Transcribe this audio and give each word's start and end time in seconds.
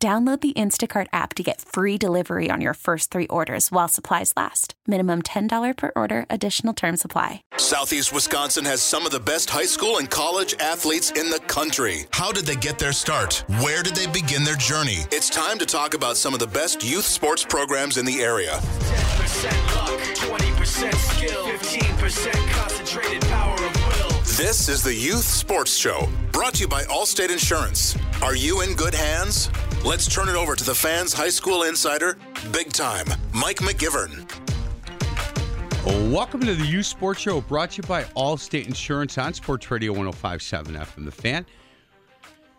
Download 0.00 0.40
the 0.40 0.52
Instacart 0.52 1.08
app 1.12 1.34
to 1.34 1.42
get 1.42 1.60
free 1.60 1.98
delivery 1.98 2.50
on 2.52 2.60
your 2.60 2.74
first 2.74 3.10
three 3.10 3.26
orders 3.26 3.72
while 3.72 3.88
supplies 3.88 4.32
last. 4.36 4.74
Minimum 4.86 5.22
$10 5.22 5.76
per 5.76 5.90
order, 5.96 6.24
additional 6.30 6.72
term 6.72 6.96
supply. 6.96 7.42
Southeast 7.56 8.12
Wisconsin 8.12 8.64
has 8.66 8.80
some 8.80 9.06
of 9.06 9.10
the 9.10 9.18
best 9.18 9.50
high 9.50 9.64
school 9.64 9.96
and 9.96 10.08
college 10.08 10.54
athletes 10.60 11.10
in 11.10 11.30
the 11.30 11.40
country. 11.48 12.04
How 12.12 12.30
did 12.30 12.44
they 12.44 12.54
get 12.54 12.78
their 12.78 12.92
start? 12.92 13.42
Where 13.60 13.82
did 13.82 13.96
they 13.96 14.06
begin 14.06 14.44
their 14.44 14.54
journey? 14.54 14.98
It's 15.10 15.28
time 15.28 15.58
to 15.58 15.66
talk 15.66 15.94
about 15.94 16.16
some 16.16 16.32
of 16.32 16.38
the 16.38 16.46
best 16.46 16.88
youth 16.88 17.04
sports 17.04 17.44
programs 17.44 17.96
in 17.96 18.06
the 18.06 18.22
area. 18.22 18.52
10% 18.52 19.74
luck, 19.74 20.00
20% 20.14 20.94
skill, 20.94 21.44
15% 21.44 22.48
concentrated 22.52 23.22
power 23.22 23.54
of 23.54 23.74
will. 23.74 24.18
This 24.36 24.68
is 24.68 24.84
the 24.84 24.94
Youth 24.94 25.24
Sports 25.24 25.76
Show, 25.76 26.08
brought 26.30 26.54
to 26.54 26.60
you 26.60 26.68
by 26.68 26.84
Allstate 26.84 27.32
Insurance. 27.32 27.98
Are 28.22 28.36
you 28.36 28.60
in 28.60 28.76
good 28.76 28.94
hands? 28.94 29.50
Let's 29.84 30.12
turn 30.12 30.28
it 30.28 30.34
over 30.34 30.54
to 30.54 30.64
the 30.64 30.74
fans' 30.74 31.12
high 31.12 31.28
school 31.30 31.62
insider, 31.62 32.18
big 32.52 32.72
time, 32.72 33.06
Mike 33.32 33.58
McGivern. 33.58 34.28
Welcome 36.12 36.40
to 36.40 36.54
the 36.54 36.66
Youth 36.66 36.86
Sports 36.86 37.20
Show, 37.20 37.40
brought 37.40 37.70
to 37.72 37.76
you 37.82 37.88
by 37.88 38.04
Allstate 38.04 38.66
Insurance 38.66 39.16
on 39.16 39.32
Sports 39.32 39.70
Radio 39.70 39.92
1057 39.92 40.74
FM. 40.74 41.04
The 41.04 41.10
fan. 41.10 41.46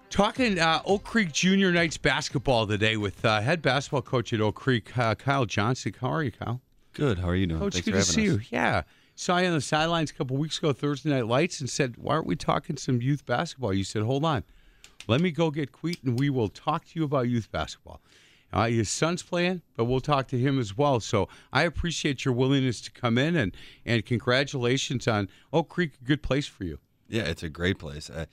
Talking 0.10 0.58
uh, 0.58 0.82
Oak 0.86 1.04
Creek 1.04 1.32
Junior 1.32 1.72
Knights 1.72 1.98
basketball 1.98 2.66
today 2.66 2.98
with 2.98 3.24
uh, 3.24 3.42
head 3.42 3.62
basketball 3.62 4.02
coach 4.02 4.34
at 4.34 4.42
Oak 4.42 4.56
Creek, 4.56 4.98
uh, 4.98 5.14
Kyle 5.14 5.46
Johnson. 5.46 5.94
How 6.02 6.12
are 6.12 6.24
you, 6.24 6.32
Kyle? 6.32 6.62
Good. 6.94 7.20
How 7.20 7.30
are 7.30 7.36
you 7.36 7.46
doing? 7.46 7.60
Coach, 7.60 7.74
Thanks 7.74 7.86
good 7.86 7.94
for 7.94 8.00
to 8.00 8.06
see 8.06 8.22
us. 8.30 8.36
you. 8.36 8.42
Yeah. 8.50 8.84
Saw 9.14 9.38
you 9.38 9.48
on 9.48 9.54
the 9.54 9.62
sidelines 9.62 10.10
a 10.10 10.14
couple 10.16 10.38
weeks 10.38 10.58
ago, 10.58 10.74
Thursday 10.74 11.10
Night 11.12 11.28
Lights, 11.28 11.60
and 11.60 11.70
said, 11.70 11.96
Why 11.98 12.16
aren't 12.16 12.26
we 12.26 12.36
talking 12.36 12.78
some 12.78 13.02
youth 13.02 13.26
basketball? 13.26 13.74
You 13.74 13.84
said, 13.84 14.02
Hold 14.02 14.26
on. 14.26 14.44
Let 15.08 15.22
me 15.22 15.32
go 15.32 15.50
get 15.50 15.72
Queet, 15.72 16.04
and 16.04 16.20
we 16.20 16.30
will 16.30 16.50
talk 16.50 16.86
to 16.86 17.00
you 17.00 17.04
about 17.04 17.30
youth 17.30 17.52
basketball. 17.52 18.02
Uh, 18.52 18.68
his 18.68 18.90
son's 18.90 19.22
playing, 19.22 19.62
but 19.76 19.86
we'll 19.86 20.00
talk 20.00 20.28
to 20.30 20.38
him 20.38 20.60
as 20.60 20.76
well. 20.76 21.00
So 21.00 21.30
I 21.54 21.64
appreciate 21.64 22.26
your 22.26 22.34
willingness 22.34 22.82
to 22.82 22.92
come 22.92 23.18
in, 23.18 23.36
and, 23.36 23.56
and 23.86 24.06
congratulations 24.06 25.08
on 25.08 25.30
Oak 25.54 25.70
Creek, 25.70 25.94
a 26.02 26.06
good 26.06 26.24
place 26.24 26.48
for 26.48 26.64
you. 26.64 26.80
Yeah, 27.08 27.24
it's 27.24 27.44
a 27.44 27.50
great 27.50 27.80
place. 27.80 28.10
Uh, 28.10 28.26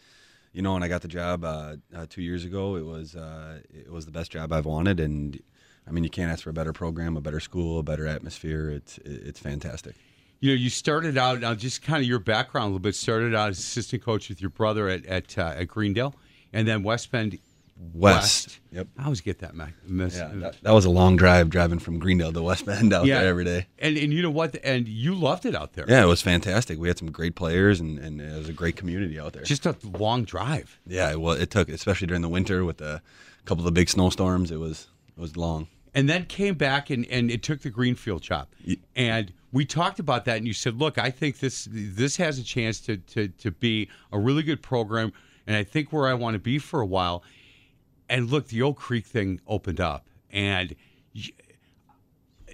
you 0.53 0.63
know, 0.63 0.73
when 0.73 0.83
I 0.83 0.89
got 0.89 1.03
the 1.03 1.09
job 1.09 1.45
uh, 1.45 1.77
uh, 1.95 2.07
two 2.09 2.23
years 2.23 2.45
ago, 2.45 2.77
it 2.77 2.85
was 2.85 3.15
uh, 3.15 3.61
it 3.73 3.93
was 3.93 4.07
the 4.07 4.11
best 4.11 4.33
job 4.33 4.53
I've 4.53 4.65
wanted, 4.65 5.01
and 5.01 5.39
I 5.87 5.91
mean, 5.91 6.03
you 6.03 6.11
can't 6.11 6.33
ask 6.33 6.43
for 6.43 6.51
a 6.51 6.55
better 6.55 6.73
program, 6.73 7.17
a 7.17 7.21
better 7.21 7.41
school, 7.41 7.79
a 7.79 7.83
better 7.83 8.07
atmosphere. 8.07 8.71
It's 8.71 8.99
it's 9.05 9.39
fantastic. 9.39 9.97
You 10.41 10.51
know, 10.53 10.57
you 10.57 10.71
started 10.71 11.19
out 11.19 11.41
now, 11.41 11.55
just 11.55 11.83
kind 11.83 12.03
of 12.03 12.09
your 12.09 12.19
background 12.19 12.65
a 12.65 12.69
little 12.69 12.79
bit. 12.81 12.95
Started 12.95 13.35
out 13.35 13.51
as 13.51 13.59
assistant 13.59 14.03
coach 14.03 14.31
with 14.31 14.41
your 14.41 14.51
brother 14.51 14.89
at 14.89 15.05
at, 15.05 15.37
uh, 15.37 15.55
at 15.57 15.69
Greendale, 15.69 16.15
and 16.53 16.67
then 16.67 16.83
West 16.83 17.11
Bend 17.11 17.39
West. 17.95 18.59
Yep. 18.73 18.89
I 18.99 19.05
always 19.05 19.21
get 19.21 19.41
that 19.41 19.55
miss. 19.87 20.17
Yeah, 20.17 20.31
that, 20.35 20.57
that 20.63 20.73
was 20.73 20.85
a 20.87 20.91
long 20.91 21.17
drive 21.17 21.51
driving 21.51 21.79
from 21.79 21.99
Greendale 21.99 22.33
to 22.33 22.43
West 22.43 22.65
Bend 22.65 22.93
out 22.93 23.05
Yeah. 23.07 23.21
there 23.21 23.29
every 23.29 23.45
day. 23.45 23.67
And 23.79 23.97
and 23.99 24.13
you 24.13 24.23
know 24.23 24.31
what? 24.31 24.57
And 24.65 24.89
you 24.89 25.15
loved 25.15 25.45
it 25.45 25.55
out 25.55 25.75
there. 25.75 25.85
Yeah, 25.89 26.03
it 26.03 26.07
was 26.07 26.23
fantastic. 26.23 26.79
We 26.79 26.89
had 26.89 26.99
some 26.99 27.11
great 27.11 27.35
players, 27.35 27.81
and, 27.81 27.99
and 27.99 28.21
it 28.21 28.37
was 28.37 28.49
a 28.49 28.53
great 28.55 28.77
community 28.77 29.21
out 29.21 29.33
there. 29.35 29.43
Just 29.43 29.67
a 29.67 29.77
long 29.85 30.25
drive. 30.25 30.79
yeah, 30.87 31.15
well, 31.17 31.35
it 31.35 31.51
took, 31.51 31.69
especially 31.69 32.07
during 32.07 32.23
the 32.23 32.29
winter 32.29 32.65
with 32.65 32.81
a 32.81 33.03
couple 33.45 33.61
of 33.61 33.67
the 33.67 33.73
big 33.79 33.89
snowstorms. 33.91 34.51
It 34.51 34.59
was 34.59 34.87
it 35.17 35.21
was 35.21 35.37
long. 35.37 35.69
And 35.95 36.11
then 36.11 36.27
came 36.27 36.57
back 36.57 36.91
and, 36.91 37.07
and 37.07 37.31
it 37.31 37.43
took 37.43 37.61
the 37.63 37.71
Greenfield 37.71 38.21
job. 38.21 38.49
And 38.95 39.33
we 39.51 39.65
talked 39.65 39.99
about 39.99 40.27
that 40.27 40.37
and 40.37 40.47
you 40.47 40.53
said, 40.53 40.79
look, 40.79 40.99
I 40.99 41.11
think 41.11 41.39
this 41.39 41.67
this 41.71 42.19
has 42.19 42.39
a 42.39 42.43
chance 42.45 42.81
to, 42.81 42.99
to, 42.99 43.29
to 43.29 43.51
be 43.51 43.89
a 44.13 44.19
really 44.19 44.43
good 44.43 44.61
program 44.63 45.15
and 45.47 45.57
I 45.57 45.65
think 45.65 45.93
where 45.93 46.09
I 46.09 46.15
want 46.15 46.35
to 46.35 46.41
be 46.41 46.59
for 46.59 46.81
a 46.81 46.87
while. 46.87 47.23
And 48.09 48.31
look, 48.31 48.49
the 48.49 48.63
Oak 48.63 48.79
Creek 48.79 49.07
thing 49.07 49.41
opened 49.47 49.81
up 49.81 50.07
and 50.31 50.75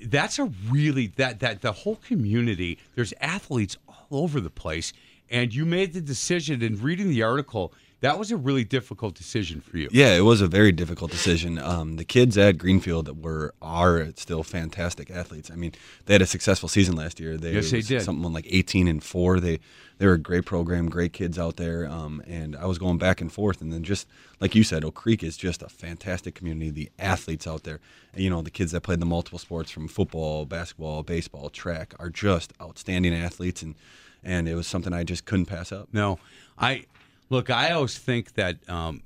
that's 0.07 0.39
a 0.39 0.51
really 0.69 1.09
that 1.17 1.41
that 1.41 1.61
the 1.61 1.73
whole 1.73 1.97
community 1.97 2.79
there's 2.95 3.13
athletes 3.21 3.77
all 3.87 4.23
over 4.23 4.41
the 4.41 4.51
place 4.51 4.93
and 5.31 5.55
you 5.55 5.65
made 5.65 5.93
the 5.93 6.01
decision 6.01 6.63
in 6.63 6.81
reading 6.81 7.09
the 7.09 7.23
article 7.23 7.73
that 8.03 8.19
was 8.19 8.31
a 8.31 8.37
really 8.37 8.65
difficult 8.65 9.15
decision 9.15 9.61
for 9.61 9.79
you 9.79 9.89
Yeah, 9.91 10.15
it 10.15 10.21
was 10.21 10.41
a 10.41 10.47
very 10.47 10.73
difficult 10.73 11.11
decision. 11.11 11.59
Um, 11.59 11.97
the 11.97 12.05
kids 12.05 12.37
at 12.37 12.59
Greenfield 12.59 13.25
were 13.25 13.55
are 13.63 14.13
still 14.17 14.43
fantastic 14.43 15.11
athletes. 15.11 15.51
I 15.51 15.55
mean, 15.55 15.73
they 16.05 16.15
had 16.15 16.23
a 16.23 16.27
successful 16.27 16.69
season 16.69 16.95
last 16.97 17.19
year. 17.19 17.37
They 17.37 17.53
Yes, 17.53 17.71
they 17.71 17.81
did. 17.81 18.03
Something 18.03 18.33
like 18.33 18.47
eighteen 18.51 18.87
and 18.87 19.03
four. 19.03 19.41
They 19.41 19.61
they 19.99 20.07
were 20.07 20.15
a 20.15 20.19
great 20.19 20.45
program, 20.45 20.89
great 20.89 21.13
kids 21.13 21.39
out 21.39 21.57
there. 21.57 21.87
Um, 21.87 22.23
and 22.27 22.57
I 22.57 22.67
was 22.67 22.79
going 22.79 22.99
back 22.99 23.21
and 23.21 23.33
forth, 23.33 23.61
and 23.61 23.73
then 23.73 23.85
just 23.85 24.07
like 24.41 24.55
you 24.55 24.65
said, 24.65 24.85
Oak 24.85 24.95
Creek 24.95 25.23
is 25.23 25.37
just 25.37 25.63
a 25.63 25.69
fantastic 25.69 26.35
community. 26.35 26.71
The 26.71 26.91
athletes 26.99 27.47
out 27.47 27.63
there, 27.63 27.81
you 28.17 28.29
know, 28.29 28.43
the 28.43 28.51
kids 28.51 28.73
that 28.73 28.83
played 28.83 29.01
the 29.01 29.07
multiple 29.07 29.39
sports 29.39 29.71
from 29.71 29.87
football, 29.89 30.45
basketball, 30.45 31.03
baseball, 31.05 31.51
track, 31.51 31.95
are 32.01 32.11
just 32.11 32.53
outstanding 32.61 33.15
athletes, 33.15 33.63
and 33.63 33.77
and 34.25 34.49
it 34.49 34.55
was 34.55 34.67
something 34.67 34.93
I 34.93 35.05
just 35.05 35.25
couldn't 35.25 35.47
pass 35.47 35.73
up. 35.73 35.89
No, 35.93 36.19
I 36.59 36.85
look. 37.33 37.51
I 37.51 37.73
always 37.73 37.99
think 37.99 38.35
that 38.35 38.69
um, 38.69 39.03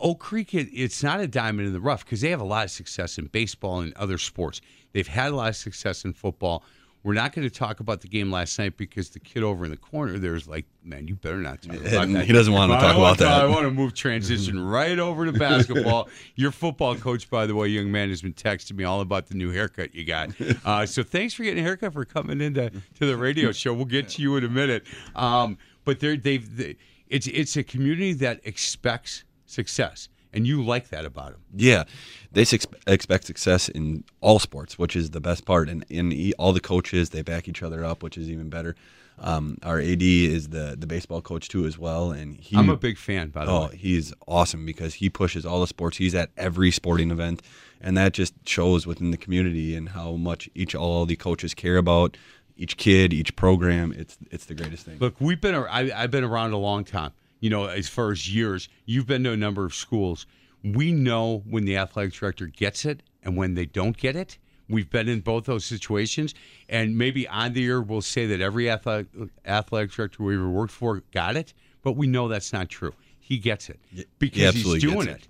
Oak 0.00 0.18
Creek. 0.18 0.54
It, 0.54 0.68
it's 0.72 1.02
not 1.02 1.20
a 1.20 1.28
diamond 1.28 1.68
in 1.68 1.72
the 1.72 1.80
rough 1.80 2.04
because 2.04 2.20
they 2.20 2.30
have 2.30 2.40
a 2.40 2.44
lot 2.44 2.64
of 2.64 2.70
success 2.70 3.18
in 3.18 3.26
baseball 3.26 3.80
and 3.80 3.92
other 3.94 4.18
sports. 4.18 4.60
They've 4.92 5.06
had 5.06 5.32
a 5.32 5.36
lot 5.36 5.50
of 5.50 5.56
success 5.56 6.04
in 6.04 6.12
football. 6.12 6.64
We're 7.04 7.12
not 7.12 7.34
going 7.34 7.46
to 7.46 7.54
talk 7.54 7.80
about 7.80 8.00
the 8.00 8.08
game 8.08 8.30
last 8.30 8.58
night 8.58 8.78
because 8.78 9.10
the 9.10 9.20
kid 9.20 9.42
over 9.42 9.66
in 9.66 9.70
the 9.70 9.76
corner 9.76 10.18
there's 10.18 10.48
like, 10.48 10.64
man, 10.82 11.06
you 11.06 11.16
better 11.16 11.36
not 11.36 11.60
talk 11.60 11.76
about 11.76 12.08
that. 12.08 12.24
he 12.24 12.32
doesn't 12.32 12.54
want 12.54 12.72
to 12.72 12.78
talk 12.78 12.96
about 12.96 13.18
that. 13.18 13.42
I 13.42 13.46
want 13.46 13.64
to 13.64 13.70
move 13.70 13.92
transition 13.92 14.58
right 14.66 14.98
over 14.98 15.26
to 15.26 15.32
basketball. 15.32 16.08
Your 16.34 16.50
football 16.50 16.96
coach, 16.96 17.28
by 17.28 17.44
the 17.44 17.54
way, 17.54 17.68
young 17.68 17.92
man, 17.92 18.08
has 18.08 18.22
been 18.22 18.32
texting 18.32 18.76
me 18.76 18.84
all 18.84 19.02
about 19.02 19.26
the 19.26 19.34
new 19.34 19.50
haircut 19.50 19.94
you 19.94 20.06
got. 20.06 20.30
Uh, 20.64 20.86
so 20.86 21.02
thanks 21.02 21.34
for 21.34 21.42
getting 21.42 21.62
a 21.62 21.62
haircut 21.62 21.92
for 21.92 22.06
coming 22.06 22.40
into 22.40 22.70
to 22.70 23.06
the 23.06 23.18
radio 23.18 23.52
show. 23.52 23.74
We'll 23.74 23.84
get 23.84 24.08
to 24.10 24.22
you 24.22 24.36
in 24.36 24.44
a 24.44 24.48
minute. 24.48 24.86
Um, 25.14 25.58
but 25.84 26.00
they're, 26.00 26.16
they've 26.16 26.56
they, 26.56 26.76
it's 27.08 27.26
it's 27.26 27.56
a 27.56 27.62
community 27.62 28.12
that 28.14 28.40
expects 28.44 29.24
success, 29.46 30.08
and 30.32 30.46
you 30.46 30.64
like 30.64 30.88
that 30.88 31.04
about 31.04 31.32
them. 31.32 31.40
Yeah, 31.54 31.84
they 32.32 32.42
ex- 32.42 32.66
expect 32.86 33.24
success 33.24 33.68
in 33.68 34.04
all 34.20 34.38
sports, 34.38 34.78
which 34.78 34.96
is 34.96 35.10
the 35.10 35.20
best 35.20 35.44
part. 35.44 35.68
And 35.68 35.84
in 35.88 36.32
all 36.38 36.52
the 36.52 36.60
coaches, 36.60 37.10
they 37.10 37.22
back 37.22 37.48
each 37.48 37.62
other 37.62 37.84
up, 37.84 38.02
which 38.02 38.16
is 38.18 38.28
even 38.30 38.48
better. 38.48 38.74
Um, 39.16 39.58
our 39.62 39.78
AD 39.78 40.02
is 40.02 40.48
the 40.48 40.74
the 40.76 40.88
baseball 40.88 41.22
coach 41.22 41.48
too, 41.48 41.66
as 41.66 41.78
well, 41.78 42.10
and 42.10 42.36
he. 42.36 42.56
I'm 42.56 42.68
a 42.68 42.76
big 42.76 42.98
fan, 42.98 43.28
by 43.28 43.44
the 43.44 43.50
Oh, 43.52 43.66
way. 43.68 43.76
he's 43.76 44.12
awesome 44.26 44.66
because 44.66 44.94
he 44.94 45.08
pushes 45.08 45.46
all 45.46 45.60
the 45.60 45.68
sports. 45.68 45.98
He's 45.98 46.16
at 46.16 46.30
every 46.36 46.72
sporting 46.72 47.12
event, 47.12 47.40
and 47.80 47.96
that 47.96 48.12
just 48.12 48.34
shows 48.44 48.88
within 48.88 49.12
the 49.12 49.16
community 49.16 49.76
and 49.76 49.90
how 49.90 50.12
much 50.14 50.48
each 50.56 50.74
all 50.74 51.06
the 51.06 51.14
coaches 51.14 51.54
care 51.54 51.76
about 51.76 52.16
each 52.56 52.76
kid, 52.76 53.12
each 53.12 53.34
program. 53.36 53.92
It's 53.92 54.16
it's 54.30 54.46
the 54.46 54.54
greatest 54.54 54.84
thing. 54.84 54.98
Look, 54.98 55.16
we've 55.20 55.40
been 55.40 55.54
I, 55.54 55.90
I've 55.94 56.10
been 56.10 56.24
around 56.24 56.52
a 56.52 56.58
long 56.58 56.84
time. 56.84 57.12
You 57.40 57.50
know, 57.50 57.66
as 57.66 57.88
far 57.88 58.10
as 58.10 58.32
years, 58.32 58.68
you've 58.86 59.06
been 59.06 59.24
to 59.24 59.32
a 59.32 59.36
number 59.36 59.64
of 59.64 59.74
schools. 59.74 60.26
We 60.62 60.92
know 60.92 61.42
when 61.46 61.66
the 61.66 61.76
athletic 61.76 62.14
director 62.14 62.46
gets 62.46 62.84
it 62.84 63.02
and 63.22 63.36
when 63.36 63.54
they 63.54 63.66
don't 63.66 63.96
get 63.96 64.16
it. 64.16 64.38
We've 64.66 64.88
been 64.88 65.10
in 65.10 65.20
both 65.20 65.44
those 65.44 65.66
situations, 65.66 66.34
and 66.70 66.96
maybe 66.96 67.28
on 67.28 67.52
the 67.52 67.60
year 67.60 67.82
we'll 67.82 68.00
say 68.00 68.24
that 68.28 68.40
every 68.40 68.70
athletic, 68.70 69.08
athletic 69.44 69.92
director 69.92 70.22
we 70.22 70.36
ever 70.36 70.48
worked 70.48 70.72
for 70.72 71.02
got 71.12 71.36
it, 71.36 71.52
but 71.82 71.92
we 71.92 72.06
know 72.06 72.28
that's 72.28 72.50
not 72.50 72.70
true. 72.70 72.94
He 73.20 73.36
gets 73.36 73.68
it 73.68 73.78
because 74.18 74.54
he's 74.54 74.80
doing 74.80 75.08
it. 75.08 75.16
it. 75.16 75.28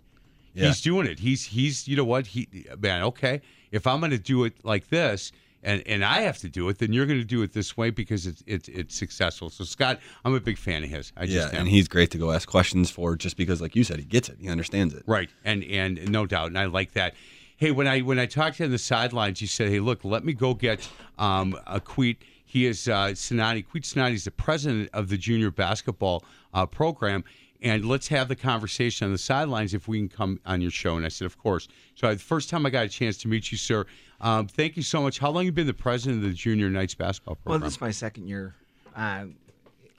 Yeah. 0.54 0.66
He's 0.66 0.80
doing 0.80 1.08
it. 1.08 1.18
He's 1.18 1.44
he's 1.44 1.88
you 1.88 1.96
know 1.96 2.04
what 2.04 2.28
he 2.28 2.48
man. 2.78 3.02
Okay, 3.02 3.40
if 3.72 3.88
I'm 3.88 3.98
going 3.98 4.12
to 4.12 4.18
do 4.18 4.44
it 4.44 4.54
like 4.62 4.88
this, 4.88 5.32
and 5.64 5.82
and 5.86 6.04
I 6.04 6.20
have 6.20 6.38
to 6.38 6.48
do 6.48 6.68
it, 6.68 6.78
then 6.78 6.92
you're 6.92 7.06
going 7.06 7.18
to 7.18 7.24
do 7.24 7.42
it 7.42 7.52
this 7.52 7.76
way 7.76 7.90
because 7.90 8.26
it's 8.26 8.42
it's 8.46 8.68
it's 8.68 8.94
successful. 8.94 9.50
So 9.50 9.64
Scott, 9.64 9.98
I'm 10.24 10.34
a 10.34 10.40
big 10.40 10.58
fan 10.58 10.84
of 10.84 10.90
his. 10.90 11.12
I 11.16 11.24
yeah, 11.24 11.42
just 11.42 11.54
and 11.54 11.68
he's 11.68 11.88
great 11.88 12.10
to 12.12 12.18
go 12.18 12.30
ask 12.30 12.48
questions 12.48 12.90
for, 12.90 13.16
just 13.16 13.36
because, 13.36 13.60
like 13.60 13.74
you 13.74 13.84
said, 13.84 13.98
he 13.98 14.04
gets 14.04 14.28
it, 14.28 14.36
he 14.40 14.48
understands 14.48 14.94
it. 14.94 15.02
Right, 15.06 15.30
and 15.44 15.64
and 15.64 16.10
no 16.10 16.26
doubt, 16.26 16.48
and 16.48 16.58
I 16.58 16.66
like 16.66 16.92
that. 16.92 17.14
Hey, 17.56 17.70
when 17.70 17.88
I 17.88 18.00
when 18.00 18.18
I 18.18 18.26
talked 18.26 18.58
to 18.58 18.62
you 18.62 18.66
on 18.66 18.72
the 18.72 18.78
sidelines, 18.78 19.40
you 19.40 19.46
said, 19.46 19.68
"Hey, 19.68 19.80
look, 19.80 20.04
let 20.04 20.24
me 20.24 20.32
go 20.32 20.54
get 20.54 20.88
um, 21.18 21.58
a 21.66 21.80
Queet." 21.80 22.22
He 22.44 22.66
is 22.66 22.86
uh, 22.86 23.08
Sinani. 23.08 23.66
Queet 23.66 23.84
Sinani 23.84 24.12
is 24.12 24.24
the 24.24 24.30
president 24.30 24.90
of 24.92 25.08
the 25.08 25.16
junior 25.16 25.50
basketball 25.50 26.24
uh, 26.52 26.66
program, 26.66 27.24
and 27.60 27.84
let's 27.84 28.08
have 28.08 28.28
the 28.28 28.36
conversation 28.36 29.06
on 29.06 29.12
the 29.12 29.18
sidelines 29.18 29.74
if 29.74 29.88
we 29.88 29.98
can 29.98 30.08
come 30.08 30.40
on 30.46 30.60
your 30.60 30.70
show. 30.70 30.96
And 30.96 31.04
I 31.04 31.08
said, 31.08 31.26
of 31.26 31.38
course. 31.38 31.66
So 31.94 32.12
the 32.12 32.20
first 32.20 32.50
time 32.50 32.66
I 32.66 32.70
got 32.70 32.84
a 32.84 32.88
chance 32.88 33.16
to 33.18 33.28
meet 33.28 33.50
you, 33.50 33.58
sir. 33.58 33.86
Um, 34.24 34.46
thank 34.48 34.78
you 34.78 34.82
so 34.82 35.02
much. 35.02 35.18
How 35.18 35.30
long 35.30 35.44
you 35.44 35.52
been 35.52 35.66
the 35.66 35.74
president 35.74 36.24
of 36.24 36.30
the 36.30 36.34
Junior 36.34 36.70
Knights 36.70 36.94
basketball 36.94 37.34
program? 37.34 37.60
Well, 37.60 37.66
this 37.68 37.74
is 37.74 37.80
my 37.82 37.90
second 37.90 38.26
year 38.26 38.54
uh, 38.96 39.26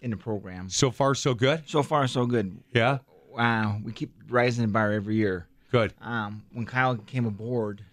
in 0.01 0.09
the 0.09 0.17
program. 0.17 0.67
so 0.67 0.89
far, 0.89 1.13
so 1.13 1.35
good. 1.35 1.61
So 1.69 1.83
far, 1.83 2.07
so 2.07 2.25
good. 2.25 2.57
Yeah, 2.73 2.97
Wow, 3.29 3.79
we 3.83 3.91
keep 3.91 4.11
rising 4.29 4.65
the 4.65 4.71
bar 4.71 4.91
every 4.93 5.15
year. 5.15 5.47
good. 5.71 5.93
Um, 6.01 6.43
when 6.53 6.65
Kyle 6.65 6.95
came 6.95 7.25
aboard, 7.27 7.83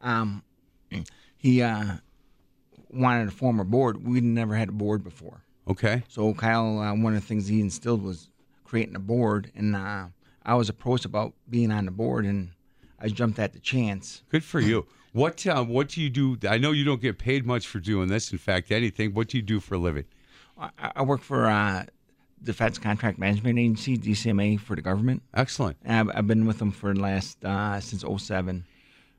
um, 0.00 0.42
he 1.36 1.60
uh, 1.60 1.96
wanted 2.88 3.26
to 3.26 3.30
form 3.32 3.60
a 3.60 3.64
board. 3.64 4.02
We'd 4.06 4.24
never 4.24 4.54
had 4.54 4.70
a 4.70 4.72
board 4.72 5.04
before. 5.04 5.42
Okay. 5.68 6.04
So 6.08 6.32
Kyle, 6.32 6.78
uh, 6.78 6.94
one 6.94 7.14
of 7.14 7.20
the 7.20 7.26
things 7.26 7.48
he 7.48 7.60
instilled 7.60 8.02
was 8.02 8.28
creating 8.64 8.96
a 8.96 9.00
board, 9.00 9.50
and 9.54 9.76
uh, 9.76 10.06
I 10.42 10.54
was 10.54 10.70
approached 10.70 11.04
about 11.04 11.34
being 11.50 11.70
on 11.70 11.84
the 11.84 11.90
board, 11.90 12.24
and 12.24 12.50
I 12.98 13.08
jumped 13.08 13.38
at 13.38 13.52
the 13.52 13.60
chance. 13.60 14.22
Good 14.30 14.44
for 14.44 14.58
you. 14.60 14.86
What 15.12 15.46
uh, 15.46 15.62
what 15.64 15.88
do 15.90 16.00
you 16.00 16.08
do? 16.10 16.38
I 16.48 16.58
know 16.58 16.72
you 16.72 16.84
don't 16.84 17.00
get 17.00 17.18
paid 17.18 17.44
much 17.46 17.66
for 17.66 17.78
doing 17.80 18.08
this. 18.08 18.32
In 18.32 18.38
fact, 18.38 18.70
anything. 18.70 19.12
What 19.14 19.28
do 19.28 19.36
you 19.36 19.42
do 19.42 19.60
for 19.60 19.74
a 19.74 19.78
living? 19.78 20.04
I, 20.58 20.70
I 20.96 21.02
work 21.02 21.20
for 21.20 21.46
uh, 21.46 21.84
Defense 22.42 22.78
Contract 22.78 23.18
Management 23.18 23.58
Agency, 23.58 23.98
DCMA, 23.98 24.58
for 24.58 24.74
the 24.74 24.82
government. 24.82 25.22
Excellent. 25.34 25.76
I've, 25.86 26.10
I've 26.14 26.26
been 26.26 26.46
with 26.46 26.58
them 26.58 26.70
for 26.72 26.94
the 26.94 27.00
last 27.00 27.44
uh, 27.44 27.78
since 27.80 28.04
07. 28.24 28.64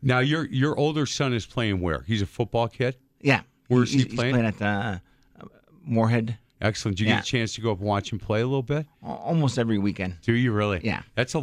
Now 0.02 0.20
your 0.20 0.46
your 0.46 0.78
older 0.78 1.06
son 1.06 1.34
is 1.34 1.46
playing 1.46 1.80
where? 1.80 2.02
He's 2.08 2.22
a 2.22 2.26
football 2.26 2.68
kid. 2.68 2.98
Yeah, 3.22 3.42
Where's 3.68 3.92
he 3.92 4.00
he's, 4.00 4.06
he's 4.08 4.16
playing? 4.16 4.34
playing 4.34 4.48
at 4.48 4.62
uh, 4.62 4.98
Moorhead 5.86 6.38
Excellent. 6.62 6.98
Do 6.98 7.04
you 7.04 7.10
Yeah. 7.10 7.18
get 7.18 7.24
a 7.26 7.28
chance 7.28 7.56
to 7.56 7.62
go 7.62 7.74
up 7.74 7.80
and 7.80 7.88
watch 7.88 8.12
him 8.12 8.20
play 8.20 8.40
a 8.40 8.46
little 8.46 8.64
bit? 8.64 8.86
almost 9.04 9.60
every 9.60 9.78
weekend. 9.78 10.16
Do 10.22 10.32
you 10.34 10.54
really? 10.54 10.80
Yeah. 10.82 11.02
That's 11.14 11.34
a 11.34 11.40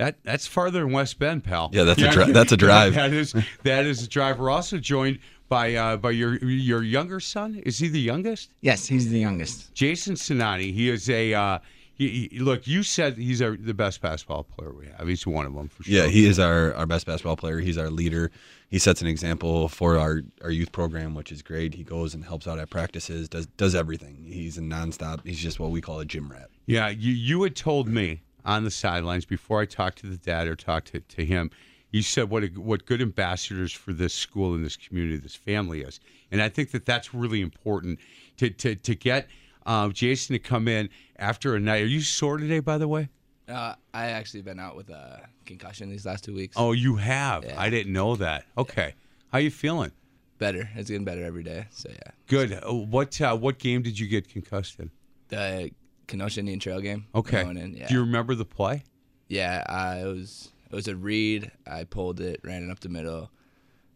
that 0.00 0.16
that's 0.24 0.46
farther 0.46 0.80
than 0.80 0.92
West 0.92 1.18
Bend, 1.18 1.44
pal. 1.44 1.70
Yeah, 1.72 1.84
that's 1.84 2.02
a 2.02 2.10
dri- 2.10 2.32
that's 2.32 2.52
a 2.52 2.56
drive. 2.66 2.94
that 2.94 3.12
is 3.12 3.34
that 3.64 3.84
is 3.86 4.02
a 4.02 4.08
drive. 4.08 4.38
We're 4.38 4.50
also 4.50 4.78
joined 4.78 5.18
by 5.48 5.74
uh, 5.74 5.96
by 5.96 6.10
your 6.12 6.36
your 6.44 6.82
younger 6.82 7.20
son. 7.20 7.62
Is 7.66 7.78
he 7.78 7.88
the 7.88 8.00
youngest? 8.00 8.50
Yes, 8.62 8.86
he's 8.86 9.10
the 9.10 9.18
youngest. 9.18 9.72
Jason 9.74 10.14
Sinani. 10.14 10.72
He 10.72 10.88
is 10.88 11.08
a. 11.10 11.34
Uh, 11.34 11.58
he, 11.94 12.28
he- 12.32 12.38
look, 12.38 12.66
you 12.66 12.82
said 12.82 13.18
he's 13.18 13.42
our, 13.42 13.58
the 13.58 13.74
best 13.74 14.00
basketball 14.00 14.44
player 14.44 14.72
we 14.72 14.86
have. 14.96 15.06
He's 15.06 15.26
one 15.26 15.44
of 15.44 15.52
them 15.54 15.68
for 15.68 15.82
sure. 15.82 15.94
Yeah, 15.94 16.06
he 16.08 16.24
is 16.26 16.38
our, 16.38 16.72
our 16.72 16.86
best 16.86 17.04
basketball 17.04 17.36
player. 17.36 17.58
He's 17.58 17.76
our 17.76 17.90
leader. 17.90 18.30
He 18.70 18.78
sets 18.78 19.02
an 19.02 19.06
example 19.08 19.68
for 19.68 19.98
our, 19.98 20.22
our 20.42 20.50
youth 20.50 20.72
program, 20.72 21.14
which 21.14 21.30
is 21.30 21.42
great. 21.42 21.74
He 21.74 21.82
goes 21.84 22.14
and 22.14 22.24
helps 22.24 22.48
out 22.48 22.58
at 22.58 22.70
practices, 22.70 23.28
does 23.28 23.44
does 23.58 23.74
everything. 23.74 24.24
He's 24.26 24.56
a 24.56 24.62
nonstop. 24.62 25.26
He's 25.26 25.38
just 25.40 25.60
what 25.60 25.72
we 25.72 25.82
call 25.82 26.00
a 26.00 26.06
gym 26.06 26.30
rat. 26.30 26.48
Yeah, 26.64 26.88
you 26.88 27.12
you 27.12 27.42
had 27.42 27.54
told 27.54 27.86
me 27.86 28.22
on 28.44 28.64
the 28.64 28.70
sidelines 28.70 29.24
before 29.24 29.60
I 29.60 29.66
talked 29.66 29.98
to 29.98 30.06
the 30.06 30.16
dad 30.16 30.46
or 30.48 30.56
talked 30.56 30.88
to, 30.92 31.00
to 31.00 31.24
him. 31.24 31.50
You 31.90 32.02
said 32.02 32.30
what 32.30 32.44
a, 32.44 32.46
what 32.48 32.86
good 32.86 33.02
ambassadors 33.02 33.72
for 33.72 33.92
this 33.92 34.14
school 34.14 34.54
and 34.54 34.64
this 34.64 34.76
community, 34.76 35.16
this 35.16 35.34
family 35.34 35.80
is, 35.82 35.98
and 36.30 36.40
I 36.40 36.48
think 36.48 36.70
that 36.70 36.86
that's 36.86 37.12
really 37.12 37.40
important 37.40 37.98
to 38.36 38.50
to 38.50 38.76
to 38.76 38.94
get 38.94 39.26
um, 39.66 39.92
Jason 39.92 40.34
to 40.34 40.38
come 40.38 40.68
in 40.68 40.88
after 41.18 41.56
a 41.56 41.60
night. 41.60 41.82
Are 41.82 41.86
you 41.86 42.00
sore 42.00 42.38
today, 42.38 42.60
by 42.60 42.78
the 42.78 42.86
way? 42.86 43.08
Uh, 43.48 43.74
I 43.92 44.06
actually 44.10 44.42
been 44.42 44.60
out 44.60 44.76
with 44.76 44.90
a 44.90 45.26
concussion 45.44 45.90
these 45.90 46.06
last 46.06 46.22
two 46.22 46.34
weeks. 46.34 46.54
Oh, 46.56 46.70
you 46.70 46.94
have. 46.94 47.44
Yeah. 47.44 47.60
I 47.60 47.68
didn't 47.68 47.92
know 47.92 48.14
that. 48.14 48.44
Okay, 48.56 48.94
how 49.32 49.38
you 49.38 49.50
feeling? 49.50 49.90
better. 50.38 50.70
It's 50.74 50.88
getting 50.88 51.04
better 51.04 51.22
every 51.22 51.42
day. 51.42 51.66
So 51.70 51.90
yeah, 51.90 52.12
Good. 52.28 52.52
Uh, 52.52 52.72
What 52.72 53.20
uh, 53.20 53.36
what 53.36 53.58
game 53.58 53.82
did 53.82 53.98
you 53.98 54.06
get 54.06 54.28
concussed 54.28 54.78
in? 54.78 54.90
the 55.28 55.70
Kenosha 56.10 56.40
Indian 56.40 56.58
Trail 56.58 56.80
game. 56.80 57.06
Okay. 57.14 57.42
Going 57.44 57.56
in, 57.56 57.74
yeah. 57.74 57.88
Do 57.88 57.94
you 57.94 58.00
remember 58.00 58.34
the 58.34 58.44
play? 58.44 58.84
yeah, 59.28 59.62
uh, 59.68 60.00
it 60.06 60.06
was 60.12 60.50
it 60.70 60.74
was 60.74 60.88
a 60.88 60.96
read. 60.96 61.50
I 61.66 61.84
pulled 61.84 62.20
it, 62.20 62.40
ran 62.44 62.62
it 62.64 62.70
up 62.70 62.80
the 62.80 62.88
middle, 62.88 63.30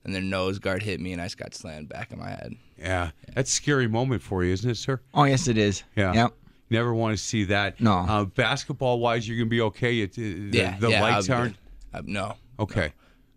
and 0.05 0.15
their 0.15 0.23
nose 0.23 0.59
guard 0.59 0.83
hit 0.83 1.01
me, 1.01 1.13
and 1.13 1.21
I 1.21 1.27
just 1.27 1.39
got 1.39 1.55
slammed 1.55 1.89
back 1.89 2.13
in 2.13 2.19
my 2.19 2.31
head. 2.31 2.55
Yeah, 2.79 3.11
that's 3.35 3.51
a 3.53 3.55
scary 3.55 3.89
moment 3.89 4.23
for 4.23 4.45
you, 4.45 4.53
isn't 4.53 4.71
it, 4.71 4.77
sir? 4.77 5.01
Oh, 5.13 5.25
yes, 5.25 5.49
it 5.49 5.59
is. 5.59 5.83
Yeah. 5.97 6.13
Yep. 6.15 6.33
Never 6.71 6.95
want 6.95 7.17
to 7.17 7.23
see 7.23 7.45
that. 7.45 7.81
No. 7.81 7.93
Uh, 7.99 8.25
basketball 8.25 8.99
wise, 9.01 9.29
you're 9.29 9.37
gonna 9.39 9.51
be 9.51 9.61
okay. 9.61 10.01
It, 10.01 10.15
the, 10.15 10.49
Yeah, 10.53 10.79
the 10.79 10.89
yeah, 10.91 11.03
lights 11.03 11.29
I'll 11.29 11.39
aren't 11.39 11.57
good. 11.93 11.99
Uh, 11.99 12.03
no. 12.07 12.35
okay. 12.61 12.93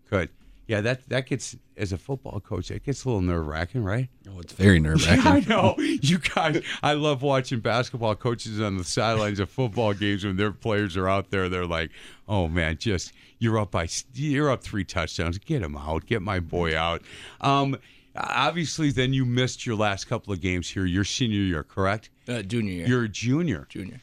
Good. 0.10 0.30
Yeah, 0.68 0.82
that 0.82 1.08
that 1.08 1.28
gets 1.28 1.56
as 1.78 1.94
a 1.94 1.98
football 1.98 2.42
coach, 2.42 2.72
it 2.72 2.84
gets 2.84 3.06
a 3.06 3.08
little 3.08 3.22
nerve 3.22 3.48
wracking, 3.48 3.84
right? 3.84 4.10
Oh, 4.30 4.40
it's 4.40 4.52
very 4.52 4.80
nerve 4.80 5.06
wracking. 5.08 5.26
I 5.26 5.40
know 5.48 5.76
you 5.78 6.18
guys. 6.18 6.62
I 6.84 6.94
love 6.94 7.22
watching 7.22 7.62
basketball 7.62 8.16
coaches 8.16 8.60
on 8.60 8.78
the 8.78 8.84
sidelines 8.84 9.40
of 9.40 9.50
football 9.50 9.94
games 9.94 10.26
when 10.26 10.36
their 10.36 10.52
players 10.52 10.98
are 10.98 11.08
out 11.08 11.30
there. 11.30 11.48
They're 11.48 11.66
like, 11.66 11.92
"Oh 12.28 12.50
man, 12.50 12.78
just 12.78 13.14
you're 13.40 13.58
up 13.58 13.72
by 13.72 13.88
you're 14.14 14.52
up 14.52 14.62
three 14.62 14.84
touchdowns. 14.84 15.38
Get 15.38 15.62
him 15.62 15.78
out. 15.78 16.06
Get 16.06 16.22
my 16.22 16.42
boy 16.42 16.78
out." 16.78 17.02
Um, 17.40 17.78
obviously, 18.18 18.92
then 18.92 19.14
you 19.14 19.24
missed 19.24 19.66
your 19.66 19.78
last 19.78 20.06
couple 20.10 20.34
of 20.34 20.42
games 20.42 20.70
here. 20.70 20.86
Your 20.86 21.06
senior 21.06 21.40
year, 21.40 21.64
correct? 21.64 22.10
Uh, 22.28 22.42
junior 22.42 22.74
year. 22.74 22.88
You're 22.88 23.04
a 23.06 23.10
junior. 23.10 23.68
junior. 23.70 24.02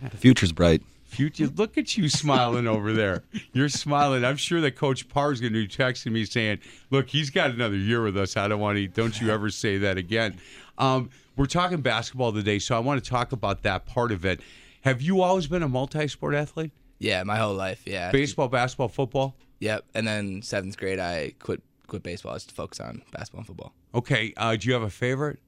the 0.00 0.16
future's 0.16 0.52
bright. 0.52 0.82
Future, 1.08 1.46
look 1.46 1.78
at 1.78 1.96
you 1.96 2.08
smiling 2.08 2.66
over 2.66 2.92
there. 2.92 3.24
You're 3.52 3.68
smiling. 3.70 4.24
I'm 4.24 4.36
sure 4.36 4.60
that 4.60 4.76
Coach 4.76 5.08
Parr 5.08 5.32
is 5.32 5.40
going 5.40 5.54
to 5.54 5.66
be 5.66 5.68
texting 5.68 6.12
me 6.12 6.24
saying, 6.24 6.58
"Look, 6.90 7.08
he's 7.08 7.30
got 7.30 7.50
another 7.50 7.76
year 7.76 8.02
with 8.02 8.16
us. 8.16 8.36
I 8.36 8.46
don't 8.46 8.60
want 8.60 8.76
to. 8.76 8.86
Don't 8.86 9.20
you 9.20 9.30
ever 9.30 9.50
say 9.50 9.78
that 9.78 9.96
again." 9.96 10.38
Um, 10.76 11.10
we're 11.36 11.46
talking 11.46 11.80
basketball 11.80 12.32
today, 12.32 12.58
so 12.58 12.76
I 12.76 12.78
want 12.80 13.02
to 13.02 13.10
talk 13.10 13.32
about 13.32 13.62
that 13.62 13.86
part 13.86 14.12
of 14.12 14.24
it. 14.24 14.40
Have 14.82 15.00
you 15.00 15.22
always 15.22 15.46
been 15.46 15.62
a 15.62 15.68
multi-sport 15.68 16.34
athlete? 16.34 16.72
Yeah, 16.98 17.22
my 17.22 17.36
whole 17.36 17.54
life. 17.54 17.82
Yeah. 17.86 18.10
Baseball, 18.10 18.48
basketball, 18.48 18.88
football. 18.88 19.36
Yep. 19.60 19.84
And 19.94 20.06
then 20.06 20.42
seventh 20.42 20.76
grade, 20.76 20.98
I 20.98 21.34
quit 21.38 21.62
quit 21.86 22.02
baseball 22.02 22.34
just 22.34 22.50
to 22.50 22.54
focus 22.54 22.80
on 22.80 23.02
basketball 23.12 23.40
and 23.40 23.46
football. 23.46 23.72
Okay. 23.94 24.34
Uh, 24.36 24.56
do 24.56 24.68
you 24.68 24.74
have 24.74 24.82
a 24.82 24.90
favorite? 24.90 25.38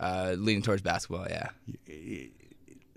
Uh, 0.00 0.34
leaning 0.36 0.62
towards 0.62 0.82
basketball. 0.82 1.26
Yeah. 1.28 1.48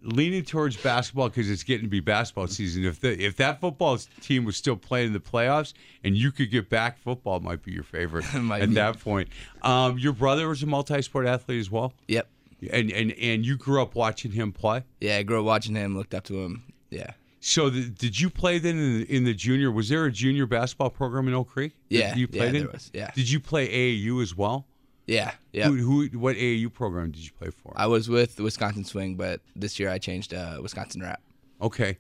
Leaning 0.03 0.43
towards 0.43 0.77
basketball 0.77 1.29
because 1.29 1.49
it's 1.49 1.63
getting 1.63 1.85
to 1.85 1.89
be 1.89 1.99
basketball 1.99 2.47
season. 2.47 2.85
If 2.85 2.99
the 2.99 3.21
if 3.21 3.35
that 3.37 3.59
football 3.59 3.97
team 4.21 4.45
was 4.45 4.55
still 4.57 4.75
playing 4.75 5.07
in 5.07 5.13
the 5.13 5.19
playoffs 5.19 5.73
and 6.03 6.15
you 6.15 6.31
could 6.31 6.49
get 6.51 6.69
back, 6.69 6.97
football 6.99 7.39
might 7.39 7.63
be 7.63 7.71
your 7.71 7.83
favorite 7.83 8.25
at 8.33 8.41
be. 8.69 8.75
that 8.75 8.99
point. 8.99 9.29
Um, 9.61 9.97
your 9.97 10.13
brother 10.13 10.47
was 10.47 10.63
a 10.63 10.67
multi-sport 10.67 11.27
athlete 11.27 11.59
as 11.59 11.69
well. 11.69 11.93
Yep. 12.07 12.27
And 12.71 12.91
and 12.91 13.11
and 13.13 13.45
you 13.45 13.57
grew 13.57 13.81
up 13.81 13.95
watching 13.95 14.31
him 14.31 14.51
play. 14.51 14.83
Yeah. 15.01 15.17
I 15.17 15.23
grew 15.23 15.39
up 15.39 15.45
watching 15.45 15.75
him. 15.75 15.97
Looked 15.97 16.13
up 16.13 16.23
to 16.25 16.41
him. 16.41 16.63
Yeah. 16.89 17.11
So 17.41 17.69
the, 17.69 17.89
did 17.89 18.19
you 18.19 18.29
play 18.29 18.59
then 18.59 18.77
in 18.77 18.99
the, 18.99 19.15
in 19.15 19.23
the 19.23 19.33
junior? 19.33 19.71
Was 19.71 19.89
there 19.89 20.05
a 20.05 20.11
junior 20.11 20.45
basketball 20.45 20.89
program 20.89 21.27
in 21.27 21.33
Oak 21.33 21.49
Creek? 21.49 21.73
Yeah, 21.89 22.15
you 22.15 22.27
yeah, 22.31 22.37
played 22.37 22.55
in. 22.55 22.63
there 22.63 22.71
was, 22.71 22.91
yeah. 22.93 23.11
Did 23.15 23.29
you 23.29 23.39
play 23.39 23.67
AAU 23.67 24.21
as 24.21 24.35
well? 24.35 24.65
Yeah. 25.09 25.31
Yeah. 25.51 25.65
Who, 25.65 26.07
who 26.07 26.19
what 26.19 26.35
AAU 26.35 26.71
program 26.71 27.11
did 27.11 27.25
you 27.25 27.31
play 27.31 27.49
for? 27.49 27.73
I 27.75 27.87
was 27.87 28.07
with 28.09 28.35
the 28.35 28.43
Wisconsin 28.43 28.85
Swing, 28.85 29.15
but 29.15 29.41
this 29.55 29.79
year 29.79 29.89
I 29.89 29.97
changed 29.97 30.33
uh, 30.33 30.59
Wisconsin 30.61 31.01
Rap. 31.01 31.21
okay. 31.61 31.97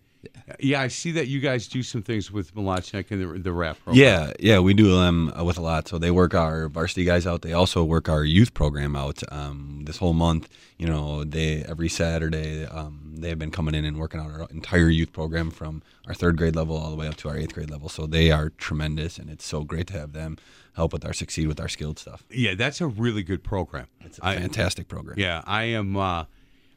Yeah, 0.59 0.81
I 0.81 0.89
see 0.89 1.11
that 1.13 1.27
you 1.27 1.39
guys 1.39 1.65
do 1.69 1.81
some 1.81 2.01
things 2.03 2.29
with 2.29 2.53
Malachnik 2.53 3.09
and 3.09 3.21
the, 3.21 3.39
the 3.39 3.53
rap 3.53 3.77
program. 3.81 4.03
Yeah, 4.03 4.33
yeah, 4.37 4.59
we 4.59 4.73
do 4.73 4.93
them 4.93 5.31
uh, 5.33 5.45
with 5.45 5.57
a 5.57 5.61
lot. 5.61 5.87
So 5.87 5.97
they 5.97 6.11
work 6.11 6.33
our 6.33 6.67
varsity 6.67 7.05
guys 7.05 7.25
out. 7.25 7.41
They 7.41 7.53
also 7.53 7.85
work 7.85 8.09
our 8.09 8.25
youth 8.25 8.53
program 8.53 8.97
out. 8.97 9.23
Um, 9.31 9.83
this 9.85 9.95
whole 9.95 10.11
month, 10.11 10.49
you 10.77 10.87
know, 10.87 11.23
they 11.23 11.63
every 11.63 11.87
Saturday 11.87 12.65
um, 12.65 13.13
they 13.15 13.29
have 13.29 13.39
been 13.39 13.49
coming 13.49 13.73
in 13.73 13.85
and 13.85 13.97
working 13.97 14.19
out 14.19 14.29
our 14.29 14.47
entire 14.51 14.89
youth 14.89 15.13
program 15.13 15.51
from 15.51 15.83
our 16.05 16.13
third 16.13 16.35
grade 16.35 16.55
level 16.55 16.75
all 16.75 16.89
the 16.89 16.97
way 16.97 17.07
up 17.07 17.15
to 17.17 17.29
our 17.29 17.37
eighth 17.37 17.53
grade 17.53 17.69
level. 17.69 17.87
So 17.87 18.05
they 18.05 18.29
are 18.29 18.49
tremendous, 18.49 19.17
and 19.17 19.29
it's 19.29 19.45
so 19.45 19.63
great 19.63 19.87
to 19.87 19.93
have 19.93 20.11
them 20.11 20.37
help 20.79 20.93
with 20.93 21.05
our 21.05 21.13
succeed 21.13 21.47
with 21.47 21.59
our 21.59 21.67
skilled 21.67 21.99
stuff. 21.99 22.23
Yeah, 22.31 22.55
that's 22.55 22.79
a 22.81 22.87
really 22.87 23.21
good 23.23 23.43
program. 23.43 23.87
It's 24.01 24.17
a 24.19 24.21
fantastic 24.35 24.87
program. 24.87 25.19
Yeah, 25.19 25.41
I 25.45 25.63
am. 25.65 25.95
Uh, 25.97 26.23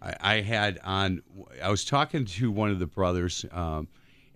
I, 0.02 0.14
I 0.20 0.40
had 0.40 0.78
on. 0.84 1.22
I 1.62 1.70
was 1.70 1.84
talking 1.84 2.24
to 2.24 2.50
one 2.50 2.70
of 2.70 2.78
the 2.80 2.86
brothers, 2.86 3.46
um, 3.52 3.86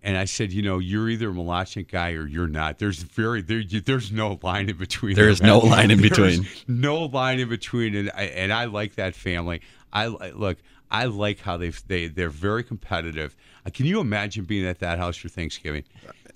and 0.02 0.16
I 0.16 0.24
said, 0.26 0.52
you 0.52 0.62
know, 0.62 0.78
you're 0.78 1.08
either 1.08 1.30
a 1.30 1.32
Malachnik 1.32 1.90
guy 1.90 2.12
or 2.12 2.26
you're 2.26 2.46
not. 2.46 2.78
There's 2.78 3.02
very 3.02 3.42
there. 3.42 3.58
you- 3.58 3.80
There's 3.80 4.12
no 4.12 4.38
line 4.42 4.68
in 4.70 4.76
between. 4.76 5.16
There 5.16 5.28
is 5.28 5.42
no 5.42 5.58
line 5.74 5.90
in 5.90 6.00
between. 6.00 6.46
No 6.68 7.00
line 7.06 7.40
in 7.40 7.48
between, 7.48 7.96
and 7.96 8.10
I, 8.14 8.22
and 8.24 8.52
I 8.52 8.66
like 8.66 8.94
that 8.94 9.14
family. 9.16 9.60
I 9.92 10.06
look. 10.06 10.58
I 10.88 11.06
like 11.06 11.40
how 11.40 11.56
they 11.56 11.70
they 11.88 12.06
they're 12.06 12.30
very 12.30 12.62
competitive. 12.62 13.34
Uh, 13.66 13.70
can 13.74 13.86
you 13.86 13.98
imagine 13.98 14.44
being 14.44 14.64
at 14.64 14.78
that 14.78 14.98
house 14.98 15.16
for 15.16 15.28
Thanksgiving? 15.28 15.82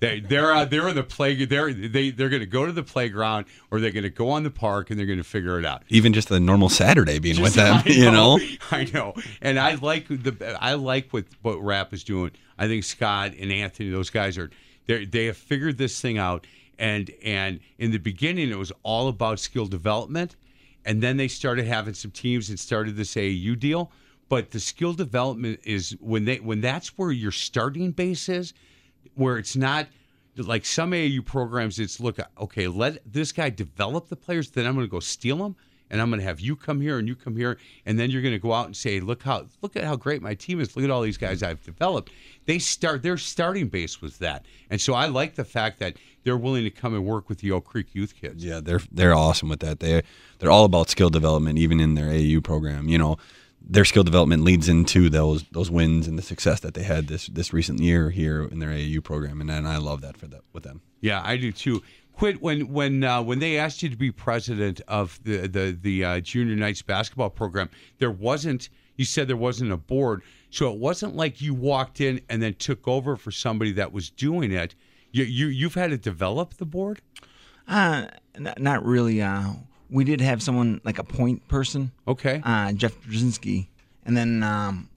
They 0.01 0.19
they're 0.19 0.51
out 0.51 0.69
they're 0.71 0.89
in 0.89 0.95
the 0.95 1.03
play 1.03 1.45
they're 1.45 1.71
they 1.73 2.09
they're 2.11 2.27
going 2.29 2.41
to 2.41 2.45
go 2.47 2.65
to 2.65 2.71
the 2.71 2.83
playground 2.83 3.45
or 3.69 3.79
they're 3.79 3.91
going 3.91 4.03
to 4.03 4.09
go 4.09 4.29
on 4.31 4.43
the 4.43 4.51
park 4.51 4.89
and 4.89 4.99
they're 4.99 5.05
going 5.05 5.19
to 5.19 5.23
figure 5.23 5.57
it 5.59 5.65
out. 5.65 5.83
Even 5.89 6.11
just 6.11 6.29
a 6.31 6.39
normal 6.39 6.69
Saturday 6.69 7.19
being 7.19 7.39
with 7.41 7.53
them, 7.53 7.83
I 7.85 7.89
you 7.89 8.11
know. 8.11 8.39
I 8.71 8.85
know, 8.93 9.13
and 9.41 9.59
I 9.59 9.75
like 9.75 10.07
the 10.09 10.57
I 10.59 10.73
like 10.73 11.11
what 11.11 11.25
what 11.43 11.63
Rap 11.63 11.93
is 11.93 12.03
doing. 12.03 12.31
I 12.57 12.67
think 12.67 12.83
Scott 12.83 13.33
and 13.39 13.51
Anthony, 13.51 13.89
those 13.91 14.09
guys 14.09 14.37
are 14.37 14.49
they 14.87 15.05
they 15.05 15.25
have 15.27 15.37
figured 15.37 15.77
this 15.77 16.01
thing 16.01 16.17
out. 16.17 16.45
And 16.79 17.11
and 17.23 17.59
in 17.77 17.91
the 17.91 17.99
beginning, 17.99 18.49
it 18.49 18.57
was 18.57 18.71
all 18.81 19.07
about 19.07 19.39
skill 19.39 19.67
development, 19.67 20.35
and 20.83 21.03
then 21.03 21.17
they 21.17 21.27
started 21.27 21.65
having 21.67 21.93
some 21.93 22.09
teams 22.11 22.49
and 22.49 22.59
started 22.59 22.95
this 22.95 23.13
AAU 23.13 23.59
deal. 23.59 23.91
but 24.29 24.51
the 24.51 24.59
skill 24.59 24.93
development 24.93 25.59
is 25.63 25.95
when 25.99 26.25
they 26.25 26.37
when 26.39 26.61
that's 26.61 26.97
where 26.97 27.11
your 27.11 27.31
starting 27.31 27.91
base 27.91 28.29
is, 28.29 28.53
where 29.15 29.37
it's 29.37 29.55
not 29.55 29.87
like 30.37 30.65
some 30.65 30.91
AAU 30.91 31.25
programs. 31.25 31.79
It's 31.79 31.99
look 31.99 32.19
okay, 32.39 32.67
let 32.67 32.99
this 33.11 33.31
guy 33.31 33.49
develop 33.49 34.09
the 34.09 34.15
players, 34.15 34.51
then 34.51 34.65
I'm 34.65 34.75
going 34.75 34.85
to 34.85 34.91
go 34.91 34.99
steal 34.99 35.37
them. 35.37 35.55
And 35.89 35.99
I'm 36.01 36.09
going 36.09 36.21
to 36.21 36.25
have 36.25 36.39
you 36.39 36.55
come 36.55 36.79
here 36.79 36.99
and 36.99 37.05
you 37.05 37.17
come 37.17 37.35
here, 37.35 37.57
and 37.85 37.99
then 37.99 38.11
you're 38.11 38.21
going 38.21 38.33
to 38.33 38.39
go 38.39 38.53
out 38.53 38.65
and 38.65 38.77
say, 38.77 39.01
"Look 39.01 39.23
how 39.23 39.47
look 39.61 39.75
at 39.75 39.83
how 39.83 39.97
great 39.97 40.21
my 40.21 40.33
team 40.33 40.61
is. 40.61 40.73
Look 40.73 40.85
at 40.85 40.89
all 40.89 41.01
these 41.01 41.17
guys 41.17 41.43
I've 41.43 41.61
developed." 41.63 42.13
They 42.45 42.59
start 42.59 43.03
their 43.03 43.17
starting 43.17 43.67
base 43.67 44.01
was 44.01 44.19
that, 44.19 44.45
and 44.69 44.79
so 44.79 44.93
I 44.93 45.07
like 45.07 45.35
the 45.35 45.43
fact 45.43 45.79
that 45.79 45.97
they're 46.23 46.37
willing 46.37 46.63
to 46.63 46.69
come 46.69 46.93
and 46.93 47.05
work 47.05 47.27
with 47.27 47.39
the 47.39 47.51
Oak 47.51 47.65
Creek 47.65 47.87
youth 47.91 48.15
kids. 48.15 48.41
Yeah, 48.41 48.61
they're 48.61 48.79
they're 48.89 49.13
awesome 49.13 49.49
with 49.49 49.59
that. 49.59 49.81
They 49.81 50.01
they're 50.39 50.49
all 50.49 50.63
about 50.63 50.89
skill 50.89 51.09
development, 51.09 51.59
even 51.59 51.81
in 51.81 51.95
their 51.95 52.05
AAU 52.07 52.41
program. 52.41 52.87
You 52.87 52.97
know, 52.97 53.17
their 53.61 53.85
skill 53.85 54.03
development 54.03 54.43
leads 54.43 54.67
into 54.67 55.09
those 55.09 55.43
those 55.51 55.69
wins 55.69 56.07
and 56.07 56.17
the 56.17 56.23
success 56.23 56.59
that 56.61 56.73
they 56.73 56.83
had 56.83 57.07
this 57.07 57.27
this 57.27 57.53
recent 57.53 57.79
year 57.79 58.09
here 58.09 58.43
in 58.43 58.59
their 58.59 58.69
AAU 58.69 59.03
program, 59.03 59.41
and, 59.41 59.49
and 59.49 59.67
I 59.67 59.77
love 59.77 60.01
that 60.01 60.17
for 60.17 60.27
that 60.27 60.41
with 60.53 60.63
them. 60.63 60.81
Yeah, 60.99 61.21
I 61.23 61.37
do 61.37 61.51
too. 61.51 61.81
Quit 62.13 62.41
when 62.41 62.71
when 62.73 63.03
uh, 63.03 63.21
when 63.21 63.39
they 63.39 63.57
asked 63.57 63.81
you 63.81 63.89
to 63.89 63.95
be 63.95 64.11
president 64.11 64.81
of 64.87 65.19
the 65.23 65.47
the 65.47 65.77
the 65.79 66.05
uh, 66.05 66.19
junior 66.19 66.55
knights 66.55 66.81
basketball 66.81 67.29
program. 67.29 67.69
There 67.99 68.11
wasn't. 68.11 68.69
You 68.97 69.05
said 69.05 69.27
there 69.27 69.37
wasn't 69.37 69.71
a 69.71 69.77
board, 69.77 70.21
so 70.49 70.71
it 70.71 70.77
wasn't 70.77 71.15
like 71.15 71.41
you 71.41 71.53
walked 71.53 72.01
in 72.01 72.21
and 72.29 72.41
then 72.41 72.53
took 72.55 72.87
over 72.87 73.15
for 73.15 73.31
somebody 73.31 73.71
that 73.73 73.91
was 73.91 74.09
doing 74.09 74.51
it. 74.51 74.75
You 75.11 75.23
you 75.23 75.47
you've 75.47 75.75
had 75.75 75.91
to 75.91 75.97
develop 75.97 76.55
the 76.55 76.65
board. 76.65 77.01
Uh, 77.67 78.07
n- 78.35 78.53
not 78.57 78.85
really. 78.85 79.21
Uh, 79.21 79.53
we 79.91 80.03
did 80.03 80.21
have 80.21 80.41
someone 80.41 80.81
like 80.83 80.97
a 80.99 81.03
point 81.03 81.47
person, 81.47 81.91
Okay. 82.07 82.41
uh, 82.43 82.71
Jeff 82.73 82.95
Brzezinski, 83.01 83.67
and 84.05 84.15
then 84.15 84.41
um, 84.43 84.89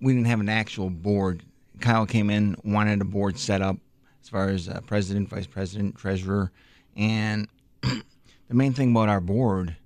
we 0.00 0.12
didn't 0.14 0.26
have 0.26 0.40
an 0.40 0.48
actual 0.48 0.90
board. 0.90 1.42
Kyle 1.80 2.06
came 2.06 2.30
in, 2.30 2.56
wanted 2.64 3.00
a 3.00 3.04
board 3.04 3.38
set 3.38 3.60
up 3.60 3.76
as 4.22 4.28
far 4.28 4.48
as 4.48 4.68
uh, 4.68 4.80
president, 4.86 5.28
vice 5.28 5.46
president, 5.46 5.96
treasurer, 5.96 6.50
and 6.96 7.46
the 7.82 8.54
main 8.54 8.72
thing 8.72 8.90
about 8.90 9.08
our 9.08 9.20
board, 9.20 9.76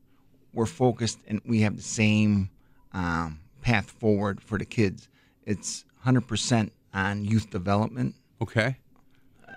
we're 0.52 0.66
focused 0.66 1.18
and 1.26 1.40
we 1.44 1.62
have 1.62 1.76
the 1.76 1.82
same 1.82 2.50
um, 2.92 3.40
path 3.62 3.90
forward 3.90 4.40
for 4.40 4.58
the 4.58 4.64
kids. 4.64 5.08
It's 5.44 5.84
100% 6.06 6.70
on 6.94 7.24
youth 7.24 7.50
development 7.50 8.14
okay. 8.40 8.76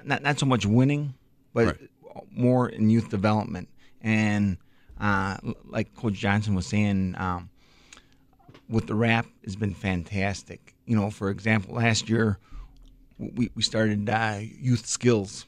not 0.03 0.21
not 0.23 0.39
so 0.39 0.45
much 0.45 0.65
winning, 0.65 1.13
but 1.53 1.65
Right. 1.67 1.89
more 2.31 2.67
in 2.69 2.89
youth 2.89 3.09
development. 3.09 3.69
And 4.01 4.57
uh, 4.99 5.37
like 5.65 5.95
Coach 5.95 6.13
Johnson 6.13 6.55
was 6.55 6.67
saying, 6.67 7.15
um, 7.17 7.49
with 8.69 8.87
the 8.87 8.95
rap 8.95 9.25
has 9.43 9.55
been 9.55 9.73
fantastic. 9.73 10.73
You 10.85 10.95
know, 10.95 11.11
for 11.11 11.29
example, 11.29 11.75
last 11.75 12.09
year 12.09 12.39
we 13.17 13.51
we 13.55 13.61
started 13.61 14.09
uh, 14.09 14.39
youth 14.39 14.85
skills 14.85 15.45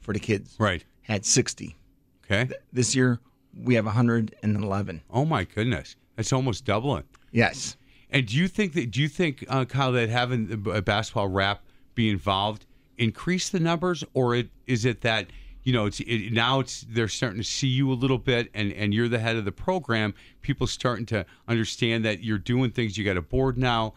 for 0.00 0.12
the 0.12 0.20
kids. 0.20 0.56
Right. 0.58 0.84
Had 1.02 1.24
sixty. 1.24 1.76
Okay. 2.24 2.52
This 2.72 2.94
year 2.94 3.20
we 3.56 3.74
have 3.74 3.86
hundred 3.86 4.34
and 4.42 4.56
eleven. 4.56 5.02
Oh 5.10 5.24
my 5.24 5.44
goodness, 5.44 5.96
that's 6.16 6.32
almost 6.32 6.64
doubling. 6.64 7.04
Yes. 7.30 7.76
And 8.10 8.26
do 8.26 8.36
you 8.36 8.48
think 8.48 8.72
that 8.74 8.90
do 8.90 9.00
you 9.02 9.08
think 9.08 9.44
uh, 9.48 9.64
Kyle 9.64 9.92
that 9.92 10.08
having 10.08 10.64
a 10.72 10.82
basketball 10.82 11.28
rap 11.28 11.62
be 11.94 12.10
involved 12.10 12.66
increase 12.96 13.48
the 13.48 13.60
numbers, 13.60 14.04
or 14.14 14.34
it, 14.34 14.48
is 14.66 14.84
it 14.84 15.00
that 15.00 15.26
you 15.64 15.72
know 15.72 15.86
it's 15.86 16.00
it, 16.00 16.32
now 16.32 16.60
it's 16.60 16.86
they're 16.88 17.08
starting 17.08 17.40
to 17.40 17.44
see 17.44 17.66
you 17.68 17.90
a 17.90 17.94
little 17.94 18.18
bit, 18.18 18.50
and 18.54 18.72
and 18.72 18.94
you're 18.94 19.08
the 19.08 19.18
head 19.18 19.36
of 19.36 19.44
the 19.44 19.52
program. 19.52 20.14
People 20.42 20.66
starting 20.66 21.06
to 21.06 21.26
understand 21.48 22.04
that 22.04 22.22
you're 22.22 22.38
doing 22.38 22.70
things. 22.70 22.96
You 22.96 23.04
got 23.04 23.16
a 23.16 23.22
board 23.22 23.58
now. 23.58 23.94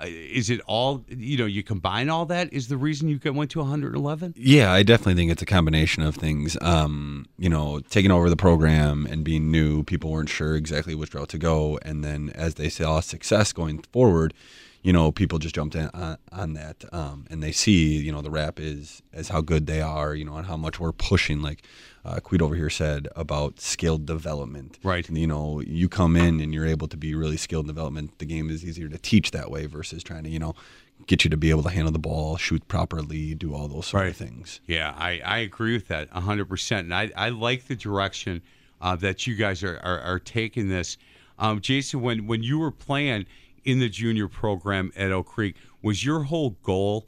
Uh, 0.00 0.06
is 0.06 0.48
it 0.48 0.60
all 0.66 1.04
you 1.08 1.36
know? 1.36 1.44
You 1.44 1.62
combine 1.62 2.08
all 2.08 2.24
that 2.26 2.52
is 2.52 2.68
the 2.68 2.76
reason 2.76 3.08
you 3.08 3.18
got- 3.18 3.34
went 3.34 3.50
to 3.52 3.60
111. 3.60 4.34
Yeah, 4.36 4.72
I 4.72 4.82
definitely 4.82 5.14
think 5.14 5.30
it's 5.30 5.42
a 5.42 5.46
combination 5.46 6.02
of 6.02 6.14
things. 6.16 6.56
Um, 6.62 7.26
you 7.36 7.48
know, 7.50 7.80
taking 7.80 8.10
over 8.10 8.30
the 8.30 8.36
program 8.36 9.06
and 9.06 9.22
being 9.22 9.50
new, 9.50 9.82
people 9.82 10.10
weren't 10.10 10.30
sure 10.30 10.56
exactly 10.56 10.94
which 10.94 11.14
route 11.14 11.28
to 11.30 11.38
go, 11.38 11.78
and 11.82 12.02
then 12.02 12.30
as 12.34 12.54
they 12.54 12.68
saw 12.68 13.00
success 13.00 13.52
going 13.52 13.80
forward, 13.92 14.32
you 14.82 14.92
know, 14.92 15.12
people 15.12 15.38
just 15.38 15.54
jumped 15.54 15.74
in 15.76 15.88
on, 15.94 16.18
on 16.32 16.52
that, 16.54 16.84
um, 16.92 17.24
and 17.30 17.42
they 17.42 17.52
see, 17.52 17.96
you 17.96 18.10
know, 18.10 18.20
the 18.20 18.30
rap 18.30 18.58
is 18.58 19.02
as 19.12 19.28
how 19.28 19.40
good 19.40 19.66
they 19.66 19.80
are, 19.80 20.14
you 20.14 20.24
know, 20.24 20.36
and 20.36 20.46
how 20.46 20.56
much 20.56 20.80
we're 20.80 20.92
pushing. 20.92 21.40
Like 21.40 21.62
uh, 22.04 22.18
Queet 22.20 22.42
over 22.42 22.54
here 22.56 22.68
said 22.70 23.06
about 23.14 23.60
skilled 23.60 24.06
development, 24.06 24.78
Right. 24.82 25.08
You 25.08 25.26
know, 25.26 25.60
you 25.60 25.88
come 25.88 26.16
in 26.16 26.40
and 26.40 26.52
you're 26.52 26.66
able 26.66 26.88
to 26.88 26.96
be 26.96 27.14
really 27.14 27.36
skilled 27.36 27.64
in 27.64 27.68
development. 27.68 28.18
The 28.18 28.24
game 28.26 28.50
is 28.50 28.64
easier 28.64 28.88
to 28.88 28.98
teach 28.98 29.30
that 29.30 29.50
way 29.50 29.66
versus 29.66 30.02
trying 30.02 30.24
to, 30.24 30.30
you 30.30 30.38
know. 30.38 30.54
Get 31.08 31.24
you 31.24 31.30
to 31.30 31.36
be 31.36 31.50
able 31.50 31.64
to 31.64 31.68
handle 31.70 31.90
the 31.90 31.98
ball, 31.98 32.36
shoot 32.36 32.68
properly, 32.68 33.34
do 33.34 33.54
all 33.56 33.66
those 33.66 33.86
sort 33.86 34.02
Right. 34.04 34.10
of 34.10 34.16
things. 34.16 34.60
Yeah, 34.68 34.94
I, 34.96 35.20
I 35.24 35.38
agree 35.38 35.72
with 35.72 35.88
that 35.88 36.08
100%. 36.12 36.78
And 36.78 36.94
I, 36.94 37.10
I 37.16 37.30
like 37.30 37.66
the 37.66 37.74
direction 37.74 38.40
uh, 38.80 38.94
that 38.96 39.26
you 39.26 39.34
guys 39.34 39.64
are, 39.64 39.80
are, 39.82 39.98
are 39.98 40.20
taking 40.20 40.68
this. 40.68 40.98
Um, 41.40 41.60
Jason, 41.60 42.02
when, 42.02 42.28
when 42.28 42.44
you 42.44 42.56
were 42.60 42.70
playing 42.70 43.26
in 43.64 43.78
the 43.78 43.88
junior 43.88 44.28
program 44.28 44.92
at 44.96 45.12
Oak 45.12 45.26
Creek, 45.26 45.56
was 45.82 46.04
your 46.04 46.24
whole 46.24 46.50
goal 46.62 47.06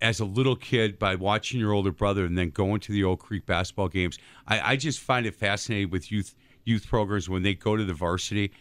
as 0.00 0.20
a 0.20 0.24
little 0.24 0.56
kid 0.56 0.98
by 0.98 1.14
watching 1.14 1.58
your 1.58 1.72
older 1.72 1.92
brother 1.92 2.24
and 2.24 2.36
then 2.38 2.50
going 2.50 2.80
to 2.80 2.92
the 2.92 3.04
Oak 3.04 3.20
Creek 3.20 3.46
basketball 3.46 3.88
games? 3.88 4.18
I, 4.46 4.72
I 4.72 4.76
just 4.76 5.00
find 5.00 5.26
it 5.26 5.34
fascinating 5.34 5.90
with 5.90 6.12
youth 6.12 6.34
youth 6.64 6.86
programs 6.86 7.28
when 7.28 7.42
they 7.42 7.54
go 7.54 7.76
to 7.76 7.84
the 7.84 7.94
varsity 7.94 8.52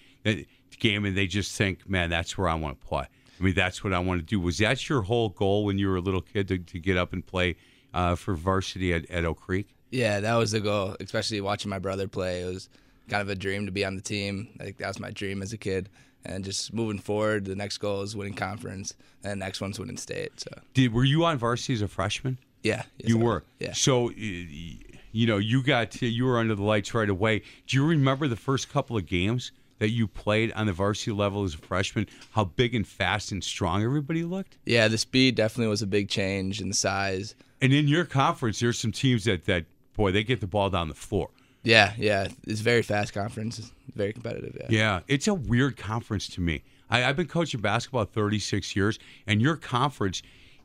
game 0.80 1.06
and 1.06 1.18
they 1.18 1.28
just 1.28 1.58
think, 1.58 1.90
man, 1.90 2.10
that's 2.10 2.38
where 2.38 2.48
I 2.48 2.56
want 2.56 2.80
to 2.80 2.88
play. 2.88 3.06
I 3.40 3.44
mean, 3.44 3.54
that's 3.54 3.84
what 3.84 3.94
I 3.94 4.00
want 4.00 4.20
to 4.20 4.26
do. 4.26 4.40
Was 4.40 4.58
that 4.60 4.88
your 4.90 5.02
whole 5.02 5.30
goal 5.30 5.66
when 5.66 5.78
you 5.78 5.90
were 5.90 5.98
a 5.98 6.02
little 6.02 6.22
kid 6.22 6.48
to, 6.48 6.58
to 6.58 6.80
get 6.80 6.98
up 6.98 7.14
and 7.14 7.26
play 7.26 7.56
uh, 7.94 8.16
for 8.16 8.34
varsity 8.34 8.94
at, 8.94 9.10
at 9.12 9.26
Oak 9.26 9.42
Creek? 9.42 9.68
Yeah, 9.92 10.20
that 10.22 10.36
was 10.36 10.52
the 10.52 10.60
goal. 10.60 10.96
Especially 11.00 11.40
watching 11.42 11.70
my 11.70 11.80
brother 11.80 12.08
play, 12.08 12.42
it 12.42 12.46
was 12.46 12.70
kind 13.10 13.22
of 13.22 13.30
a 13.30 13.36
dream 13.36 13.66
to 13.66 13.72
be 13.72 13.86
on 13.86 13.96
the 13.96 14.02
team. 14.02 14.50
That 14.58 14.88
was 14.88 15.00
my 15.00 15.12
dream 15.12 15.42
as 15.42 15.54
a 15.54 15.58
kid. 15.58 15.90
And 16.30 16.44
just 16.44 16.74
moving 16.74 17.00
forward, 17.00 17.46
the 17.46 17.56
next 17.56 17.78
goal 17.78 18.02
is 18.02 18.14
winning 18.16 18.34
conference, 18.34 18.94
and 19.24 19.32
the 19.32 19.46
next 19.46 19.62
one's 19.62 19.80
winning 19.80 19.96
state. 19.98 20.40
So 20.42 20.50
Did 20.74 20.92
were 20.94 21.06
you 21.06 21.24
on 21.24 21.38
varsity 21.38 21.74
as 21.74 21.82
a 21.82 21.88
freshman? 21.88 22.38
yeah, 22.64 22.84
yes, 23.00 23.10
you 23.10 23.20
I- 23.20 23.24
were. 23.24 23.44
Yeah. 23.60 23.72
So, 23.74 24.10
you 24.12 25.26
know, 25.26 25.38
you 25.38 25.64
got 25.64 25.92
to, 25.92 26.06
you 26.06 26.26
were 26.26 26.38
under 26.38 26.54
the 26.54 26.64
lights 26.64 26.94
right 26.94 27.10
away. 27.10 27.44
Do 27.66 27.78
you 27.78 27.86
remember 27.86 28.28
the 28.28 28.36
first 28.36 28.70
couple 28.70 28.98
of 28.98 29.06
games 29.06 29.52
that 29.80 29.90
you 29.90 30.06
played 30.08 30.52
on 30.52 30.68
the 30.68 30.74
varsity 30.74 31.12
level 31.12 31.44
as 31.46 31.54
a 31.54 31.58
freshman? 31.60 32.08
How 32.32 32.44
big 32.44 32.76
and 32.76 32.86
fast 32.86 33.32
and 33.32 33.42
strong 33.44 33.84
everybody 33.84 34.24
looked. 34.24 34.58
Yeah, 34.66 34.90
the 34.90 34.98
speed 34.98 35.36
definitely 35.36 35.70
was 35.70 35.82
a 35.82 35.88
big 35.88 36.10
change 36.10 36.60
in 36.60 36.68
the 36.68 36.76
size. 36.76 37.36
And 37.62 37.72
in 37.72 37.88
your 37.88 38.04
conference, 38.06 38.60
there's 38.60 38.78
some 38.78 38.92
teams 38.92 39.24
that 39.24 39.46
that 39.46 39.66
boy 39.96 40.12
they 40.12 40.24
get 40.24 40.42
the 40.42 40.48
ball 40.48 40.70
down 40.70 40.90
the 40.90 40.94
floor. 40.94 41.30
Yeah, 41.68 41.92
yeah, 41.98 42.30
it's 42.48 42.62
very 42.62 42.82
fast 42.82 43.14
conference. 43.14 43.60
It's 43.60 43.74
very 43.94 44.14
competitive. 44.14 44.56
Yeah. 44.58 44.68
Yeah, 44.70 45.00
it's 45.10 45.28
a 45.28 45.34
weird 45.34 45.76
conference 45.76 46.30
to 46.30 46.42
me. 46.42 46.64
I, 46.90 47.04
I've 47.04 47.18
been 47.18 47.28
coaching 47.28 47.60
basketball 47.60 48.06
36 48.06 48.74
years, 48.74 49.00
and 49.28 49.42
your 49.42 49.58
conference, 49.58 50.22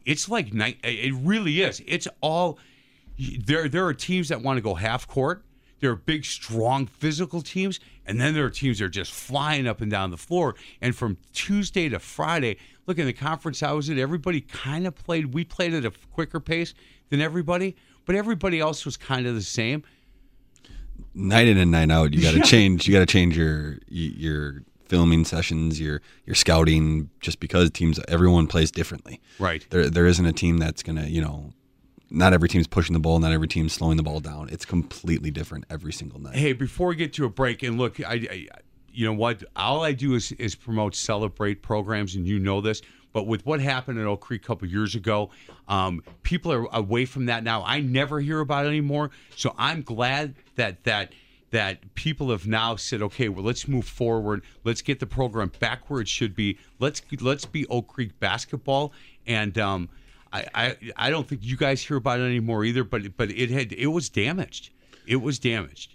it's 0.06 0.28
like 0.28 0.54
night. 0.54 0.78
It 0.84 1.12
really 1.16 1.60
is. 1.60 1.82
It's 1.88 2.06
all 2.20 2.60
there. 3.18 3.68
There 3.68 3.84
are 3.84 3.94
teams 3.94 4.28
that 4.28 4.42
want 4.42 4.58
to 4.58 4.60
go 4.60 4.74
half 4.74 5.08
court. 5.08 5.44
There 5.80 5.90
are 5.90 5.96
big, 5.96 6.24
strong, 6.24 6.86
physical 6.86 7.42
teams, 7.42 7.80
and 8.06 8.20
then 8.20 8.32
there 8.32 8.44
are 8.44 8.50
teams 8.50 8.78
that 8.78 8.84
are 8.84 8.88
just 8.88 9.10
flying 9.10 9.66
up 9.66 9.80
and 9.80 9.90
down 9.90 10.12
the 10.12 10.16
floor. 10.16 10.54
And 10.80 10.94
from 10.94 11.16
Tuesday 11.32 11.88
to 11.88 11.98
Friday, 11.98 12.58
look 12.86 13.00
in 13.00 13.06
the 13.06 13.12
conference 13.12 13.60
I 13.64 13.72
was 13.72 13.90
at, 13.90 13.98
everybody 13.98 14.40
kind 14.40 14.86
of 14.86 14.94
played. 14.94 15.34
We 15.34 15.42
played 15.42 15.74
at 15.74 15.84
a 15.84 15.90
quicker 16.12 16.38
pace 16.38 16.74
than 17.10 17.20
everybody, 17.20 17.74
but 18.06 18.14
everybody 18.14 18.60
else 18.60 18.84
was 18.84 18.96
kind 18.96 19.26
of 19.26 19.34
the 19.34 19.42
same. 19.42 19.82
Night 21.14 21.46
in 21.46 21.58
and 21.58 21.70
night 21.70 21.90
out 21.90 22.12
you 22.14 22.22
got 22.22 22.32
to 22.34 22.40
change 22.40 22.86
you 22.86 22.92
got 22.94 23.00
to 23.00 23.06
change 23.06 23.36
your 23.36 23.78
your 23.88 24.62
filming 24.86 25.24
sessions 25.24 25.80
your 25.80 26.00
your 26.26 26.34
scouting 26.34 27.08
just 27.20 27.40
because 27.40 27.70
teams 27.70 27.98
everyone 28.08 28.46
plays 28.46 28.70
differently 28.70 29.20
Right. 29.38 29.66
there 29.70 29.88
there 29.90 30.06
isn't 30.06 30.24
a 30.26 30.32
team 30.32 30.58
that's 30.58 30.82
gonna 30.82 31.06
you 31.06 31.20
know 31.20 31.52
not 32.10 32.32
every 32.34 32.48
team's 32.48 32.66
pushing 32.66 32.92
the 32.92 33.00
ball 33.00 33.18
not 33.20 33.32
every 33.32 33.48
team's 33.48 33.72
slowing 33.72 33.96
the 33.96 34.02
ball 34.02 34.20
down 34.20 34.48
it's 34.50 34.64
completely 34.66 35.30
different 35.30 35.64
every 35.70 35.92
single 35.92 36.18
night 36.20 36.34
Hey, 36.36 36.52
before 36.52 36.88
we 36.88 36.96
get 36.96 37.12
to 37.14 37.24
a 37.24 37.30
break, 37.30 37.62
and 37.62 37.78
look, 37.78 38.00
I, 38.00 38.14
I 38.30 38.46
you 38.94 39.06
know 39.06 39.14
what? 39.14 39.42
All 39.56 39.82
I 39.82 39.92
do 39.92 40.14
is 40.14 40.32
is 40.32 40.54
promote, 40.54 40.94
celebrate 40.94 41.62
programs, 41.62 42.14
and 42.14 42.26
you 42.26 42.38
know 42.38 42.60
this. 42.60 42.82
But 43.12 43.26
with 43.26 43.44
what 43.44 43.60
happened 43.60 43.98
at 43.98 44.06
Oak 44.06 44.20
Creek 44.20 44.42
a 44.42 44.46
couple 44.46 44.68
years 44.68 44.94
ago, 44.94 45.30
um, 45.68 46.02
people 46.22 46.52
are 46.52 46.66
away 46.72 47.04
from 47.04 47.26
that 47.26 47.44
now. 47.44 47.62
I 47.64 47.80
never 47.80 48.20
hear 48.20 48.40
about 48.40 48.66
it 48.66 48.68
anymore. 48.68 49.10
So 49.36 49.54
I'm 49.58 49.82
glad 49.82 50.34
that 50.56 50.84
that 50.84 51.12
that 51.50 51.94
people 51.94 52.30
have 52.30 52.46
now 52.46 52.76
said, 52.76 53.02
okay, 53.02 53.28
well, 53.28 53.44
let's 53.44 53.68
move 53.68 53.84
forward. 53.84 54.42
Let's 54.64 54.80
get 54.80 55.00
the 55.00 55.06
program 55.06 55.52
back 55.60 55.90
where 55.90 56.00
it 56.00 56.08
should 56.08 56.34
be. 56.34 56.58
Let's 56.78 57.02
let's 57.20 57.44
be 57.44 57.66
Oak 57.66 57.88
Creek 57.88 58.18
basketball. 58.18 58.92
And 59.26 59.56
um, 59.58 59.88
I, 60.32 60.46
I 60.54 60.76
I 60.96 61.10
don't 61.10 61.28
think 61.28 61.42
you 61.44 61.56
guys 61.56 61.82
hear 61.82 61.98
about 61.98 62.20
it 62.20 62.24
anymore 62.24 62.64
either. 62.64 62.84
But 62.84 63.16
but 63.16 63.30
it 63.30 63.50
had 63.50 63.72
it 63.72 63.88
was 63.88 64.08
damaged. 64.08 64.70
It 65.06 65.16
was 65.16 65.38
damaged. 65.38 65.94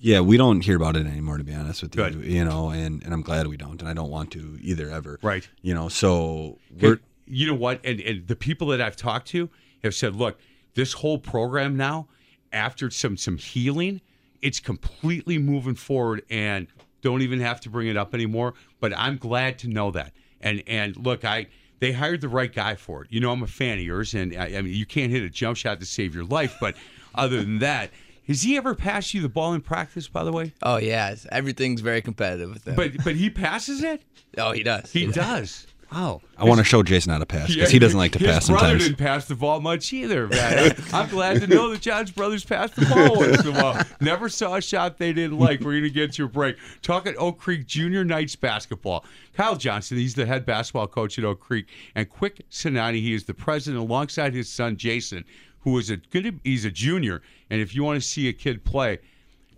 Yeah, 0.00 0.20
we 0.20 0.36
don't 0.36 0.60
hear 0.60 0.76
about 0.76 0.96
it 0.96 1.06
anymore, 1.06 1.38
to 1.38 1.44
be 1.44 1.54
honest 1.54 1.82
with 1.82 1.92
Good. 1.92 2.14
you. 2.14 2.20
You 2.20 2.44
know, 2.44 2.70
and, 2.70 3.02
and 3.02 3.12
I'm 3.12 3.22
glad 3.22 3.46
we 3.48 3.56
don't, 3.56 3.80
and 3.80 3.88
I 3.88 3.94
don't 3.94 4.10
want 4.10 4.30
to 4.32 4.58
either 4.60 4.88
ever. 4.90 5.18
Right. 5.22 5.48
You 5.62 5.74
know, 5.74 5.88
so 5.88 6.58
we're 6.80 7.00
you 7.26 7.46
know 7.46 7.54
what? 7.54 7.80
And, 7.84 8.00
and 8.00 8.26
the 8.26 8.36
people 8.36 8.68
that 8.68 8.80
I've 8.80 8.96
talked 8.96 9.28
to 9.28 9.50
have 9.82 9.94
said, 9.94 10.16
look, 10.16 10.38
this 10.74 10.92
whole 10.92 11.18
program 11.18 11.76
now, 11.76 12.08
after 12.52 12.90
some 12.90 13.16
some 13.16 13.36
healing, 13.36 14.00
it's 14.40 14.60
completely 14.60 15.38
moving 15.38 15.74
forward, 15.74 16.22
and 16.30 16.68
don't 17.02 17.22
even 17.22 17.40
have 17.40 17.60
to 17.62 17.70
bring 17.70 17.88
it 17.88 17.96
up 17.96 18.14
anymore. 18.14 18.54
But 18.80 18.96
I'm 18.96 19.16
glad 19.16 19.58
to 19.60 19.68
know 19.68 19.90
that. 19.90 20.12
And 20.40 20.62
and 20.66 20.96
look, 20.96 21.24
I 21.24 21.48
they 21.80 21.92
hired 21.92 22.20
the 22.20 22.28
right 22.28 22.52
guy 22.52 22.76
for 22.76 23.02
it. 23.02 23.08
You 23.10 23.20
know, 23.20 23.30
I'm 23.30 23.42
a 23.42 23.48
fan 23.48 23.78
of 23.78 23.84
yours, 23.84 24.14
and 24.14 24.34
I, 24.36 24.56
I 24.56 24.62
mean, 24.62 24.74
you 24.74 24.86
can't 24.86 25.10
hit 25.10 25.22
a 25.22 25.30
jump 25.30 25.56
shot 25.56 25.80
to 25.80 25.86
save 25.86 26.14
your 26.14 26.24
life, 26.24 26.56
but 26.60 26.76
other 27.14 27.38
than 27.40 27.58
that. 27.58 27.90
Has 28.28 28.42
he 28.42 28.56
ever 28.56 28.74
passed 28.74 29.14
you 29.14 29.22
the 29.22 29.28
ball 29.28 29.54
in 29.54 29.62
practice, 29.62 30.06
by 30.06 30.22
the 30.22 30.30
way? 30.32 30.52
Oh 30.62 30.76
yeah, 30.76 31.14
everything's 31.32 31.80
very 31.80 32.02
competitive 32.02 32.50
with 32.50 32.68
him. 32.68 32.76
But 32.76 32.92
but 33.02 33.16
he 33.16 33.30
passes 33.30 33.82
it. 33.82 34.02
oh, 34.36 34.52
he 34.52 34.62
does. 34.62 34.92
He 34.92 35.06
does. 35.06 35.66
Wow. 35.90 36.20
I 36.36 36.44
want 36.44 36.58
to 36.58 36.64
show 36.64 36.82
Jason 36.82 37.12
how 37.12 37.18
to 37.18 37.24
pass 37.24 37.48
because 37.54 37.70
he 37.70 37.78
doesn't 37.78 37.98
like 37.98 38.12
to 38.12 38.18
His 38.18 38.28
pass 38.28 38.46
brother 38.48 38.60
sometimes. 38.66 38.84
didn't 38.84 38.98
pass 38.98 39.24
the 39.24 39.34
ball 39.34 39.60
much 39.62 39.90
either, 39.94 40.28
man. 40.28 40.72
I'm 40.92 41.08
glad 41.08 41.40
to 41.40 41.46
know 41.46 41.70
that 41.70 41.80
John's 41.80 42.10
brothers 42.10 42.44
passed 42.44 42.76
the 42.76 42.84
ball 42.84 43.16
once 43.16 43.40
in 43.40 43.56
a 43.56 43.58
while. 43.58 43.82
Never 43.98 44.28
saw 44.28 44.56
a 44.56 44.60
shot 44.60 44.98
they 44.98 45.14
didn't 45.14 45.38
like. 45.38 45.60
We're 45.60 45.78
gonna 45.78 45.88
get 45.88 46.12
to 46.14 46.24
a 46.24 46.28
break. 46.28 46.58
Talking 46.82 47.14
Oak 47.16 47.38
Creek 47.38 47.66
Junior 47.66 48.04
Knights 48.04 48.36
basketball. 48.36 49.06
Kyle 49.34 49.56
Johnson, 49.56 49.96
he's 49.96 50.14
the 50.14 50.26
head 50.26 50.44
basketball 50.44 50.88
coach 50.88 51.18
at 51.18 51.24
Oak 51.24 51.40
Creek, 51.40 51.66
and 51.94 52.06
Quick 52.10 52.42
Sinani, 52.50 53.00
he 53.00 53.14
is 53.14 53.24
the 53.24 53.32
president 53.34 53.82
alongside 53.82 54.34
his 54.34 54.50
son 54.50 54.76
Jason, 54.76 55.24
who 55.60 55.78
is 55.78 55.90
a 55.90 55.96
good. 55.96 56.40
He's 56.44 56.64
a 56.64 56.70
junior, 56.70 57.22
and 57.50 57.60
if 57.60 57.74
you 57.74 57.84
want 57.84 58.00
to 58.00 58.06
see 58.06 58.28
a 58.28 58.32
kid 58.32 58.64
play, 58.64 58.98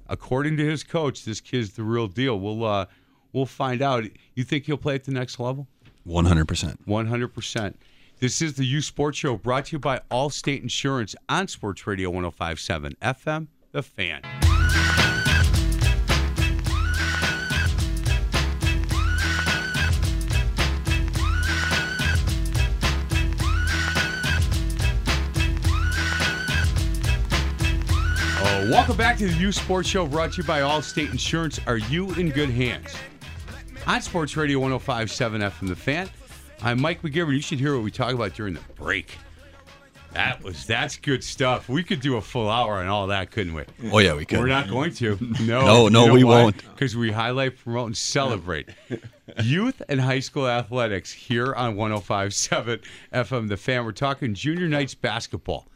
according 0.08 0.56
to 0.58 0.64
his 0.68 0.82
coach, 0.82 1.24
this 1.24 1.40
kid's 1.40 1.72
the 1.72 1.82
real 1.82 2.08
deal. 2.08 2.38
We'll 2.38 2.64
uh, 2.64 2.86
we'll 3.32 3.46
find 3.46 3.82
out. 3.82 4.04
You 4.34 4.44
think 4.44 4.66
he'll 4.66 4.76
play 4.76 4.94
at 4.94 5.04
the 5.04 5.12
next 5.12 5.38
level? 5.38 5.66
One 6.04 6.24
hundred 6.24 6.46
percent. 6.48 6.86
100%. 6.86 7.74
This 8.18 8.42
is 8.42 8.54
the 8.54 8.64
Youth 8.64 8.84
Sports 8.84 9.18
Show 9.18 9.36
brought 9.36 9.66
to 9.66 9.72
you 9.72 9.78
by 9.78 10.00
Allstate 10.10 10.62
Insurance 10.62 11.14
on 11.28 11.48
Sports 11.48 11.86
Radio 11.86 12.10
1057 12.10 12.96
FM, 13.00 13.46
The 13.72 13.82
Fan. 13.82 14.49
Welcome 28.68 28.98
back 28.98 29.16
to 29.18 29.26
the 29.26 29.32
Youth 29.34 29.54
Sports 29.54 29.88
Show 29.88 30.06
brought 30.06 30.32
to 30.32 30.42
you 30.42 30.46
by 30.46 30.60
Allstate 30.60 31.10
Insurance. 31.10 31.58
Are 31.66 31.78
you 31.78 32.12
in 32.14 32.28
good 32.28 32.50
hands? 32.50 32.94
On 33.86 34.02
Sports 34.02 34.36
Radio 34.36 34.58
1057 34.58 35.40
FM 35.40 35.68
The 35.68 35.74
Fan. 35.74 36.10
I'm 36.62 36.78
Mike 36.78 37.00
McGivern. 37.00 37.34
You 37.34 37.40
should 37.40 37.58
hear 37.58 37.74
what 37.74 37.82
we 37.82 37.90
talk 37.90 38.12
about 38.12 38.34
during 38.34 38.52
the 38.52 38.60
break. 38.76 39.16
That 40.12 40.42
was 40.42 40.66
that's 40.66 40.96
good 40.96 41.24
stuff. 41.24 41.70
We 41.70 41.82
could 41.82 42.00
do 42.00 42.16
a 42.16 42.20
full 42.20 42.50
hour 42.50 42.74
on 42.74 42.86
all 42.88 43.06
that, 43.06 43.30
couldn't 43.30 43.54
we? 43.54 43.64
Oh 43.90 43.98
yeah, 43.98 44.14
we 44.14 44.26
could. 44.26 44.38
We're 44.38 44.46
not 44.46 44.68
going 44.68 44.92
to. 44.94 45.16
No, 45.40 45.64
No, 45.64 45.88
no, 45.88 46.12
we 46.12 46.22
won't. 46.22 46.56
Because 46.70 46.94
we 46.94 47.10
highlight, 47.10 47.56
promote, 47.56 47.86
and 47.86 47.96
celebrate 47.96 48.68
youth 49.42 49.80
and 49.88 50.00
high 50.02 50.20
school 50.20 50.46
athletics 50.46 51.10
here 51.10 51.54
on 51.54 51.76
105.7 51.76 52.84
FM 53.12 53.48
The 53.48 53.56
Fan. 53.56 53.84
We're 53.86 53.92
talking 53.92 54.34
junior 54.34 54.68
Knights 54.68 54.94
basketball 54.94 55.66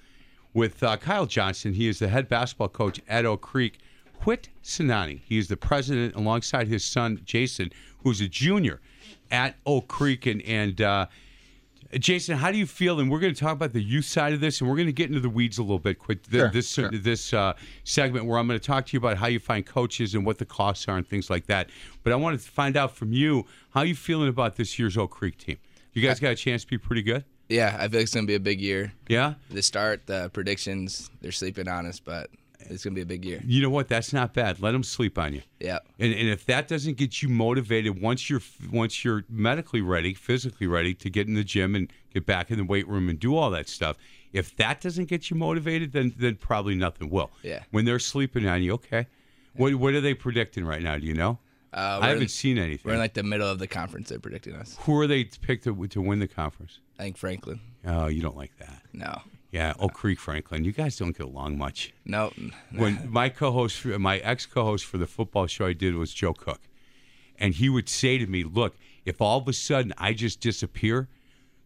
with 0.54 0.82
uh, 0.82 0.96
Kyle 0.96 1.26
Johnson. 1.26 1.74
He 1.74 1.88
is 1.88 1.98
the 1.98 2.08
head 2.08 2.28
basketball 2.28 2.68
coach 2.68 3.00
at 3.08 3.26
Oak 3.26 3.42
Creek. 3.42 3.78
Whit 4.24 4.48
Sinani. 4.62 5.20
He 5.26 5.36
is 5.36 5.48
the 5.48 5.56
president 5.56 6.14
alongside 6.14 6.66
his 6.66 6.82
son 6.82 7.20
Jason, 7.26 7.70
who's 8.02 8.22
a 8.22 8.28
junior 8.28 8.80
at 9.30 9.56
Oak 9.66 9.86
Creek. 9.88 10.24
And 10.24 10.40
and 10.42 10.80
uh, 10.80 11.06
Jason, 11.98 12.38
how 12.38 12.50
do 12.50 12.56
you 12.56 12.64
feel? 12.64 13.00
And 13.00 13.10
we're 13.10 13.18
going 13.20 13.34
to 13.34 13.38
talk 13.38 13.52
about 13.52 13.74
the 13.74 13.82
youth 13.82 14.06
side 14.06 14.32
of 14.32 14.40
this, 14.40 14.60
and 14.60 14.70
we're 14.70 14.76
going 14.76 14.86
to 14.86 14.94
get 14.94 15.08
into 15.08 15.20
the 15.20 15.28
weeds 15.28 15.58
a 15.58 15.62
little 15.62 15.78
bit 15.78 15.98
quick. 15.98 16.22
Th- 16.22 16.40
Sure, 16.40 16.50
this 16.50 16.68
sure. 16.72 16.90
this 16.90 17.34
uh, 17.34 17.52
segment 17.84 18.24
where 18.24 18.38
I'm 18.38 18.46
going 18.46 18.58
to 18.58 18.66
talk 18.66 18.86
to 18.86 18.92
you 18.94 18.98
about 18.98 19.18
how 19.18 19.26
you 19.26 19.38
find 19.38 19.66
coaches 19.66 20.14
and 20.14 20.24
what 20.24 20.38
the 20.38 20.46
costs 20.46 20.88
are 20.88 20.96
and 20.96 21.06
things 21.06 21.28
like 21.28 21.46
that. 21.46 21.68
But 22.02 22.14
I 22.14 22.16
wanted 22.16 22.40
to 22.40 22.50
find 22.50 22.78
out 22.78 22.96
from 22.96 23.12
you 23.12 23.44
how 23.70 23.82
you 23.82 23.94
feeling 23.94 24.28
about 24.28 24.56
this 24.56 24.78
year's 24.78 24.96
Oak 24.96 25.10
Creek 25.10 25.36
team. 25.36 25.58
You 25.92 26.00
guys 26.00 26.18
got 26.18 26.32
a 26.32 26.36
chance 26.36 26.62
to 26.62 26.70
be 26.70 26.78
pretty 26.78 27.02
good. 27.02 27.24
Yeah, 27.48 27.76
I 27.78 27.88
feel 27.88 28.00
like 28.00 28.04
it's 28.04 28.14
gonna 28.14 28.26
be 28.26 28.34
a 28.34 28.40
big 28.40 28.60
year. 28.60 28.92
Yeah. 29.08 29.34
The 29.50 29.62
start, 29.62 30.06
the 30.06 30.30
predictions, 30.32 31.10
they're 31.20 31.32
sleeping 31.32 31.68
on 31.68 31.86
us, 31.86 32.00
but 32.00 32.30
it's 32.60 32.84
gonna 32.84 32.94
be 32.94 33.02
a 33.02 33.06
big 33.06 33.24
year. 33.24 33.40
You 33.44 33.62
know 33.62 33.70
what? 33.70 33.88
That's 33.88 34.12
not 34.12 34.32
bad. 34.32 34.60
Let 34.60 34.72
them 34.72 34.82
sleep 34.82 35.18
on 35.18 35.34
you. 35.34 35.42
Yeah. 35.60 35.78
And, 35.98 36.12
and 36.14 36.28
if 36.28 36.46
that 36.46 36.68
doesn't 36.68 36.96
get 36.96 37.22
you 37.22 37.28
motivated 37.28 38.00
once 38.00 38.30
you're 38.30 38.42
once 38.72 39.04
you're 39.04 39.24
medically 39.28 39.80
ready, 39.80 40.14
physically 40.14 40.66
ready 40.66 40.94
to 40.94 41.10
get 41.10 41.26
in 41.26 41.34
the 41.34 41.44
gym 41.44 41.74
and 41.74 41.92
get 42.12 42.26
back 42.26 42.50
in 42.50 42.58
the 42.58 42.64
weight 42.64 42.88
room 42.88 43.08
and 43.08 43.18
do 43.18 43.36
all 43.36 43.50
that 43.50 43.68
stuff, 43.68 43.96
if 44.32 44.56
that 44.56 44.80
doesn't 44.80 45.06
get 45.06 45.30
you 45.30 45.36
motivated, 45.36 45.92
then 45.92 46.14
then 46.16 46.36
probably 46.36 46.74
nothing 46.74 47.10
will. 47.10 47.30
Yeah. 47.42 47.62
When 47.70 47.84
they're 47.84 47.98
sleeping 47.98 48.46
on 48.46 48.62
you, 48.62 48.72
okay. 48.74 49.06
What 49.56 49.74
what 49.76 49.94
are 49.94 50.00
they 50.00 50.14
predicting 50.14 50.64
right 50.64 50.82
now? 50.82 50.98
Do 50.98 51.06
you 51.06 51.14
know? 51.14 51.38
Uh, 51.74 51.98
I 52.02 52.08
haven't 52.08 52.22
in- 52.22 52.28
seen 52.28 52.56
anything. 52.56 52.82
We're 52.88 52.94
in 52.94 53.00
like 53.00 53.14
the 53.14 53.22
middle 53.24 53.48
of 53.48 53.58
the 53.58 53.66
conference. 53.66 54.08
They're 54.08 54.20
predicting 54.20 54.54
us. 54.54 54.76
Who 54.82 54.98
are 55.00 55.06
they 55.08 55.24
picked 55.24 55.64
to, 55.64 55.86
to 55.88 56.00
win 56.00 56.20
the 56.20 56.28
conference? 56.28 56.78
I 56.98 57.02
think 57.02 57.16
Franklin. 57.16 57.60
Oh, 57.84 58.06
you 58.06 58.22
don't 58.22 58.36
like 58.36 58.56
that. 58.58 58.82
No. 58.92 59.20
Yeah, 59.50 59.72
Oak 59.78 59.92
Creek, 59.94 60.18
Franklin. 60.18 60.64
You 60.64 60.72
guys 60.72 60.96
don't 60.96 61.16
get 61.16 61.26
along 61.26 61.58
much. 61.58 61.92
No. 62.04 62.32
when 62.74 63.08
my 63.10 63.28
co-host, 63.28 63.84
my 63.84 64.18
ex-co-host 64.18 64.84
for 64.84 64.98
the 64.98 65.06
football 65.06 65.46
show 65.46 65.66
I 65.66 65.72
did 65.72 65.94
was 65.94 66.12
Joe 66.12 66.32
Cook, 66.32 66.60
and 67.38 67.54
he 67.54 67.68
would 67.68 67.88
say 67.88 68.18
to 68.18 68.26
me, 68.26 68.42
"Look, 68.42 68.76
if 69.04 69.20
all 69.20 69.38
of 69.38 69.46
a 69.46 69.52
sudden 69.52 69.92
I 69.96 70.12
just 70.12 70.40
disappear, 70.40 71.08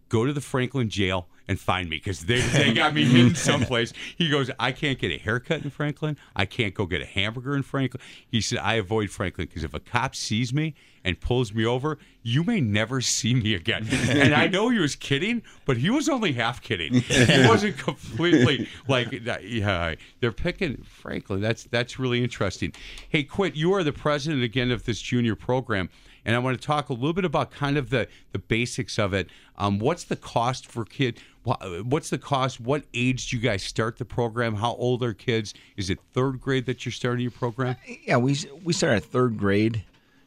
go 0.09 0.25
to 0.25 0.33
the 0.33 0.41
Franklin 0.41 0.89
jail 0.89 1.29
and 1.47 1.59
find 1.59 1.89
me 1.89 1.97
because 1.97 2.27
they, 2.27 2.41
they 2.41 2.75
got 2.75 2.95
me 2.95 3.05
hidden 3.05 3.35
someplace." 3.35 3.93
He 4.17 4.29
goes, 4.29 4.51
"I 4.59 4.73
can't 4.73 4.99
get 4.99 5.11
a 5.13 5.19
haircut 5.19 5.63
in 5.63 5.71
Franklin. 5.71 6.17
I 6.37 6.45
can't 6.45 6.75
go 6.75 6.87
get 6.87 7.01
a 7.01 7.07
hamburger 7.07 7.57
in 7.57 7.63
Franklin." 7.63 8.03
He 8.27 8.41
said, 8.41 8.59
"I 8.59 8.75
avoid 8.75 9.11
Franklin 9.11 9.47
because 9.47 9.65
if 9.65 9.75
a 9.75 9.81
cop 9.81 10.15
sees 10.15 10.53
me 10.53 10.75
and 11.05 11.21
pulls 11.21 11.55
me 11.55 11.65
over, 11.65 11.99
you 12.23 12.45
may 12.45 12.61
never 12.61 13.01
see 13.01 13.35
me 13.35 13.55
again." 13.55 13.87
and 14.09 14.35
I 14.35 14.47
know 14.47 14.69
he 14.69 14.79
was 14.79 14.97
kidding, 14.97 15.43
but 15.65 15.77
he 15.79 15.91
was 15.91 16.09
only 16.09 16.33
half 16.33 16.61
kidding. 16.61 16.95
He 16.95 17.47
wasn't 17.49 17.79
completely 17.89 18.69
like, 18.87 19.13
uh, 19.27 19.39
yeah. 19.43 19.95
They're 20.21 20.33
picking 20.33 20.83
Franklin. 20.83 21.41
That's 21.41 21.65
that's 21.65 21.99
really 21.99 22.23
interesting. 22.23 22.73
Hey, 23.09 23.23
Quit, 23.23 23.55
you 23.55 23.73
are 23.75 23.83
the 23.83 23.93
president 23.93 24.43
again 24.43 24.71
of 24.71 24.85
this 24.85 25.01
junior 25.01 25.35
program. 25.35 25.89
And 26.29 26.37
I 26.37 26.41
want 26.41 26.61
to 26.61 26.67
talk 26.67 26.91
a 26.91 26.93
little 26.93 27.15
bit 27.15 27.25
about 27.25 27.51
kind 27.51 27.79
of 27.79 27.89
the, 27.89 28.07
the 28.33 28.39
basics 28.39 28.99
of 28.99 29.15
it. 29.15 29.29
Um, 29.57 29.79
what's 29.79 30.05
the 30.05 30.15
cost 30.15 30.67
for 30.67 30.85
kid? 30.85 31.19
What's 31.43 32.11
the 32.11 32.19
cost? 32.19 32.61
What 32.61 32.85
age 32.93 33.31
do 33.31 33.39
you 33.39 33.43
guys 33.43 33.63
start 33.63 33.97
the 33.97 34.05
program? 34.05 34.57
How 34.57 34.75
old 34.75 35.03
are 35.03 35.15
kids? 35.15 35.55
Is 35.79 35.89
it 35.89 35.99
third 36.13 36.39
grade 36.39 36.67
that 36.67 36.85
you're 36.85 36.93
starting 36.93 37.23
your 37.23 37.31
program? 37.31 37.77
Yeah, 38.05 38.19
we 38.19 38.37
we 38.63 38.75
start 38.75 38.93
at 38.93 39.05
third 39.05 39.39
grade, 39.39 39.83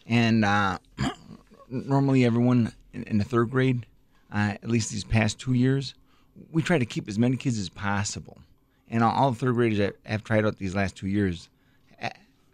and 0.08 0.44
uh, 0.44 0.80
normally 1.70 2.26
everyone 2.26 2.74
in, 2.94 3.04
in 3.04 3.18
the 3.20 3.24
third 3.24 3.52
grade, 3.52 3.86
uh, 4.34 4.56
at 4.64 4.68
least 4.68 4.90
these 4.90 5.04
past 5.04 5.38
two 5.38 5.54
years, 5.54 5.94
we 6.52 6.64
try 6.64 6.80
to 6.80 6.86
keep 6.88 7.08
as 7.10 7.20
many 7.20 7.38
kids 7.38 7.60
as 7.60 7.70
possible. 7.70 8.40
And 8.90 9.04
all, 9.04 9.12
all 9.12 9.30
the 9.30 9.38
third 9.38 9.54
graders 9.54 9.78
that 9.78 9.98
have 10.08 10.24
tried 10.24 10.46
out 10.48 10.58
these 10.58 10.74
last 10.74 10.96
two 10.96 11.06
years 11.08 11.48
uh, 12.02 12.10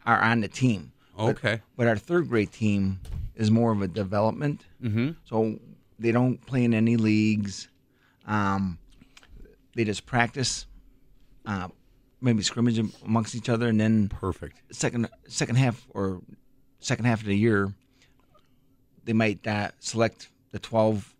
are 0.05 0.21
on 0.21 0.41
the 0.41 0.49
team. 0.49 0.91
But- 1.15 1.23
Okay. 1.29 1.61
But, 1.77 1.87
our 1.87 1.95
third 1.95 2.27
grade 2.27 2.51
team 2.51 2.99
is 3.37 3.49
more 3.49 3.71
of 3.71 3.81
a 3.81 3.87
development. 3.87 4.65
Mm-hmm. 4.83 5.11
So 5.23 5.59
they 5.97 6.11
don't 6.11 6.45
play 6.45 6.63
in 6.65 6.73
any 6.73 6.97
leagues. 6.97 7.69
Um, 8.25 8.79
they 9.75 9.85
just 9.85 10.05
practice, 10.05 10.65
uh, 11.45 11.69
maybe 12.19 12.43
scrimmage 12.43 12.79
amongst 13.05 13.35
each 13.35 13.47
other, 13.47 13.67
and 13.69 13.79
then 13.79 14.09
Perfect. 14.09 14.61
second 14.71 15.07
second 15.27 15.55
half 15.55 15.87
or 15.93 16.21
second 16.79 17.05
half 17.05 17.21
of 17.21 17.27
the 17.27 17.37
year, 17.37 17.73
they 19.05 19.13
might 19.13 19.45
uh, 19.47 19.69
select 19.79 20.29
the 20.51 20.59
twelve 20.59 21.13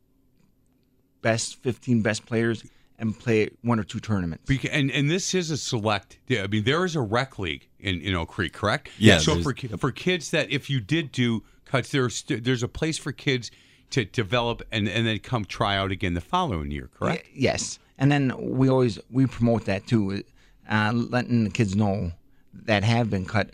best, 1.21 1.55
fifteen 1.61 2.01
best 2.01 2.25
players 2.25 2.63
and 2.99 3.17
play 3.17 3.49
one 3.61 3.79
or 3.79 3.83
two 3.83 3.99
tournaments. 3.99 4.49
Beca- 4.49 4.69
and 4.71 4.89
and 4.91 5.09
this 5.09 5.33
is 5.33 5.51
a 5.51 5.57
select. 5.57 6.19
yeah, 6.27 6.43
I 6.43 6.47
mean, 6.47 6.63
there 6.63 6.83
is 6.85 6.95
a 6.95 7.01
rec 7.01 7.37
league 7.39 7.67
in, 7.79 8.01
in 8.01 8.15
Oak 8.15 8.29
Creek, 8.29 8.53
correct? 8.53 8.89
Yeah, 8.97 9.19
So 9.19 9.41
for 9.41 9.53
for 9.77 9.91
kids 9.91 10.31
that 10.31 10.49
if 10.51 10.69
you 10.69 10.79
did 10.81 11.11
do 11.11 11.43
cuts, 11.65 11.89
there's 11.91 12.23
there's 12.27 12.63
a 12.63 12.67
place 12.67 12.97
for 12.97 13.11
kids 13.11 13.51
to 13.91 14.05
develop 14.05 14.61
and 14.71 14.87
and 14.89 15.05
then 15.05 15.19
come 15.19 15.45
try 15.45 15.77
out 15.77 15.91
again 15.91 16.13
the 16.13 16.21
following 16.21 16.71
year, 16.71 16.89
correct? 16.97 17.25
Y- 17.27 17.31
Yes, 17.35 17.79
and 17.97 18.11
then 18.11 18.33
we 18.37 18.69
always 18.69 18.99
we 19.11 19.25
promote 19.27 19.65
that 19.65 19.85
too, 19.87 20.23
uh, 20.69 20.91
letting 20.93 21.43
the 21.43 21.49
kids 21.51 21.75
know 21.75 22.11
that 22.53 22.83
have 22.83 23.09
been 23.09 23.25
cut. 23.25 23.51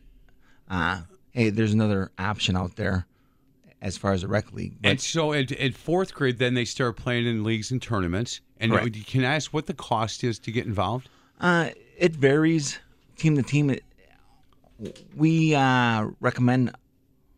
Uh, 0.69 1.01
hey, 1.31 1.49
there's 1.49 1.73
another 1.73 2.11
option 2.17 2.55
out 2.55 2.77
there 2.77 3.05
as 3.83 3.97
far 3.97 4.13
as 4.13 4.23
a 4.23 4.27
rec 4.27 4.51
league. 4.53 4.73
But 4.81 4.89
And 4.89 5.01
so 5.01 5.33
at, 5.33 5.51
at 5.51 5.75
fourth 5.75 6.13
grade, 6.15 6.39
then 6.39 6.53
they 6.55 6.65
start 6.65 6.95
playing 6.97 7.27
in 7.27 7.43
leagues 7.43 7.69
and 7.69 7.79
tournaments. 7.81 8.41
And 8.59 8.71
Correct. 8.71 9.05
can 9.05 9.23
I 9.25 9.35
ask 9.35 9.53
what 9.53 9.67
the 9.67 9.73
cost 9.73 10.23
is 10.23 10.39
to 10.39 10.51
get 10.51 10.65
involved? 10.65 11.09
Uh, 11.39 11.69
it 11.97 12.15
varies 12.15 12.79
team 13.17 13.35
to 13.35 13.43
team. 13.43 13.69
It, 13.69 13.83
we 15.15 15.53
uh, 15.53 16.07
recommend 16.19 16.71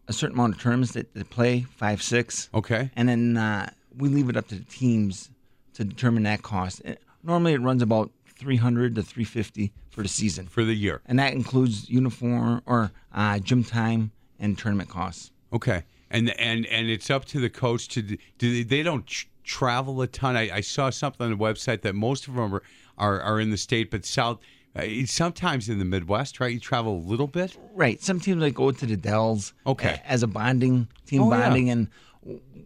a 0.08 0.14
certain 0.14 0.36
amount 0.36 0.56
of 0.56 0.62
tournaments 0.62 0.94
that 0.94 1.14
they 1.14 1.24
play, 1.24 1.62
five, 1.62 2.02
six, 2.02 2.50
Okay. 2.54 2.92
and 2.96 3.10
then 3.10 3.38
uh, 3.38 3.70
we 3.98 4.08
leave 4.10 4.30
it 4.30 4.38
up 4.38 4.48
to 4.50 4.56
the 4.56 4.64
teams 4.66 5.30
to 5.74 5.84
determine 5.84 6.24
that 6.24 6.44
cost. 6.44 6.82
It- 6.86 7.02
normally, 7.24 7.54
it 7.54 7.62
runs 7.62 7.82
about 7.82 8.12
three 8.38 8.58
hundred 8.58 8.94
to 8.96 9.02
three 9.04 9.24
fifty 9.24 9.72
for 9.90 10.04
the 10.04 10.08
season, 10.10 10.46
For 10.48 10.64
the 10.64 10.76
year. 10.76 11.02
and 11.08 11.18
that 11.20 11.34
includes 11.34 11.90
uniform 11.90 12.62
or 12.66 12.92
uh, 13.14 13.40
gym 13.40 13.64
time 13.64 14.12
and 14.40 14.58
tournament 14.58 14.90
costs. 14.90 15.32
Okay. 15.54 15.84
And 16.12 16.30
and 16.40 16.66
and 16.68 16.90
it's 16.90 17.10
up 17.10 17.26
to 17.26 17.40
the 17.40 17.50
coach 17.50 17.88
to 17.90 18.02
do 18.38 18.64
they, 18.64 18.84
don't 18.84 19.06
tr- 19.08 19.26
travel 19.44 20.02
a 20.02 20.08
ton. 20.08 20.36
I, 20.38 20.58
I 20.58 20.62
saw 20.62 20.90
something 20.90 21.26
on 21.26 21.32
the 21.32 21.38
website 21.44 21.82
that 21.82 21.96
most 21.96 22.28
of 22.28 22.36
them 22.36 22.54
are 22.56 22.62
are, 22.98 23.20
are 23.22 23.40
in 23.40 23.50
the 23.50 23.58
state, 23.58 23.92
but 23.92 24.06
south. 24.06 24.40
Uh, 24.78 25.06
sometimes 25.06 25.70
in 25.70 25.80
the 25.80 25.86
Midwest, 25.86 26.42
right? 26.42 26.52
You 26.52 26.60
travel 26.60 26.98
a 26.98 27.06
little 27.08 27.28
bit. 27.28 27.56
Right. 27.74 28.02
Some 28.04 28.20
teams 28.20 28.42
like 28.42 28.56
go 28.56 28.72
to 28.72 28.86
the 28.86 28.98
Dells. 28.98 29.54
Okay. 29.66 30.02
a- 30.04 30.12
As 30.12 30.22
a 30.22 30.28
bonding 30.28 30.90
team 31.06 31.22
Oh, 31.22 31.32
yeah. 31.32 31.40
bonding, 31.44 31.70
and 31.70 31.88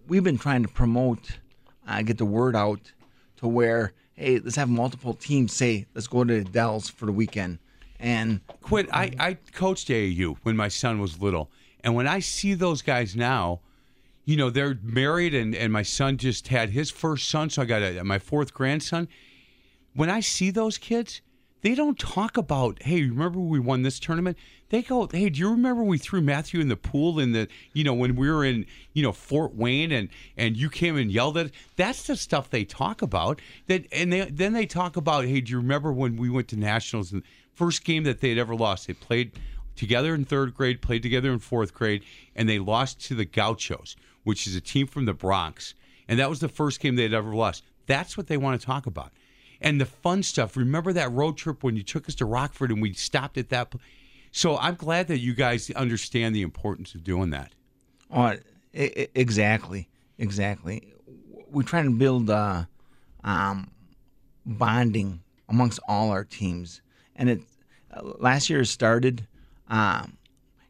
we've 0.08 0.23
been 0.23 0.39
trying 0.39 0.63
to 0.63 0.69
promote, 0.69 1.38
uh, 1.88 2.02
get 2.02 2.17
the 2.17 2.25
word 2.25 2.56
out 2.56 2.91
to 3.38 3.47
where 3.47 3.93
hey, 4.15 4.39
let's 4.39 4.56
have 4.56 4.69
multiple 4.69 5.13
teams 5.13 5.54
say 5.54 5.86
let's 5.93 6.08
go 6.08 6.23
to 6.23 6.43
the 6.43 6.49
Dells 6.49 6.89
for 6.89 7.06
the 7.06 7.12
weekend, 7.12 7.60
and 7.99 8.41
Quit. 8.62 8.89
I, 8.91 9.12
I 9.19 9.34
coached 9.54 9.88
AAU 9.89 10.36
when 10.43 10.58
my 10.58 10.67
son 10.67 10.99
was 10.99 11.21
little. 11.21 11.52
And 11.84 11.96
when 11.96 12.08
I 12.08 12.20
see 12.20 12.54
those 12.54 12.82
guys 12.82 13.15
now, 13.15 13.62
you 14.26 14.38
know, 14.38 14.50
they're 14.50 14.78
married 14.84 15.34
and, 15.34 15.56
and 15.56 15.74
my 15.74 15.84
son 15.84 16.18
just 16.18 16.50
had 16.50 16.70
his 16.70 16.92
first 16.92 17.30
son. 17.30 17.50
So 17.50 17.62
I 17.62 17.65
got 17.65 17.82
a, 17.82 18.04
my 18.04 18.20
fourth 18.20 18.54
grandson. 18.54 19.08
When 19.96 20.10
I 20.10 20.20
see 20.20 20.52
those 20.52 20.78
kids, 20.78 21.22
they 21.62 21.76
don't 21.76 21.98
talk 21.98 22.38
about, 22.38 22.82
hey, 22.84 23.02
remember 23.04 23.39
we 23.39 23.60
won 23.60 23.82
this 23.82 24.00
tournament? 24.00 24.38
They 24.70 24.82
go, 24.82 25.10
hey, 25.12 25.30
do 25.30 25.39
you 25.39 25.50
remember 25.50 25.84
we 25.84 25.98
threw 25.98 26.22
Matthew 26.22 26.62
in 26.62 26.70
the 26.70 26.78
pool 26.78 27.20
in 27.20 27.32
the, 27.32 27.48
you 27.74 27.84
know, 27.84 27.94
when 27.94 28.15
we 28.15 28.30
were 28.30 28.46
in, 28.46 28.65
you 28.94 29.02
know, 29.02 29.12
Fort 29.12 29.56
Wayne 29.56 29.92
and 29.92 30.10
and 30.38 30.56
you 30.56 30.70
came 30.70 30.96
and 30.96 31.12
yelled 31.12 31.38
at? 31.38 31.52
That's 31.76 32.04
the 32.04 32.15
stuff 32.15 32.50
they 32.50 32.63
talk 32.65 33.02
about. 33.02 33.42
That 33.65 33.88
and 33.92 34.13
they, 34.13 34.26
then 34.26 34.54
they 34.54 34.68
talk 34.68 34.96
about, 34.96 35.26
hey, 35.26 35.42
do 35.42 35.52
you 35.52 35.58
remember 35.58 35.92
when 35.92 36.18
we 36.18 36.30
went 36.30 36.48
to 36.50 36.56
nationals 36.56 37.12
and 37.12 37.24
first 37.56 37.84
game 37.84 38.04
that 38.04 38.22
they 38.22 38.30
had 38.30 38.38
ever 38.38 38.56
lost? 38.56 38.88
They 38.88 38.94
played 38.94 39.32
together 39.80 40.13
in 40.13 40.26
third 40.26 40.54
grade, 40.54 40.82
played 40.82 41.02
together 41.02 41.32
in 41.32 41.39
fourth 41.39 41.74
grade, 41.74 42.04
and 42.36 42.48
they 42.48 42.60
lost 42.60 43.00
to 43.06 43.15
the 43.15 43.26
Gauchos, 43.26 43.96
which 44.24 44.46
is 44.46 44.56
a 44.56 44.62
team 44.62 44.86
from 44.86 45.06
the 45.06 45.13
Bronx. 45.13 45.74
And 46.08 46.20
that 46.20 46.30
was 46.30 46.39
the 46.39 46.50
first 46.50 46.80
game 46.80 46.96
they'd 46.96 47.13
ever 47.13 47.34
lost. 47.34 47.63
That's 47.88 48.18
what 48.18 48.28
they 48.28 48.38
want 48.38 48.60
to 48.60 48.65
talk 48.65 48.86
about. 48.86 49.12
And 49.62 49.80
the 49.82 49.86
fun 49.86 50.24
stuff. 50.24 50.56
Remember 50.56 50.94
that 50.94 51.12
road 51.12 51.38
trip 51.38 51.63
when 51.63 51.76
you 51.76 51.84
took 51.84 52.08
us 52.08 52.15
to 52.15 52.26
Rockford 52.26 52.72
and 52.72 52.82
we 52.82 52.94
stopped 52.94 53.38
at 53.38 53.50
that? 53.50 53.72
pl- 53.72 53.82
So 54.32 54.58
I'm 54.58 54.76
glad 54.76 55.08
that 55.08 55.20
you 55.20 55.34
guys 55.34 55.70
understand 55.72 56.36
the 56.36 56.42
importance 56.44 56.94
of 56.96 57.04
doing 57.04 57.30
that. 57.32 57.54
I- 58.76 59.08
exactly, 59.15 59.89
exactly. 60.18 60.94
We're 61.52 61.63
trying 61.63 61.86
to 61.86 61.92
build 61.98 62.30
uh, 62.30 62.65
um, 63.24 63.72
bonding 64.46 65.22
amongst 65.48 65.80
all 65.88 66.12
our 66.12 66.24
teams, 66.24 66.82
and 67.15 67.30
it 67.30 67.42
uh, 67.92 68.02
last 68.20 68.50
year 68.50 68.63
started 68.65 69.28
um, 69.69 70.17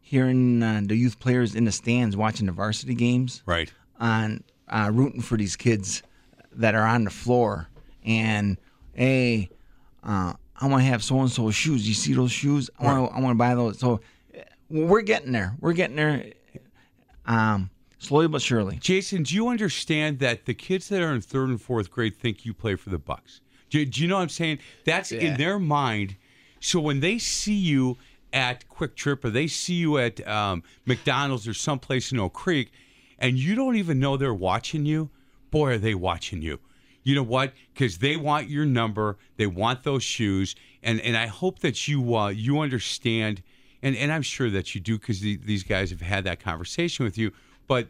hearing 0.01 0.62
uh, 0.63 0.81
the 0.83 0.95
youth 0.95 1.19
players 1.19 1.55
in 1.55 1.65
the 1.65 1.71
stands 1.71 2.15
watching 2.17 2.45
the 2.45 2.51
varsity 2.51 2.95
games, 2.95 3.43
Right. 3.45 3.71
on 3.99 4.43
uh, 4.67 4.89
rooting 4.93 5.21
for 5.21 5.38
these 5.38 5.55
kids 5.55 6.03
that 6.53 6.75
are 6.75 6.85
on 6.85 7.03
the 7.03 7.09
floor, 7.09 7.67
and 8.03 8.57
hey, 8.93 9.49
uh, 10.03 10.33
I 10.62 10.67
want 10.67 10.81
to 10.81 10.88
have 10.88 11.03
so 11.03 11.19
and 11.21 11.31
so 11.31 11.49
shoes. 11.51 11.88
You 11.88 11.93
see 11.93 12.13
those 12.13 12.31
shoes? 12.31 12.69
I 12.79 12.83
want 12.85 13.09
to 13.12 13.15
I 13.17 13.19
want 13.21 13.33
to 13.33 13.38
buy 13.38 13.55
those. 13.55 13.79
So 13.79 14.01
uh, 14.38 14.41
we're 14.69 15.01
getting 15.01 15.31
there. 15.31 15.55
We're 15.59 15.73
getting 15.73 15.95
there. 15.95 16.33
Um, 17.25 17.69
slowly 17.99 18.27
but 18.27 18.41
surely. 18.41 18.77
Jason, 18.77 19.23
do 19.23 19.35
you 19.35 19.47
understand 19.47 20.19
that 20.19 20.45
the 20.45 20.53
kids 20.53 20.89
that 20.89 21.01
are 21.01 21.13
in 21.13 21.21
third 21.21 21.49
and 21.49 21.62
fourth 21.62 21.91
grade 21.91 22.15
think 22.15 22.45
you 22.45 22.53
play 22.53 22.75
for 22.75 22.89
the 22.89 22.97
Bucks? 22.97 23.41
Do, 23.69 23.85
do 23.85 24.01
you 24.01 24.07
know 24.07 24.15
what 24.15 24.23
I'm 24.23 24.29
saying? 24.29 24.59
That's 24.85 25.12
in 25.12 25.38
their 25.38 25.59
mind. 25.59 26.15
So 26.59 26.79
when 26.79 26.99
they 27.01 27.19
see 27.19 27.53
you 27.53 27.97
at 28.34 28.68
Kwik 28.70 28.96
Trip 28.96 29.24
or 29.24 29.30
they 29.30 29.48
see 29.48 29.76
you 29.76 29.98
at 29.98 30.26
um, 30.28 30.63
McDonald's 30.86 31.48
or 31.48 31.54
someplace 31.54 32.12
in 32.12 32.20
Oak 32.20 32.34
Creek, 32.34 32.72
and 33.18 33.38
you 33.38 33.56
don't 33.56 33.76
even 33.76 34.00
know 34.00 34.18
they're 34.18 34.34
watching 34.34 34.86
you, 34.86 35.10
boy, 35.52 35.74
are 35.74 35.78
they 35.78 35.96
watching 35.96 36.42
you. 36.42 36.60
You 37.04 37.15
know 37.15 37.24
what? 37.24 37.54
Because 37.74 37.98
they 38.00 38.18
want 38.18 38.50
your 38.50 38.65
number, 38.65 39.18
they 39.38 39.48
want 39.48 39.84
those 39.84 40.04
shoes, 40.04 40.56
and 40.84 41.00
and 41.02 41.18
I 41.18 41.28
hope 41.28 41.60
that 41.60 41.88
you 41.88 42.15
uh, 42.15 42.28
you 42.28 42.60
understand, 42.60 43.42
and 43.82 43.96
and 43.96 44.12
I'm 44.12 44.22
sure 44.22 44.50
that 44.50 44.76
you 44.76 44.82
do 44.82 45.00
because 45.00 45.22
the, 45.22 45.38
these 45.38 45.63
guys 45.63 45.89
have 45.89 46.02
had 46.02 46.26
that 46.26 46.39
conversation 46.39 47.06
with 47.06 47.18
you. 47.18 47.32
But 47.68 47.88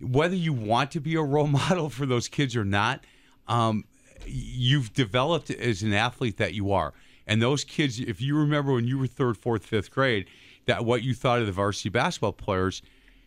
whether 0.00 0.34
you 0.34 0.52
want 0.52 0.90
to 0.92 1.00
be 1.00 1.14
a 1.14 1.22
role 1.22 1.46
model 1.46 1.90
for 1.90 2.06
those 2.06 2.28
kids 2.28 2.56
or 2.56 2.64
not, 2.64 3.04
um, 3.46 3.84
you've 4.26 4.92
developed 4.92 5.50
as 5.50 5.82
an 5.82 5.92
athlete 5.92 6.38
that 6.38 6.54
you 6.54 6.72
are. 6.72 6.94
And 7.28 7.40
those 7.40 7.62
kids, 7.62 8.00
if 8.00 8.20
you 8.20 8.36
remember 8.36 8.72
when 8.72 8.88
you 8.88 8.98
were 8.98 9.06
third, 9.06 9.36
fourth, 9.36 9.64
fifth 9.64 9.90
grade, 9.90 10.26
that 10.66 10.84
what 10.84 11.02
you 11.02 11.14
thought 11.14 11.40
of 11.40 11.46
the 11.46 11.52
varsity 11.52 11.90
basketball 11.90 12.32
players, 12.32 12.82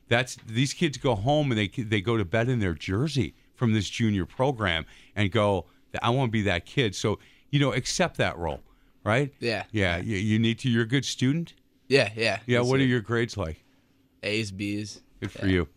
that's 0.09 0.37
these 0.45 0.73
kids 0.73 0.97
go 0.97 1.15
home 1.15 1.51
and 1.51 1.57
they 1.57 1.67
they 1.67 2.01
go 2.01 2.17
to 2.17 2.25
bed 2.25 2.49
in 2.49 2.59
their 2.59 2.73
jersey 2.73 3.33
from 3.55 3.73
this 3.73 3.89
junior 3.89 4.25
program 4.25 4.85
and 5.15 5.31
go, 5.31 5.65
I 6.01 6.09
want 6.09 6.29
to 6.29 6.31
be 6.31 6.41
that 6.43 6.65
kid. 6.65 6.95
So 6.95 7.19
you 7.51 7.59
know, 7.59 7.73
accept 7.73 8.17
that 8.17 8.37
role, 8.37 8.61
right? 9.03 9.33
Yeah. 9.39 9.63
Yeah. 9.71 9.97
You, 9.97 10.17
you 10.17 10.39
need 10.39 10.59
to. 10.59 10.69
You're 10.69 10.83
a 10.83 10.87
good 10.87 11.05
student. 11.05 11.53
Yeah, 11.87 12.09
yeah. 12.15 12.39
Yeah. 12.45 12.59
That's 12.59 12.69
What 12.69 12.79
are 12.79 12.85
your 12.85 13.01
grades 13.01 13.37
like? 13.37 13.63
A's, 14.23 14.51
B's? 14.51 15.01
Good 15.19 15.31
for 15.31 15.47
you. 15.47 15.67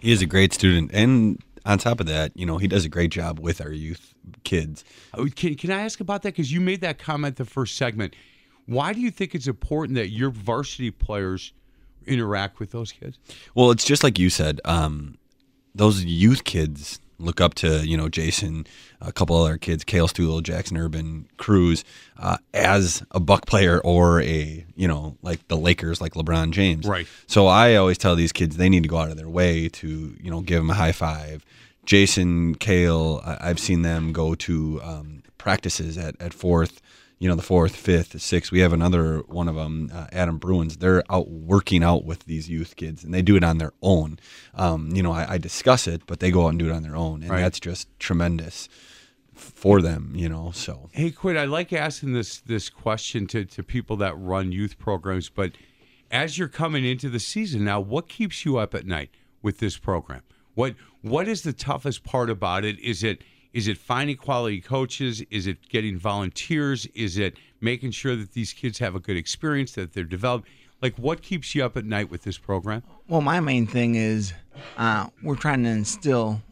He 0.00 0.10
is 0.10 0.20
a 0.22 0.26
great 0.26 0.52
student, 0.52 0.90
and 0.92 1.40
on 1.64 1.78
top 1.78 2.00
of 2.00 2.06
that, 2.06 2.32
you 2.34 2.46
know, 2.46 2.58
he 2.58 2.68
does 2.68 2.84
a 2.84 2.88
great 2.88 3.10
job 3.10 3.38
with 3.38 3.60
our 3.60 3.72
youth 3.72 4.14
kids. 4.44 4.84
Oh, 5.14 5.26
Can, 5.34 5.54
can 5.54 5.70
I 5.70 5.82
ask 5.82 6.00
about 6.00 6.22
that? 6.22 6.34
Because 6.34 6.52
you 6.52 6.60
made 6.60 6.80
that 6.80 6.98
comment 6.98 7.36
the 7.36 7.44
first 7.44 7.76
segment. 7.76 8.14
Why 8.66 8.92
do 8.92 9.00
you 9.00 9.10
think 9.10 9.34
it's 9.34 9.46
important 9.46 9.96
that 9.96 10.08
your 10.08 10.30
varsity 10.30 10.90
players 10.90 11.52
interact 12.06 12.58
with 12.58 12.70
those 12.70 12.92
kids? 12.92 13.18
Well, 13.54 13.70
it's 13.70 13.84
just 13.84 14.02
like 14.02 14.18
you 14.18 14.30
said. 14.30 14.60
Um, 14.64 15.18
those 15.74 16.04
youth 16.04 16.44
kids 16.44 17.00
look 17.18 17.40
up 17.40 17.54
to 17.54 17.86
you 17.86 17.96
know 17.96 18.08
Jason, 18.08 18.66
a 19.00 19.12
couple 19.12 19.36
other 19.36 19.56
kids, 19.58 19.84
Kale 19.84 20.08
Stulo, 20.08 20.42
Jackson 20.42 20.76
Urban, 20.76 21.28
Cruz, 21.36 21.84
uh, 22.18 22.38
as 22.54 23.02
a 23.12 23.20
Buck 23.20 23.46
player 23.46 23.80
or 23.80 24.20
a 24.22 24.64
you 24.76 24.88
know 24.88 25.16
like 25.22 25.46
the 25.48 25.56
Lakers, 25.56 26.00
like 26.00 26.14
LeBron 26.14 26.50
James. 26.52 26.86
Right. 26.86 27.06
So 27.26 27.46
I 27.46 27.74
always 27.76 27.98
tell 27.98 28.16
these 28.16 28.32
kids 28.32 28.56
they 28.56 28.68
need 28.68 28.82
to 28.82 28.88
go 28.88 28.98
out 28.98 29.10
of 29.10 29.16
their 29.16 29.28
way 29.28 29.68
to 29.70 30.16
you 30.20 30.30
know 30.30 30.40
give 30.40 30.58
them 30.60 30.70
a 30.70 30.74
high 30.74 30.92
five. 30.92 31.44
Jason, 31.84 32.54
Kale, 32.54 33.20
I- 33.24 33.50
I've 33.50 33.58
seen 33.58 33.82
them 33.82 34.12
go 34.12 34.34
to 34.36 34.80
um, 34.84 35.22
practices 35.38 35.98
at, 35.98 36.14
at 36.20 36.32
fourth, 36.32 36.80
you 37.22 37.28
know, 37.28 37.36
the 37.36 37.42
fourth, 37.42 37.76
fifth, 37.76 38.20
sixth. 38.20 38.50
We 38.50 38.58
have 38.58 38.72
another 38.72 39.18
one 39.28 39.46
of 39.46 39.54
them, 39.54 39.92
uh, 39.94 40.08
Adam 40.10 40.38
Bruins. 40.38 40.78
They're 40.78 41.04
out 41.08 41.28
working 41.30 41.84
out 41.84 42.04
with 42.04 42.24
these 42.24 42.48
youth 42.48 42.74
kids, 42.74 43.04
and 43.04 43.14
they 43.14 43.22
do 43.22 43.36
it 43.36 43.44
on 43.44 43.58
their 43.58 43.72
own. 43.80 44.18
Um, 44.56 44.90
you 44.92 45.04
know, 45.04 45.12
I, 45.12 45.34
I 45.34 45.38
discuss 45.38 45.86
it, 45.86 46.02
but 46.08 46.18
they 46.18 46.32
go 46.32 46.46
out 46.46 46.48
and 46.48 46.58
do 46.58 46.68
it 46.68 46.72
on 46.72 46.82
their 46.82 46.96
own, 46.96 47.22
and 47.22 47.30
Right. 47.30 47.40
that's 47.42 47.60
just 47.60 47.86
tremendous 48.00 48.68
for 49.32 49.80
them. 49.80 50.14
You 50.16 50.28
know, 50.28 50.50
so 50.52 50.88
Hey, 50.92 51.12
Quinn, 51.12 51.36
I 51.36 51.44
like 51.44 51.72
asking 51.72 52.12
this 52.12 52.38
this 52.40 52.68
question 52.68 53.28
to, 53.28 53.44
to 53.44 53.62
people 53.62 53.96
that 53.98 54.18
run 54.18 54.50
youth 54.50 54.76
programs, 54.76 55.28
but 55.28 55.52
as 56.10 56.38
you're 56.38 56.48
coming 56.48 56.84
into 56.84 57.08
the 57.08 57.20
season 57.20 57.62
now, 57.64 57.78
what 57.80 58.08
keeps 58.08 58.44
you 58.44 58.56
up 58.58 58.74
at 58.74 58.84
night 58.84 59.10
with 59.42 59.58
this 59.58 59.78
program? 59.78 60.22
What 60.54 60.74
what 61.02 61.28
is 61.28 61.42
the 61.42 61.52
toughest 61.52 62.02
part 62.02 62.30
about 62.30 62.64
it? 62.64 62.80
Is 62.80 63.04
it 63.04 63.22
is 63.52 63.68
it 63.68 63.78
finding 63.78 64.16
quality 64.16 64.60
coaches? 64.60 65.22
Is 65.30 65.46
it 65.46 65.68
getting 65.68 65.98
volunteers? 65.98 66.86
Is 66.94 67.18
it 67.18 67.36
making 67.60 67.90
sure 67.90 68.16
that 68.16 68.32
these 68.32 68.52
kids 68.52 68.78
have 68.78 68.94
a 68.94 69.00
good 69.00 69.16
experience, 69.16 69.72
that 69.72 69.92
they're 69.92 70.04
developed? 70.04 70.48
Like 70.80 70.96
what 70.96 71.22
keeps 71.22 71.54
you 71.54 71.64
up 71.64 71.76
at 71.76 71.84
night 71.84 72.10
with 72.10 72.22
this 72.22 72.38
program? 72.38 72.82
Well, 73.08 73.20
my 73.20 73.40
main 73.40 73.66
thing 73.66 73.94
is 73.94 74.32
uh, 74.76 75.08
we're 75.22 75.36
trying 75.36 75.62
to 75.64 75.70
instill 75.70 76.42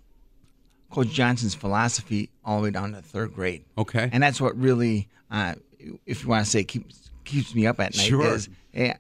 Coach 0.90 1.08
Johnson's 1.08 1.54
philosophy 1.54 2.30
all 2.44 2.58
the 2.58 2.64
way 2.64 2.70
down 2.70 2.92
to 2.92 3.02
third 3.02 3.34
grade. 3.34 3.64
Okay. 3.78 4.08
And 4.12 4.22
that's 4.22 4.40
what 4.40 4.56
really, 4.56 5.08
uh, 5.30 5.54
if 6.06 6.22
you 6.22 6.28
want 6.28 6.44
to 6.44 6.50
say, 6.50 6.64
keeps 6.64 7.10
keeps 7.24 7.54
me 7.54 7.66
up 7.66 7.80
at 7.80 7.96
night. 7.96 8.06
Sure. 8.06 8.34
Is 8.34 8.48
eh, 8.74 8.94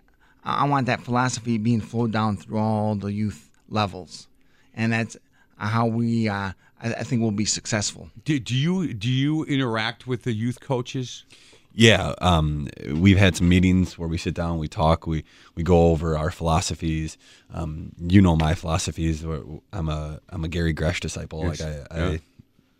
I 0.44 0.64
I 0.64 0.68
want 0.68 0.86
that 0.86 1.00
philosophy 1.00 1.58
being 1.58 1.80
flowed 1.80 2.12
down 2.12 2.36
through 2.36 2.58
all 2.58 2.94
the 2.94 3.12
youth 3.12 3.50
levels, 3.68 4.28
and 4.74 4.92
that's 4.92 5.16
how 5.58 5.86
we. 5.86 6.28
Uh, 6.28 6.52
I, 6.80 6.94
I 6.94 7.02
think 7.02 7.22
we'll 7.22 7.30
be 7.30 7.44
successful. 7.44 8.10
Do, 8.24 8.38
do 8.38 8.54
you 8.54 8.94
do 8.94 9.08
you 9.08 9.44
interact 9.44 10.06
with 10.06 10.22
the 10.22 10.32
youth 10.32 10.60
coaches? 10.60 11.24
Yeah, 11.72 12.14
um, 12.20 12.68
we've 12.94 13.16
had 13.16 13.36
some 13.36 13.48
meetings 13.48 13.96
where 13.96 14.08
we 14.08 14.18
sit 14.18 14.34
down, 14.34 14.58
we 14.58 14.66
talk, 14.66 15.06
we, 15.06 15.22
we 15.54 15.62
go 15.62 15.90
over 15.90 16.18
our 16.18 16.32
philosophies. 16.32 17.16
Um, 17.54 17.92
you 17.96 18.20
know 18.20 18.34
my 18.34 18.54
philosophies. 18.54 19.24
I'm 19.72 19.88
a 19.88 20.20
I'm 20.30 20.44
a 20.44 20.48
Gary 20.48 20.72
Gresh 20.72 21.00
disciple. 21.00 21.44
Yes, 21.44 21.60
Like 21.60 21.68
I, 21.68 21.74
yeah. 21.74 22.08
I 22.08 22.20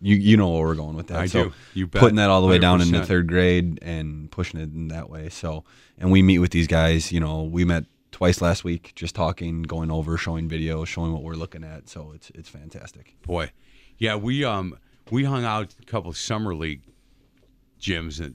you 0.01 0.17
you 0.17 0.37
know 0.37 0.51
where 0.51 0.63
we're 0.63 0.75
going 0.75 0.97
with 0.97 1.09
that. 1.09 1.21
I 1.21 1.27
so 1.27 1.45
do. 1.45 1.53
You 1.75 1.87
bet. 1.87 2.01
putting 2.01 2.17
that 2.17 2.31
all 2.31 2.41
the 2.41 2.47
way 2.47 2.59
down 2.59 2.81
into 2.81 2.99
100%. 2.99 3.07
third 3.07 3.29
grade 3.29 3.79
and 3.83 4.31
pushing 4.31 4.59
it 4.59 4.73
in 4.73 4.89
that 4.89 5.11
way. 5.11 5.29
So 5.29 5.65
and 5.99 6.11
we 6.11 6.23
meet 6.23 6.39
with 6.39 6.51
these 6.51 6.67
guys. 6.67 7.13
You 7.13 7.21
know, 7.21 7.43
we 7.43 7.65
met 7.65 7.85
twice 8.11 8.41
last 8.41 8.65
week, 8.65 8.93
just 8.95 9.15
talking, 9.15 9.63
going 9.63 9.91
over, 9.91 10.17
showing 10.17 10.49
videos, 10.49 10.87
showing 10.87 11.13
what 11.13 11.23
we're 11.23 11.35
looking 11.35 11.65
at. 11.65 11.89
So 11.89 12.13
it's 12.15 12.31
it's 12.35 12.49
fantastic. 12.49 13.15
Boy, 13.23 13.53
yeah, 14.01 14.17
we 14.17 14.45
um 14.45 14.77
we 15.13 15.23
hung 15.23 15.45
out 15.45 15.75
a 15.81 15.85
couple 15.85 16.11
of 16.11 16.17
summer 16.17 16.53
league 16.55 16.83
gyms 17.81 18.21
and 18.21 18.35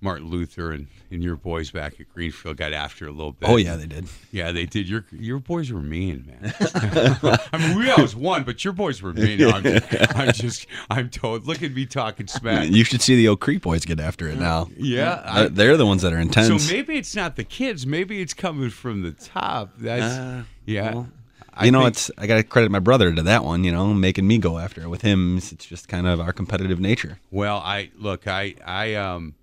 Martin 0.00 0.28
Luther 0.28 0.70
and, 0.70 0.86
and 1.10 1.22
your 1.22 1.34
boys 1.36 1.70
back 1.70 1.98
at 1.98 2.08
Greenfield 2.12 2.58
got 2.58 2.74
after 2.74 3.06
a 3.06 3.10
little 3.10 3.32
bit. 3.32 3.48
Oh 3.48 3.56
yeah, 3.56 3.76
they 3.76 3.86
did. 3.86 4.06
yeah, 4.32 4.52
they 4.52 4.66
did. 4.66 4.86
Your 4.86 5.06
your 5.10 5.38
boys 5.38 5.72
were 5.72 5.80
mean, 5.80 6.26
man. 6.42 6.52
I 7.52 7.56
mean, 7.58 7.78
we 7.78 7.90
always 7.90 8.14
won, 8.14 8.42
but 8.42 8.62
your 8.64 8.74
boys 8.74 9.00
were 9.00 9.14
mean. 9.14 9.38
No, 9.38 9.48
I'm, 9.50 9.62
just, 9.62 9.86
I'm 10.16 10.32
just, 10.32 10.66
I'm 10.90 11.08
told. 11.08 11.46
Look 11.46 11.62
at 11.62 11.72
me 11.72 11.86
talking 11.86 12.26
smack. 12.26 12.68
You 12.68 12.84
should 12.84 13.00
see 13.00 13.16
the 13.16 13.28
Oak 13.28 13.40
Creek 13.40 13.62
boys 13.62 13.86
get 13.86 13.98
after 13.98 14.28
it 14.28 14.38
now. 14.38 14.68
Yeah, 14.76 15.14
They're- 15.34 15.44
I, 15.44 15.48
they're 15.48 15.76
the 15.78 15.86
ones 15.86 16.02
that 16.02 16.12
are 16.12 16.18
intense. 16.20 16.64
so 16.66 16.72
maybe 16.72 16.96
it's 16.98 17.16
not 17.16 17.36
the 17.36 17.44
kids. 17.44 17.86
Maybe 17.86 18.20
it's 18.20 18.34
coming 18.34 18.68
from 18.70 19.00
the 19.02 19.12
top. 19.12 19.70
That's 19.78 20.02
Uh, 20.18 20.42
yeah. 20.66 20.92
well, 20.94 21.08
I 21.56 21.66
you 21.66 21.70
know, 21.70 21.86
it's 21.86 22.10
I 22.18 22.26
got 22.26 22.36
to 22.36 22.42
credit 22.42 22.70
my 22.70 22.80
brother 22.80 23.14
to 23.14 23.22
that 23.22 23.44
one. 23.44 23.64
You 23.64 23.72
know, 23.72 23.94
making 23.94 24.26
me 24.26 24.38
go 24.38 24.58
after 24.58 24.82
it. 24.82 24.88
With 24.88 25.02
him, 25.02 25.38
it's 25.38 25.52
it's 25.52 25.64
just 25.64 25.88
kind 25.88 26.06
of 26.06 26.20
our 26.20 26.32
competitive 26.32 26.80
nature. 26.80 27.18
Well, 27.30 27.58
I 27.58 27.90
look, 27.96 28.26
I, 28.26 28.54
I, 28.64 28.94
um, 28.94 29.34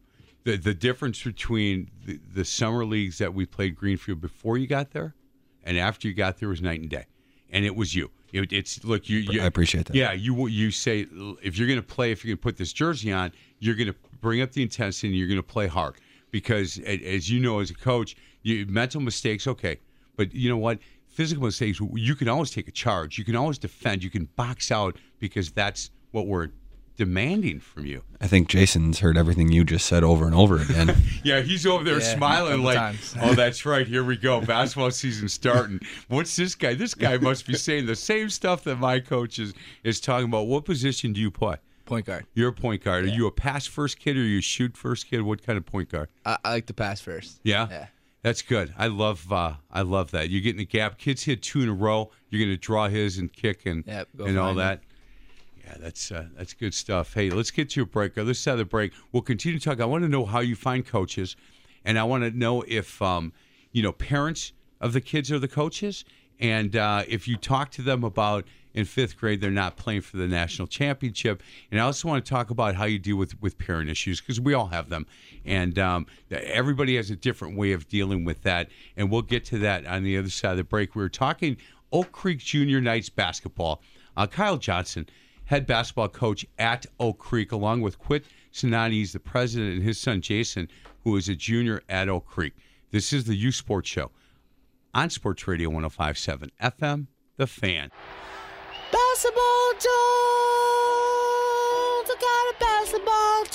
the 0.44 0.58
the 0.58 0.74
difference 0.74 1.24
between 1.24 1.90
the, 2.06 2.20
the 2.34 2.46
summer 2.46 2.86
leagues 2.86 3.18
that 3.20 3.34
we 3.34 3.46
played 3.46 3.76
Greenfield 3.76 4.20
before 4.20 4.58
you 4.58 4.68
got 4.68 4.92
there, 4.92 5.16
and 5.64 5.78
after 5.78 6.08
you 6.08 6.14
got 6.14 6.38
there 6.38 6.50
was 6.50 6.62
night 6.62 6.82
and 6.82 6.90
day, 6.90 7.06
and 7.50 7.66
it 7.66 7.76
was 7.76 7.96
you. 7.96 8.12
It, 8.34 8.52
it's 8.52 8.84
look, 8.84 9.10
you, 9.10 9.20
you. 9.20 9.42
I 9.42 9.46
appreciate 9.46 9.86
that. 9.86 9.96
Yeah, 9.96 10.12
you 10.12 10.48
you 10.48 10.72
say 10.72 11.08
if 11.42 11.58
you're 11.58 11.68
going 11.68 11.80
to 11.80 11.86
play, 11.86 12.12
if 12.12 12.24
you're 12.24 12.32
going 12.32 12.40
to 12.40 12.44
put 12.44 12.58
this 12.58 12.74
jersey 12.74 13.12
on, 13.12 13.32
you're 13.60 13.76
going 13.76 13.88
to 13.92 13.96
bring 14.20 14.42
up 14.42 14.52
the 14.52 14.64
intensity, 14.64 15.08
and 15.08 15.18
you're 15.18 15.28
going 15.28 15.38
to 15.38 15.44
play 15.44 15.68
hard 15.68 15.96
because, 16.32 16.80
as 16.80 17.30
you 17.30 17.40
know, 17.40 17.60
as 17.60 17.70
a 17.70 17.76
coach, 17.76 18.16
you 18.44 18.66
mental 18.68 19.02
mistakes, 19.02 19.48
okay, 19.48 19.80
but 20.16 20.34
you 20.34 20.50
know 20.50 20.58
what? 20.58 20.80
Physical 21.12 21.44
mistakes, 21.44 21.80
you 21.94 22.16
can 22.16 22.28
always 22.30 22.52
take 22.52 22.68
a 22.68 22.72
charge. 22.72 23.18
You 23.18 23.26
can 23.26 23.36
always 23.36 23.58
defend. 23.58 24.04
You 24.04 24.10
can 24.10 24.26
box 24.36 24.72
out 24.72 24.98
because 25.20 25.52
that's 25.52 25.92
what 26.12 26.26
we're 26.26 26.50
demanding 26.98 27.60
from 27.60 27.86
you. 27.86 28.04
I 28.20 28.28
think 28.28 28.48
Jason's 28.48 29.00
heard 29.00 29.18
everything 29.18 29.52
you 29.52 29.64
just 29.64 29.86
said 29.88 30.04
over 30.04 30.26
and 30.26 30.36
over 30.36 30.58
again. 30.58 30.96
Yeah, 31.24 31.42
he's 31.42 31.68
over 31.68 31.84
there 31.84 32.00
Yeah, 32.00 32.16
smiling 32.16 32.64
like, 32.64 32.96
"Oh, 33.22 33.36
that's 33.36 33.64
right. 33.64 33.86
Here 33.88 34.04
we 34.04 34.18
go. 34.18 34.42
Basketball 34.42 34.90
season 34.90 35.30
starting. 35.30 35.80
What's 36.08 36.36
this 36.36 36.56
guy? 36.56 36.74
This 36.74 36.96
guy 36.96 37.18
must 37.18 37.46
be 37.46 37.54
saying 37.54 37.86
the 37.86 37.96
same 37.96 38.30
stuff 38.32 38.64
that 38.64 38.78
my 38.78 39.00
coach 39.00 39.38
is 39.38 39.54
is 39.84 40.00
talking 40.00 40.26
about. 40.26 40.48
What 40.48 40.66
position 40.66 41.14
do 41.14 41.22
you 41.22 41.30
play? 41.30 41.58
Point 41.86 42.08
guard. 42.08 42.26
You're 42.34 42.50
a 42.50 42.54
point 42.54 42.84
guard. 42.84 43.06
Are 43.06 43.10
you 43.10 43.28
a 43.28 43.32
pass 43.32 43.68
first 43.68 44.00
kid 44.00 44.18
or 44.18 44.22
you 44.22 44.40
a 44.40 44.42
shoot 44.42 44.76
first 44.76 45.08
kid? 45.12 45.22
What 45.22 45.46
kind 45.46 45.58
of 45.58 45.66
point 45.66 45.90
guard? 45.90 46.10
I, 46.26 46.38
I 46.44 46.50
like 46.54 46.66
to 46.68 46.74
pass 46.74 47.02
first. 47.02 47.40
Yeah, 47.44 47.68
Yeah. 47.70 47.88
That's 48.24 48.42
good. 48.42 48.74
I 48.78 48.88
love 48.88 49.32
uh, 49.32 49.56
I 49.72 49.82
love 49.82 50.12
that. 50.12 50.30
You 50.30 50.42
get 50.42 50.52
in 50.52 50.58
the 50.58 50.66
gap. 50.66 50.98
Kids 50.98 51.24
hit 51.24 51.42
two 51.42 51.62
in 51.62 51.70
a 51.70 51.74
row. 51.74 52.12
You're 52.30 52.40
going 52.46 52.56
to 52.56 52.58
draw 52.60 52.88
his 52.88 53.18
and 53.18 53.32
kick 53.32 53.66
and 53.66 53.84
Yep, 53.88 54.08
and 54.26 54.38
all 54.38 54.52
it. 54.52 54.56
that. 54.56 54.82
Yeah, 55.64 55.76
that's 55.80 56.12
uh, 56.12 56.28
that's 56.36 56.54
good 56.54 56.74
stuff. 56.74 57.14
Hey, 57.14 57.30
let's 57.30 57.52
get 57.52 57.70
to 57.72 57.84
a 57.84 57.86
break. 57.86 58.18
Other 58.18 58.34
side 58.34 58.54
of 58.54 58.58
the 58.60 58.66
break, 58.66 58.94
we'll 59.12 59.22
continue 59.24 59.60
to 59.60 59.64
talk. 59.64 59.80
I 59.80 59.86
want 59.86 60.04
to 60.04 60.10
know 60.10 60.26
how 60.26 60.40
you 60.40 60.56
find 60.56 60.86
coaches, 60.86 61.36
and 61.86 61.98
I 62.00 62.04
want 62.04 62.24
to 62.24 62.32
know 62.32 62.64
if 62.68 63.02
um, 63.02 63.34
you 63.72 63.82
know 63.84 63.92
parents 63.92 64.54
of 64.80 64.94
the 64.94 65.02
kids 65.02 65.32
are 65.32 65.40
the 65.40 65.48
coaches, 65.48 66.04
and 66.40 66.76
uh, 66.76 67.04
if 67.08 67.28
you 67.28 67.38
talk 67.38 67.72
to 67.72 67.82
them 67.82 68.04
about 68.04 68.46
in 68.74 68.86
fifth 68.86 69.18
grade 69.18 69.42
they're 69.42 69.52
not 69.52 69.78
playing 69.78 70.02
for 70.02 70.18
the 70.18 70.28
national 70.28 70.68
championship. 70.68 71.44
And 71.72 71.80
I 71.80 71.84
also 71.84 72.08
want 72.08 72.26
to 72.26 72.30
talk 72.30 72.50
about 72.50 72.76
how 72.76 72.86
you 72.86 73.00
deal 73.00 73.18
with 73.18 73.40
with 73.42 73.58
parent 73.58 73.90
issues 73.90 74.22
because 74.22 74.40
we 74.40 74.54
all 74.54 74.68
have 74.68 74.90
them, 74.90 75.06
and 75.46 75.78
um, 75.80 76.06
everybody 76.32 76.96
has 76.96 77.10
a 77.10 77.16
different 77.16 77.58
way 77.58 77.72
of 77.72 77.88
dealing 77.88 78.26
with 78.26 78.44
that. 78.44 78.70
And 78.98 79.10
we'll 79.10 79.22
get 79.22 79.46
to 79.46 79.60
that 79.60 79.86
on 79.86 80.04
the 80.04 80.18
other 80.18 80.30
side 80.30 80.52
of 80.52 80.58
the 80.58 80.64
break. 80.64 80.96
We 80.96 81.02
were 81.02 81.10
talking 81.10 81.58
Oak 81.92 82.12
Creek 82.12 82.40
Junior 82.40 82.82
Knights 82.82 83.10
basketball. 83.10 83.82
Uh, 84.18 84.28
Kyle 84.28 84.58
Johnson 84.58 85.08
head 85.46 85.66
basketball 85.66 86.08
coach 86.10 86.46
at 86.60 86.86
Oak 87.00 87.18
Creek, 87.18 87.52
along 87.52 87.82
with 87.82 88.00
Quit 88.00 88.26
Sinani. 88.54 88.92
He's 88.92 89.14
the 89.14 89.20
president, 89.20 89.74
and 89.74 89.84
his 89.84 90.00
son 90.00 90.22
Jason, 90.22 90.70
who 91.04 91.18
is 91.18 91.28
a 91.30 91.36
junior 91.36 91.82
at 91.90 92.10
Oak 92.10 92.26
Creek. 92.26 92.54
This 92.92 93.14
is 93.14 93.26
the 93.26 93.36
Youth 93.36 93.56
Sports 93.56 93.90
Show 93.90 94.12
on 94.94 95.10
Sports 95.10 95.48
Radio 95.48 95.70
1057 95.70 96.52
FM, 96.62 97.08
The 97.38 97.48
Fan. 97.48 97.92
Basketball 99.22 99.74
Jones, 99.74 99.92
I 102.10 102.16
got 102.20 102.46
a 102.50 102.56
basketball 102.60 103.46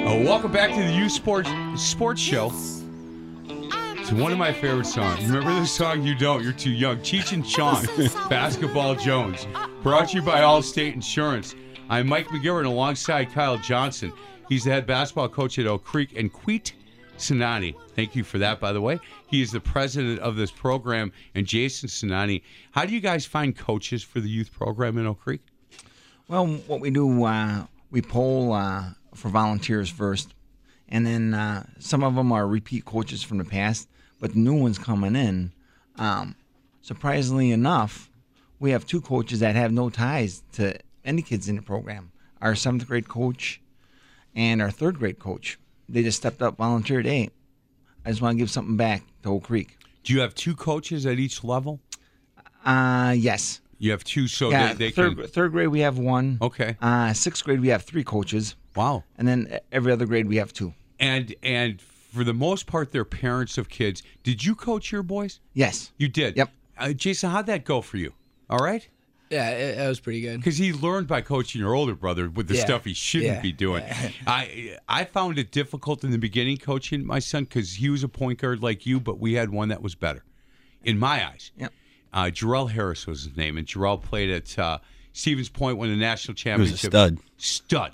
Uh, 0.04 0.24
welcome 0.24 0.50
back 0.50 0.70
to 0.74 0.82
the 0.82 0.90
Youth 0.90 1.12
Sports 1.12 1.48
Sports 1.76 2.20
Show. 2.20 2.50
It's 3.46 4.10
one 4.10 4.32
of 4.32 4.38
my 4.38 4.52
favorite 4.52 4.86
songs. 4.86 5.24
Remember 5.24 5.54
this 5.60 5.70
song? 5.70 6.02
You 6.02 6.16
don't. 6.16 6.42
You're 6.42 6.52
too 6.52 6.72
young. 6.72 6.98
Cheech 6.98 7.32
and 7.32 7.46
Chong, 7.46 7.86
Basketball 8.28 8.96
Jones. 8.96 9.46
Brought 9.84 10.08
to 10.08 10.16
you 10.16 10.22
by 10.22 10.40
Allstate 10.40 10.94
Insurance. 10.94 11.54
I'm 11.88 12.08
Mike 12.08 12.26
McGivern 12.30 12.66
alongside 12.66 13.30
Kyle 13.30 13.58
Johnson. 13.58 14.12
He's 14.48 14.64
the 14.64 14.72
head 14.72 14.88
basketball 14.88 15.28
coach 15.28 15.56
at 15.60 15.68
Oak 15.68 15.84
Creek 15.84 16.16
and 16.16 16.32
Queet 16.32 16.72
Sinani. 17.18 17.74
Thank 17.94 18.14
you 18.14 18.24
for 18.24 18.38
that, 18.38 18.60
by 18.60 18.72
the 18.72 18.80
way. 18.80 19.00
He 19.26 19.42
is 19.42 19.52
the 19.52 19.60
president 19.60 20.20
of 20.20 20.36
this 20.36 20.50
program, 20.50 21.12
and 21.34 21.46
Jason 21.46 21.88
Sinani. 21.88 22.42
How 22.72 22.84
do 22.84 22.92
you 22.92 23.00
guys 23.00 23.24
find 23.26 23.56
coaches 23.56 24.02
for 24.02 24.20
the 24.20 24.28
youth 24.28 24.52
program 24.52 24.98
in 24.98 25.06
Oak 25.06 25.20
Creek? 25.20 25.40
Well, 26.28 26.46
what 26.46 26.80
we 26.80 26.90
do, 26.90 27.24
uh, 27.24 27.66
we 27.90 28.02
poll 28.02 28.52
uh, 28.52 28.84
for 29.14 29.28
volunteers 29.28 29.90
first, 29.90 30.34
and 30.88 31.06
then 31.06 31.34
uh, 31.34 31.66
some 31.78 32.02
of 32.02 32.14
them 32.14 32.32
are 32.32 32.46
repeat 32.46 32.84
coaches 32.84 33.22
from 33.22 33.38
the 33.38 33.44
past, 33.44 33.88
but 34.20 34.34
new 34.34 34.54
ones 34.54 34.78
coming 34.78 35.16
in. 35.16 35.52
Um, 35.96 36.34
surprisingly 36.82 37.50
enough, 37.50 38.10
we 38.58 38.70
have 38.70 38.86
two 38.86 39.00
coaches 39.00 39.40
that 39.40 39.54
have 39.54 39.72
no 39.72 39.90
ties 39.90 40.42
to 40.52 40.78
any 41.04 41.22
kids 41.22 41.48
in 41.48 41.56
the 41.56 41.62
program. 41.62 42.10
Our 42.40 42.54
seventh 42.54 42.86
grade 42.86 43.08
coach 43.08 43.60
and 44.34 44.60
our 44.60 44.70
third 44.70 44.98
grade 44.98 45.18
coach. 45.18 45.58
They 45.88 46.02
just 46.02 46.18
stepped 46.18 46.42
up, 46.42 46.56
volunteered. 46.56 47.06
Hey, 47.06 47.30
I 48.04 48.10
just 48.10 48.22
want 48.22 48.34
to 48.34 48.38
give 48.38 48.50
something 48.50 48.76
back 48.76 49.02
to 49.22 49.30
Oak 49.30 49.44
Creek. 49.44 49.76
Do 50.02 50.12
you 50.12 50.20
have 50.20 50.34
two 50.34 50.54
coaches 50.54 51.06
at 51.06 51.18
each 51.18 51.44
level? 51.44 51.80
Uh, 52.64 53.14
yes. 53.16 53.60
You 53.78 53.90
have 53.90 54.04
two, 54.04 54.28
so 54.28 54.50
yeah, 54.50 54.68
they, 54.68 54.86
they 54.86 54.90
third, 54.90 55.16
can. 55.18 55.26
third 55.26 55.52
grade 55.52 55.68
we 55.68 55.80
have 55.80 55.98
one. 55.98 56.38
Okay. 56.40 56.76
Uh, 56.80 57.12
sixth 57.12 57.44
grade 57.44 57.60
we 57.60 57.68
have 57.68 57.82
three 57.82 58.04
coaches. 58.04 58.56
Wow. 58.76 59.04
and 59.16 59.28
then 59.28 59.60
every 59.70 59.92
other 59.92 60.06
grade 60.06 60.26
we 60.26 60.36
have 60.36 60.52
two. 60.52 60.74
And 60.98 61.34
and 61.42 61.80
for 61.80 62.24
the 62.24 62.34
most 62.34 62.66
part, 62.66 62.92
they're 62.92 63.04
parents 63.04 63.58
of 63.58 63.68
kids. 63.68 64.02
Did 64.22 64.44
you 64.44 64.54
coach 64.54 64.90
your 64.92 65.02
boys? 65.02 65.40
Yes. 65.52 65.92
You 65.98 66.08
did. 66.08 66.36
Yep. 66.36 66.50
Uh, 66.78 66.92
Jason, 66.92 67.30
how'd 67.30 67.46
that 67.46 67.64
go 67.64 67.80
for 67.80 67.96
you? 67.98 68.12
All 68.48 68.58
right. 68.58 68.88
Yeah, 69.34 69.50
it, 69.50 69.78
it 69.78 69.88
was 69.88 70.00
pretty 70.00 70.20
good. 70.20 70.38
Because 70.38 70.56
he 70.58 70.72
learned 70.72 71.06
by 71.08 71.20
coaching 71.20 71.60
your 71.60 71.74
older 71.74 71.94
brother 71.94 72.28
with 72.30 72.46
the 72.48 72.54
Yeah. 72.54 72.64
stuff 72.64 72.84
he 72.84 72.94
shouldn't 72.94 73.34
Yeah. 73.36 73.40
be 73.40 73.52
doing. 73.52 73.82
I 74.26 74.76
I 74.88 75.04
found 75.04 75.38
it 75.38 75.50
difficult 75.50 76.04
in 76.04 76.10
the 76.12 76.18
beginning 76.18 76.56
coaching 76.58 77.04
my 77.04 77.18
son 77.18 77.44
because 77.44 77.74
he 77.74 77.88
was 77.88 78.02
a 78.02 78.08
point 78.08 78.38
guard 78.40 78.62
like 78.62 78.86
you, 78.86 79.00
but 79.00 79.18
we 79.18 79.34
had 79.34 79.50
one 79.50 79.68
that 79.68 79.82
was 79.82 79.94
better, 79.94 80.24
in 80.84 80.98
my 80.98 81.26
eyes. 81.26 81.50
Yep. 81.58 81.72
Uh, 82.12 82.24
Jarrell 82.26 82.70
Harris 82.70 83.06
was 83.06 83.24
his 83.24 83.36
name, 83.36 83.56
and 83.58 83.66
Jarrell 83.66 84.00
played 84.00 84.30
at 84.30 84.56
uh, 84.58 84.78
Stevens 85.12 85.48
Point, 85.48 85.78
won 85.78 85.88
the 85.90 85.96
national 85.96 86.34
was 86.34 86.40
a 86.40 86.44
championship. 86.44 86.90
stud. 86.90 87.18
Stud. 87.38 87.92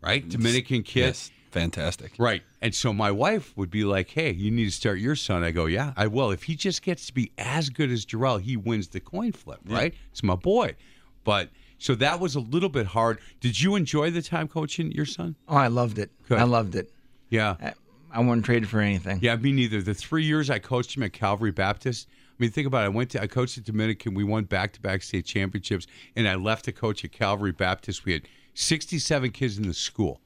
Right, 0.00 0.28
Dominican 0.28 0.84
kid. 0.84 1.00
Yes, 1.00 1.30
fantastic. 1.50 2.12
Right. 2.18 2.42
And 2.60 2.74
so 2.74 2.92
my 2.92 3.10
wife 3.10 3.56
would 3.56 3.70
be 3.70 3.84
like, 3.84 4.10
hey, 4.10 4.32
you 4.32 4.50
need 4.50 4.66
to 4.66 4.70
start 4.70 4.98
your 4.98 5.16
son. 5.16 5.42
I 5.42 5.50
go, 5.50 5.66
yeah, 5.66 5.92
I 5.96 6.06
will. 6.06 6.30
If 6.30 6.44
he 6.44 6.54
just 6.54 6.82
gets 6.82 7.06
to 7.06 7.14
be 7.14 7.32
as 7.38 7.68
good 7.70 7.90
as 7.90 8.04
Jarrell, 8.04 8.40
he 8.40 8.56
wins 8.56 8.88
the 8.88 9.00
coin 9.00 9.32
flip, 9.32 9.60
right? 9.66 9.94
It's 10.10 10.22
my 10.22 10.34
boy. 10.34 10.76
But 11.24 11.50
so 11.78 11.94
that 11.96 12.20
was 12.20 12.34
a 12.34 12.40
little 12.40 12.68
bit 12.68 12.86
hard. 12.86 13.18
Did 13.40 13.60
you 13.60 13.76
enjoy 13.76 14.10
the 14.10 14.22
time 14.22 14.48
coaching 14.48 14.92
your 14.92 15.06
son? 15.06 15.36
Oh, 15.48 15.56
I 15.56 15.68
loved 15.68 15.98
it. 15.98 16.10
Good. 16.28 16.38
I 16.38 16.44
loved 16.44 16.74
it. 16.74 16.90
Yeah. 17.30 17.56
I, 17.60 17.74
I 18.10 18.20
wouldn't 18.20 18.44
trade 18.44 18.62
it 18.62 18.66
for 18.66 18.80
anything. 18.80 19.20
Yeah, 19.22 19.36
me 19.36 19.52
neither. 19.52 19.82
The 19.82 19.94
three 19.94 20.24
years 20.24 20.50
I 20.50 20.58
coached 20.58 20.96
him 20.96 21.02
at 21.02 21.12
Calvary 21.12 21.50
Baptist, 21.52 22.08
I 22.10 22.42
mean, 22.42 22.50
think 22.50 22.66
about 22.66 22.82
it. 22.82 22.86
I 22.86 22.88
went 22.88 23.10
to, 23.10 23.22
I 23.22 23.26
coached 23.26 23.58
at 23.58 23.64
Dominican. 23.64 24.14
We 24.14 24.24
won 24.24 24.44
back 24.44 24.72
to 24.74 24.80
back 24.80 25.02
state 25.02 25.26
championships, 25.26 25.86
and 26.16 26.28
I 26.28 26.36
left 26.36 26.64
to 26.66 26.72
coach 26.72 27.04
at 27.04 27.12
Calvary 27.12 27.52
Baptist. 27.52 28.04
We 28.04 28.12
had 28.12 28.22
67 28.54 29.30
kids 29.32 29.58
in 29.58 29.66
the 29.66 29.74
school. 29.74 30.20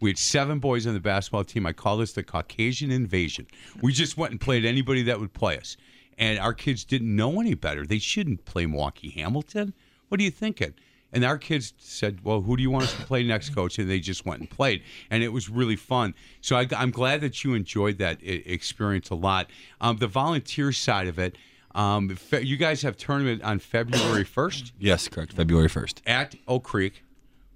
We 0.00 0.10
had 0.10 0.18
seven 0.18 0.58
boys 0.58 0.86
on 0.86 0.94
the 0.94 1.00
basketball 1.00 1.44
team. 1.44 1.66
I 1.66 1.72
call 1.72 1.96
this 1.98 2.12
the 2.12 2.22
Caucasian 2.22 2.90
invasion. 2.90 3.46
We 3.82 3.92
just 3.92 4.16
went 4.16 4.30
and 4.32 4.40
played 4.40 4.64
anybody 4.64 5.02
that 5.04 5.18
would 5.20 5.32
play 5.32 5.58
us. 5.58 5.76
And 6.16 6.38
our 6.38 6.52
kids 6.54 6.84
didn't 6.84 7.14
know 7.14 7.40
any 7.40 7.54
better. 7.54 7.86
They 7.86 7.98
shouldn't 7.98 8.44
play 8.44 8.66
Milwaukee 8.66 9.10
Hamilton. 9.10 9.72
What 10.08 10.20
are 10.20 10.24
you 10.24 10.30
thinking? 10.30 10.74
And 11.12 11.24
our 11.24 11.38
kids 11.38 11.72
said, 11.78 12.20
"Well, 12.22 12.42
who 12.42 12.56
do 12.56 12.62
you 12.62 12.70
want 12.70 12.84
us 12.84 12.94
to 12.94 13.02
play 13.04 13.22
next, 13.22 13.54
coach?" 13.54 13.78
And 13.78 13.88
they 13.88 13.98
just 13.98 14.26
went 14.26 14.40
and 14.40 14.50
played, 14.50 14.82
and 15.10 15.22
it 15.22 15.28
was 15.32 15.48
really 15.48 15.76
fun. 15.76 16.14
So 16.42 16.56
I, 16.56 16.66
I'm 16.76 16.90
glad 16.90 17.22
that 17.22 17.44
you 17.44 17.54
enjoyed 17.54 17.96
that 17.98 18.18
experience 18.22 19.08
a 19.08 19.14
lot. 19.14 19.48
Um, 19.80 19.96
the 19.96 20.06
volunteer 20.06 20.70
side 20.70 21.06
of 21.06 21.18
it, 21.18 21.38
um, 21.74 22.14
you 22.42 22.58
guys 22.58 22.82
have 22.82 22.96
tournament 22.98 23.42
on 23.42 23.58
February 23.58 24.24
1st 24.24 24.72
Yes, 24.78 25.08
correct. 25.08 25.32
February 25.32 25.68
first. 25.68 26.02
at 26.06 26.34
Oak 26.46 26.64
Creek. 26.64 27.02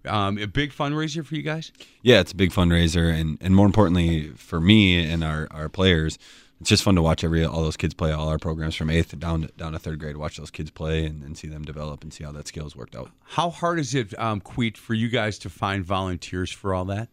Um, 0.06 0.38
a 0.38 0.46
big 0.46 0.72
fundraiser 0.72 1.24
for 1.24 1.34
you 1.34 1.42
guys. 1.42 1.70
Yeah, 2.02 2.20
it's 2.20 2.32
a 2.32 2.36
big 2.36 2.50
fundraiser, 2.50 3.12
and, 3.12 3.38
and 3.40 3.54
more 3.54 3.66
importantly 3.66 4.28
for 4.30 4.60
me 4.60 5.04
and 5.04 5.22
our, 5.22 5.46
our 5.50 5.68
players, 5.68 6.18
it's 6.60 6.68
just 6.68 6.82
fun 6.82 6.94
to 6.96 7.02
watch 7.02 7.24
every 7.24 7.44
all 7.44 7.62
those 7.62 7.76
kids 7.76 7.94
play 7.94 8.12
all 8.12 8.28
our 8.28 8.38
programs 8.38 8.74
from 8.74 8.90
eighth 8.90 9.18
down 9.18 9.42
to, 9.42 9.48
down 9.56 9.72
to 9.72 9.78
third 9.78 9.98
grade. 9.98 10.16
Watch 10.16 10.36
those 10.36 10.50
kids 10.50 10.70
play 10.70 11.04
and, 11.04 11.22
and 11.22 11.36
see 11.36 11.48
them 11.48 11.62
develop 11.64 12.02
and 12.02 12.12
see 12.12 12.24
how 12.24 12.32
that 12.32 12.46
skill's 12.48 12.76
worked 12.76 12.94
out. 12.96 13.10
How 13.24 13.50
hard 13.50 13.78
is 13.78 13.94
it, 13.94 14.16
um, 14.18 14.40
Queet, 14.40 14.76
for 14.76 14.94
you 14.94 15.08
guys 15.08 15.38
to 15.40 15.50
find 15.50 15.84
volunteers 15.84 16.50
for 16.50 16.74
all 16.74 16.84
that? 16.86 17.08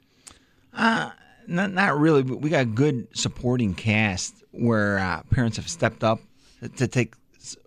Not, 1.48 1.72
not 1.74 1.98
really. 1.98 2.22
but 2.22 2.42
We 2.42 2.52
got 2.52 2.62
a 2.62 2.66
good 2.66 3.08
supporting 3.18 3.74
cast 3.74 4.44
where 4.52 5.00
uh, 5.00 5.24
parents 5.32 5.58
have 5.58 5.68
stepped 5.68 6.04
up 6.04 6.20
to, 6.60 6.70
to 6.70 6.88
take 6.88 7.16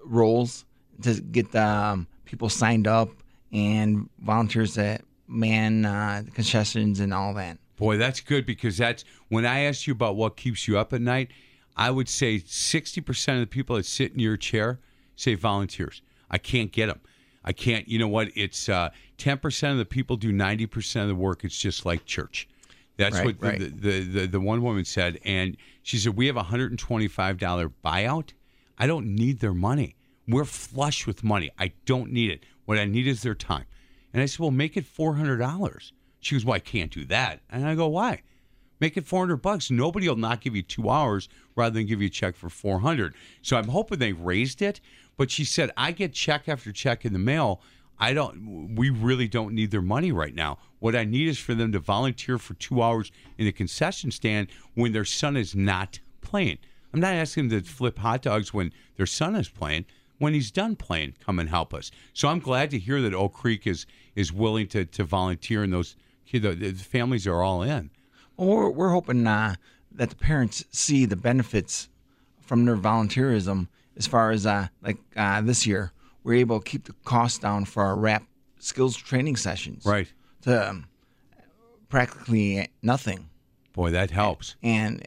roles 0.05 0.65
to 1.03 1.21
get 1.21 1.55
um, 1.57 2.07
people 2.25 2.49
signed 2.49 2.87
up 2.87 3.09
and 3.51 4.09
volunteers 4.21 4.75
that 4.77 5.03
man 5.33 5.85
uh, 5.85 6.23
concessions 6.35 7.01
and 7.01 7.13
all 7.13 7.35
that. 7.35 7.59
Boy, 7.77 7.97
that's 7.97 8.21
good 8.21 8.47
because 8.47 8.77
that's 8.77 9.05
when 9.29 9.45
I 9.45 9.61
asked 9.61 9.87
you 9.87 9.93
about 9.93 10.17
what 10.17 10.37
keeps 10.37 10.69
you 10.69 10.79
up 10.79 10.93
at 10.93 11.01
night. 11.01 11.31
I 11.77 11.91
would 11.91 12.09
say 12.09 12.39
60% 12.39 13.35
of 13.35 13.41
the 13.41 13.47
people 13.47 13.77
that 13.77 13.87
sit 13.87 14.13
in 14.13 14.19
your 14.19 14.37
chair 14.37 14.79
say 15.17 15.35
volunteers. 15.35 16.03
I 16.31 16.39
can't 16.39 16.71
get 16.71 16.87
them. 16.87 17.01
I 17.45 17.53
can't, 17.53 17.89
you 17.89 17.99
know 17.99 18.09
what? 18.09 18.29
It's 18.37 18.69
uh, 18.69 18.91
10% 19.19 19.73
of 19.73 19.79
the 19.79 19.85
people 19.85 20.17
do 20.17 20.33
90% 20.33 21.03
of 21.03 21.09
the 21.09 21.15
work. 21.15 21.45
It's 21.45 21.59
just 21.59 21.85
like 21.85 22.05
church. 22.05 22.49
That's 22.99 23.17
Right, 23.17 23.27
what 23.27 23.41
the, 23.41 23.47
right. 23.49 23.59
the, 23.59 23.69
the, 23.69 24.01
the, 24.01 24.27
the 24.27 24.41
one 24.41 24.63
woman 24.63 24.85
said. 24.85 25.19
And 25.25 25.57
she 25.83 25.97
said, 25.97 26.17
We 26.17 26.27
have 26.27 26.37
a 26.37 26.43
$125 26.43 27.73
buyout. 27.85 28.31
I 28.79 28.87
don't 28.87 29.07
need 29.07 29.41
their 29.41 29.55
money. 29.55 29.97
We're 30.29 30.45
flush 30.45 31.07
with 31.07 31.25
money. 31.25 31.51
I 31.59 31.73
don't 31.85 32.13
need 32.13 32.31
it. 32.31 32.45
What 32.65 32.79
I 32.79 32.85
need 32.85 33.09
is 33.09 33.23
their 33.23 33.35
time. 33.35 33.65
And 34.13 34.23
I 34.23 34.27
said, 34.27 34.41
Well, 34.41 34.51
make 34.51 34.77
it 34.77 34.85
$400. 34.85 35.93
She 36.21 36.35
goes, 36.35 36.45
Well, 36.45 36.55
I 36.55 36.61
can't 36.61 36.91
do 36.91 37.05
that. 37.07 37.41
And 37.51 37.67
I 37.67 37.75
go, 37.75 37.89
Why? 37.89 38.23
Make 38.81 38.97
it 38.97 39.07
400 39.07 39.37
bucks. 39.37 39.71
Nobody 39.71 40.09
will 40.09 40.17
not 40.17 40.41
give 40.41 40.57
you 40.57 40.63
two 40.63 40.91
hours 40.91 41.29
rather 41.55 41.73
than 41.73 41.87
give 41.87 42.01
you 42.01 42.09
a 42.09 42.11
check 42.11 42.35
for 42.35 42.49
400. 42.49 43.15
So 43.41 43.57
I'm 43.57 43.69
hoping 43.69 44.01
they 44.01 44.13
raised 44.13 44.61
it. 44.61 44.81
But 45.17 45.31
she 45.31 45.45
said, 45.45 45.71
I 45.77 45.93
get 45.93 46.13
check 46.13 46.49
after 46.49 46.73
check 46.73 47.05
in 47.05 47.13
the 47.13 47.19
mail. 47.21 47.61
I 48.01 48.13
don't, 48.13 48.75
we 48.75 48.91
really 48.91 49.29
don't 49.29 49.55
need 49.55 49.71
their 49.71 49.83
money 49.83 50.11
right 50.11 50.35
now. 50.35 50.59
What 50.81 50.97
I 50.97 51.05
need 51.05 51.29
is 51.29 51.39
for 51.39 51.55
them 51.55 51.71
to 51.71 51.79
volunteer 51.79 52.39
for 52.39 52.55
two 52.55 52.83
hours 52.83 53.13
in 53.39 53.45
the 53.45 53.53
concession 53.53 54.11
stand 54.11 54.49
when 54.75 54.91
their 54.91 55.05
son 55.05 55.37
is 55.37 55.55
not 55.55 56.01
playing. 56.21 56.59
I'm 56.93 56.99
not 56.99 57.15
asking 57.15 57.51
them 57.51 57.63
to 57.63 57.71
flip 57.71 58.01
hot 58.01 58.23
dogs 58.23 58.53
when 58.53 58.73
their 58.97 59.07
son 59.07 59.37
is 59.37 59.49
playing. 59.49 59.87
When 60.23 60.35
he's 60.35 60.53
done 60.53 60.77
playing, 60.77 61.15
come 61.19 61.41
and 61.41 61.49
help 61.49 61.75
us. 61.75 61.91
So 62.13 62.29
I'm 62.29 62.39
glad 62.39 62.71
to 62.71 62.79
hear 62.79 63.03
that 63.03 63.13
Oak 63.13 63.33
Creek 63.33 63.67
is 63.67 63.87
is 64.15 64.33
willing 64.33 64.69
to 64.69 64.85
to 64.85 65.03
volunteer, 65.03 65.65
and 65.65 65.73
those 65.73 65.97
kid, 66.27 66.43
the, 66.43 66.55
the 66.55 66.73
families 66.75 67.27
are 67.27 67.43
all 67.43 67.63
in. 67.63 67.91
Well, 68.37 68.49
we're, 68.49 68.71
we're 68.71 68.91
hoping 68.91 69.27
uh, 69.27 69.57
that 69.91 70.11
the 70.11 70.15
parents 70.15 70.65
see 70.71 71.07
the 71.07 71.17
benefits 71.17 71.89
from 72.41 72.65
their 72.67 72.77
volunteerism 72.77 73.67
as 73.97 74.07
far 74.07 74.31
as 74.31 74.47
uh, 74.47 74.69
like 74.81 74.99
uh, 75.17 75.41
this 75.41 75.67
year, 75.67 75.91
we're 76.23 76.35
able 76.35 76.61
to 76.61 76.71
keep 76.71 76.85
the 76.85 76.95
costs 77.05 77.41
down 77.41 77.65
for 77.65 77.83
our 77.83 77.97
rap 77.97 78.23
skills 78.61 78.97
training 78.97 79.35
sessions. 79.35 79.85
Right. 79.85 80.07
To 80.43 80.71
um, 80.71 80.87
practically 81.89 82.69
nothing. 82.81 83.29
Boy, 83.73 83.91
that 83.91 84.13
helps. 84.13 84.55
And 84.63 85.07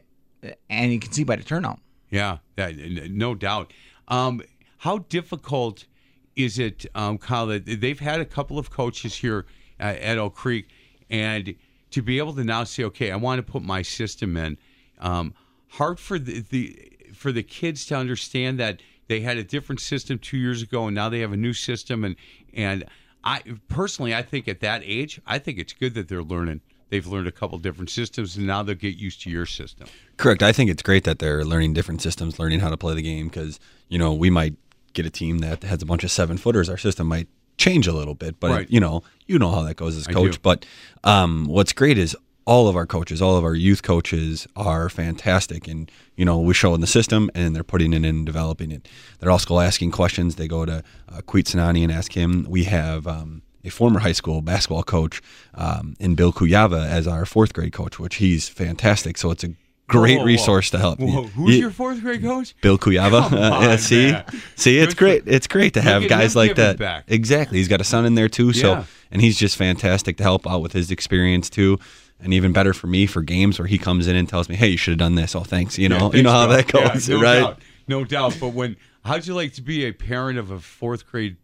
and 0.68 0.92
you 0.92 1.00
can 1.00 1.10
see 1.10 1.24
by 1.24 1.36
the 1.36 1.42
turnout. 1.42 1.78
Yeah, 2.10 2.38
that, 2.56 2.76
no 3.10 3.34
doubt. 3.34 3.72
Um, 4.08 4.42
how 4.78 4.98
difficult 4.98 5.86
is 6.34 6.58
it, 6.58 6.86
um, 6.94 7.18
Kyle? 7.18 7.46
That 7.46 7.80
they've 7.80 7.98
had 7.98 8.20
a 8.20 8.24
couple 8.24 8.58
of 8.58 8.70
coaches 8.70 9.16
here 9.16 9.46
uh, 9.80 9.84
at 9.84 10.18
Oak 10.18 10.34
Creek, 10.34 10.68
and 11.10 11.54
to 11.90 12.02
be 12.02 12.18
able 12.18 12.34
to 12.34 12.44
now 12.44 12.64
say, 12.64 12.84
"Okay, 12.84 13.10
I 13.10 13.16
want 13.16 13.44
to 13.44 13.52
put 13.52 13.62
my 13.62 13.82
system 13.82 14.36
in." 14.36 14.58
Um, 14.98 15.34
hard 15.68 15.98
for 15.98 16.18
the, 16.18 16.40
the 16.40 16.92
for 17.14 17.32
the 17.32 17.42
kids 17.42 17.86
to 17.86 17.96
understand 17.96 18.58
that 18.60 18.80
they 19.08 19.20
had 19.20 19.36
a 19.36 19.44
different 19.44 19.80
system 19.80 20.18
two 20.18 20.36
years 20.36 20.62
ago, 20.62 20.86
and 20.86 20.94
now 20.94 21.08
they 21.08 21.20
have 21.20 21.32
a 21.32 21.36
new 21.36 21.52
system. 21.52 22.04
And 22.04 22.16
and 22.52 22.84
I 23.24 23.42
personally, 23.68 24.14
I 24.14 24.22
think 24.22 24.48
at 24.48 24.60
that 24.60 24.82
age, 24.84 25.20
I 25.26 25.38
think 25.38 25.58
it's 25.58 25.72
good 25.72 25.94
that 25.94 26.08
they're 26.08 26.22
learning. 26.22 26.60
They've 26.88 27.06
learned 27.06 27.26
a 27.26 27.32
couple 27.32 27.58
different 27.58 27.90
systems, 27.90 28.36
and 28.36 28.46
now 28.46 28.62
they'll 28.62 28.76
get 28.76 28.96
used 28.96 29.22
to 29.22 29.30
your 29.30 29.46
system. 29.46 29.88
Correct. 30.18 30.42
I 30.42 30.52
think 30.52 30.70
it's 30.70 30.82
great 30.82 31.02
that 31.02 31.18
they're 31.18 31.44
learning 31.44 31.74
different 31.74 32.00
systems, 32.00 32.38
learning 32.38 32.60
how 32.60 32.70
to 32.70 32.76
play 32.76 32.94
the 32.94 33.02
game 33.02 33.26
because 33.26 33.58
you 33.88 33.98
know 33.98 34.12
we 34.14 34.30
might 34.30 34.54
get 34.96 35.06
a 35.06 35.10
team 35.10 35.38
that 35.38 35.62
has 35.62 35.82
a 35.82 35.86
bunch 35.86 36.02
of 36.04 36.10
seven 36.10 36.36
footers. 36.38 36.68
Our 36.68 36.78
system 36.78 37.06
might 37.06 37.28
change 37.58 37.86
a 37.86 37.92
little 37.92 38.14
bit, 38.14 38.40
but 38.40 38.50
Right. 38.50 38.70
you 38.70 38.80
know 38.80 39.02
you 39.26 39.38
know 39.38 39.50
how 39.52 39.62
that 39.62 39.76
goes 39.76 39.96
as 39.96 40.06
coach. 40.06 40.40
But 40.42 40.66
um, 41.04 41.46
what's 41.46 41.72
great 41.72 41.98
is 41.98 42.16
all 42.46 42.68
of 42.68 42.76
our 42.76 42.86
coaches, 42.86 43.20
all 43.20 43.36
of 43.36 43.44
our 43.44 43.54
youth 43.54 43.82
coaches 43.82 44.46
are 44.54 44.88
fantastic, 44.88 45.66
and 45.68 45.90
you 46.16 46.24
know 46.24 46.38
we 46.40 46.54
show 46.54 46.74
in 46.74 46.80
the 46.80 46.86
system 46.86 47.30
and 47.34 47.54
they're 47.54 47.64
putting 47.64 47.92
it 47.92 47.96
in 47.96 48.04
and 48.04 48.26
developing 48.26 48.70
it. 48.72 48.88
They're 49.18 49.30
also 49.30 49.58
asking 49.60 49.90
questions. 49.92 50.36
They 50.36 50.48
go 50.48 50.64
to 50.64 50.82
uh, 51.08 51.20
and 51.54 51.92
ask 51.92 52.12
him. 52.12 52.46
We 52.48 52.64
have. 52.64 53.06
Um, 53.06 53.42
a 53.64 53.68
former 53.68 53.98
high 53.98 54.12
school 54.12 54.42
basketball 54.42 54.84
coach 54.84 55.20
um, 55.54 55.96
in 55.98 56.14
Bill 56.14 56.32
Kuyava 56.32 56.86
as 56.86 57.08
our 57.08 57.26
fourth 57.26 57.52
grade 57.52 57.72
coach, 57.72 57.98
which 57.98 58.14
he's 58.16 58.48
fantastic. 58.48 59.18
So 59.18 59.32
it's 59.32 59.42
a 59.42 59.54
great 59.88 60.14
Whoa, 60.16 60.20
whoa, 60.20 60.26
resource 60.26 60.70
to 60.70 60.78
help. 60.78 60.98
Whoa, 60.98 61.06
You- 61.22 61.28
who's 61.28 61.54
you- 61.54 61.60
your 61.62 61.70
fourth 61.70 62.00
grade 62.00 62.22
coach? 62.22 62.54
Bill 62.60 62.76
Kuyava. 62.78 63.28
Come 63.30 63.38
Uh, 63.38 63.50
on, 63.72 63.78
see, 63.78 64.12
man. 64.12 64.24
see, 64.56 64.78
it's 64.78 64.94
great. 64.94 65.22
It's 65.26 65.46
great 65.46 65.74
to 65.74 65.80
have 65.82 66.08
guys 66.08 66.34
like 66.36 66.56
that. 66.56 66.78
back. 66.78 67.04
Exactly. 67.08 67.58
He's 67.58 67.68
got 67.68 67.80
a 67.80 67.84
son 67.84 68.04
in 68.06 68.14
there 68.14 68.28
too. 68.28 68.52
So, 68.52 68.70
Yeah. 68.72 68.84
and 69.12 69.22
he's 69.22 69.38
just 69.38 69.56
fantastic 69.56 70.16
to 70.18 70.22
help 70.22 70.46
out 70.46 70.60
with 70.62 70.72
his 70.72 70.90
experience 70.90 71.48
too. 71.48 71.78
And 72.20 72.32
even 72.32 72.52
better 72.52 72.72
for 72.72 72.86
me 72.86 73.06
for 73.06 73.20
games 73.22 73.58
where 73.58 73.68
he 73.68 73.76
comes 73.78 74.06
in 74.08 74.16
and 74.16 74.26
tells 74.28 74.48
me, 74.48 74.56
"Hey, 74.56 74.68
you 74.68 74.76
should 74.78 74.92
have 74.92 74.98
done 74.98 75.16
this." 75.16 75.34
Oh, 75.36 75.40
thanks. 75.44 75.78
You 75.78 75.88
know, 75.90 76.10
Yeah, 76.12 76.16
you 76.16 76.22
know 76.22 76.30
how 76.32 76.46
bro. 76.46 76.56
that 76.56 76.72
Yeah, 76.74 76.92
goes, 76.94 77.08
no 77.10 77.20
right? 77.20 77.40
Doubt. 77.40 77.58
No 77.88 78.04
doubt. 78.04 78.36
But 78.40 78.54
when, 78.54 78.76
how'd 79.04 79.26
you 79.26 79.34
like 79.34 79.52
to 79.54 79.62
be 79.62 79.84
a 79.84 79.92
parent 79.92 80.38
of 80.38 80.50
a 80.50 80.58
fourth 80.58 81.06
grade, 81.06 81.36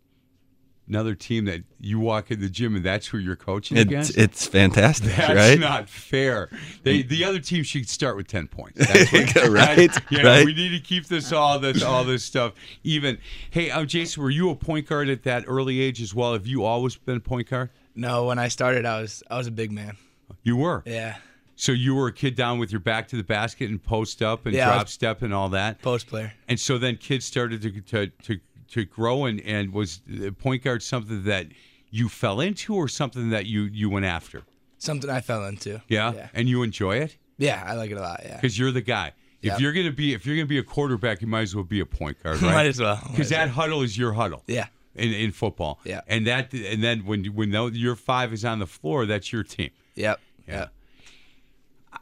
another 0.93 1.15
team 1.15 1.47
that 1.47 1.63
you 1.81 1.99
walk 1.99 2.31
in 2.31 2.41
the 2.41 2.49
gym 2.51 2.77
and 2.77 2.85
that's 2.85 3.07
who 3.07 3.17
you're 3.17 3.35
coaching 3.37 3.79
It's 3.79 3.85
against? 3.87 4.19
it's 4.19 4.47
fantastic, 4.47 5.15
That's 5.17 5.35
right? 5.35 5.59
not 5.59 5.89
fair. 5.89 6.51
They, 6.83 7.01
the 7.03 7.25
other 7.25 7.39
team 7.39 7.63
should 7.63 7.89
start 7.89 8.17
with 8.17 8.27
ten 8.29 8.47
points. 8.47 8.79
That's 8.79 9.11
what, 9.11 9.35
Right, 9.51 9.77
that's- 9.77 10.01
you 10.11 10.23
know, 10.23 10.29
right. 10.29 10.45
We 10.45 10.53
need 10.53 10.69
to 10.71 10.81
keep 10.81 11.07
this 11.07 11.33
all 11.33 11.59
this 11.59 11.83
all 11.83 12.05
this 12.05 12.23
stuff 12.25 12.53
even. 12.85 13.17
Hey, 13.51 13.71
um, 13.71 13.87
Jason, 13.87 14.23
were 14.23 14.31
you 14.31 14.51
a 14.51 14.55
point 14.55 14.87
guard 14.87 15.09
at 15.09 15.23
that 15.23 15.45
early 15.47 15.81
age 15.81 16.03
as 16.03 16.15
well? 16.15 16.35
Have 16.35 16.47
you 16.47 16.65
always 16.65 16.97
been 16.97 17.17
a 17.17 17.21
point 17.21 17.49
guard? 17.49 17.71
No, 17.95 18.27
when 18.27 18.39
I 18.39 18.49
started, 18.49 18.85
I 18.85 19.01
was 19.01 19.23
I 19.31 19.39
was 19.39 19.47
a 19.47 19.51
big 19.51 19.73
man. 19.73 19.97
You 20.43 20.57
were. 20.57 20.83
Yeah, 20.87 21.17
So 21.57 21.73
you 21.73 21.95
were 21.95 22.09
a 22.09 22.13
kid 22.13 22.35
down 22.35 22.59
with 22.59 22.71
your 22.73 22.81
back 22.81 23.09
to 23.09 23.17
the 23.17 23.23
basket 23.23 23.71
and 23.71 23.83
post 23.83 24.23
up 24.23 24.45
and 24.47 24.55
Yeah, 24.55 24.67
drop 24.67 24.89
step 24.89 25.23
and 25.23 25.33
all 25.33 25.49
that. 25.51 25.81
post 25.81 26.07
player. 26.07 26.33
And 26.49 26.59
so 26.61 26.77
then 26.79 26.97
kids 26.97 27.25
started 27.25 27.63
to 27.63 27.81
to 27.81 28.07
to, 28.25 28.41
to 28.73 28.85
grow 28.85 29.25
and 29.25 29.41
and 29.41 29.73
was 29.73 30.01
point 30.39 30.63
guard 30.65 30.83
something 30.83 31.25
that 31.25 31.47
you 31.91 32.09
fell 32.09 32.41
into 32.41 32.75
or 32.75 32.89
something 32.89 33.31
that 33.31 33.47
you 33.47 33.63
you 33.63 33.89
went 33.89 34.05
after? 34.05 34.43
Something 34.79 35.09
I 35.11 35.21
fell 35.21 35.45
into. 35.47 35.81
Yeah, 35.89 36.13
Yeah, 36.13 36.29
and 36.35 36.49
you 36.49 36.63
enjoy 36.63 36.97
it 36.97 37.17
yeah 37.39 37.63
I 37.67 37.75
like 37.75 37.91
it 37.91 37.97
a 37.97 38.01
lot. 38.01 38.21
Yeah, 38.25 38.37
because 38.37 38.59
you're 38.59 38.71
the 38.73 38.83
guy. 38.83 39.13
If 39.41 39.53
Yep. 39.53 39.61
you're 39.61 39.73
gonna 39.73 39.91
be 39.91 40.13
if 40.15 40.25
you're 40.27 40.37
gonna 40.37 40.47
be 40.47 40.59
a 40.59 40.63
quarterback, 40.63 41.21
you 41.23 41.27
might 41.27 41.41
as 41.43 41.55
well 41.55 41.65
be 41.65 41.81
a 41.81 41.87
point 41.87 42.23
guard, 42.23 42.41
right? 42.43 42.55
might 42.55 42.67
as 42.67 42.79
well. 42.81 43.01
Because 43.11 43.31
that 43.31 43.47
well. 43.47 43.55
huddle 43.55 43.83
is 43.83 43.97
your 43.99 44.13
huddle. 44.13 44.45
Yeah, 44.47 44.67
In, 44.95 45.13
in 45.13 45.33
football. 45.33 45.81
Yeah. 45.85 46.03
And 46.07 46.27
that 46.29 46.53
and 46.55 46.83
then 46.85 47.05
when 47.07 47.25
when 47.27 47.51
your 47.75 47.97
five 47.97 48.33
is 48.33 48.45
on 48.45 48.59
the 48.61 48.67
floor, 48.67 49.07
that's 49.07 49.33
your 49.33 49.43
team. 49.43 49.71
yep, 49.95 50.21
Yeah. 50.47 50.55
yep. 50.61 50.73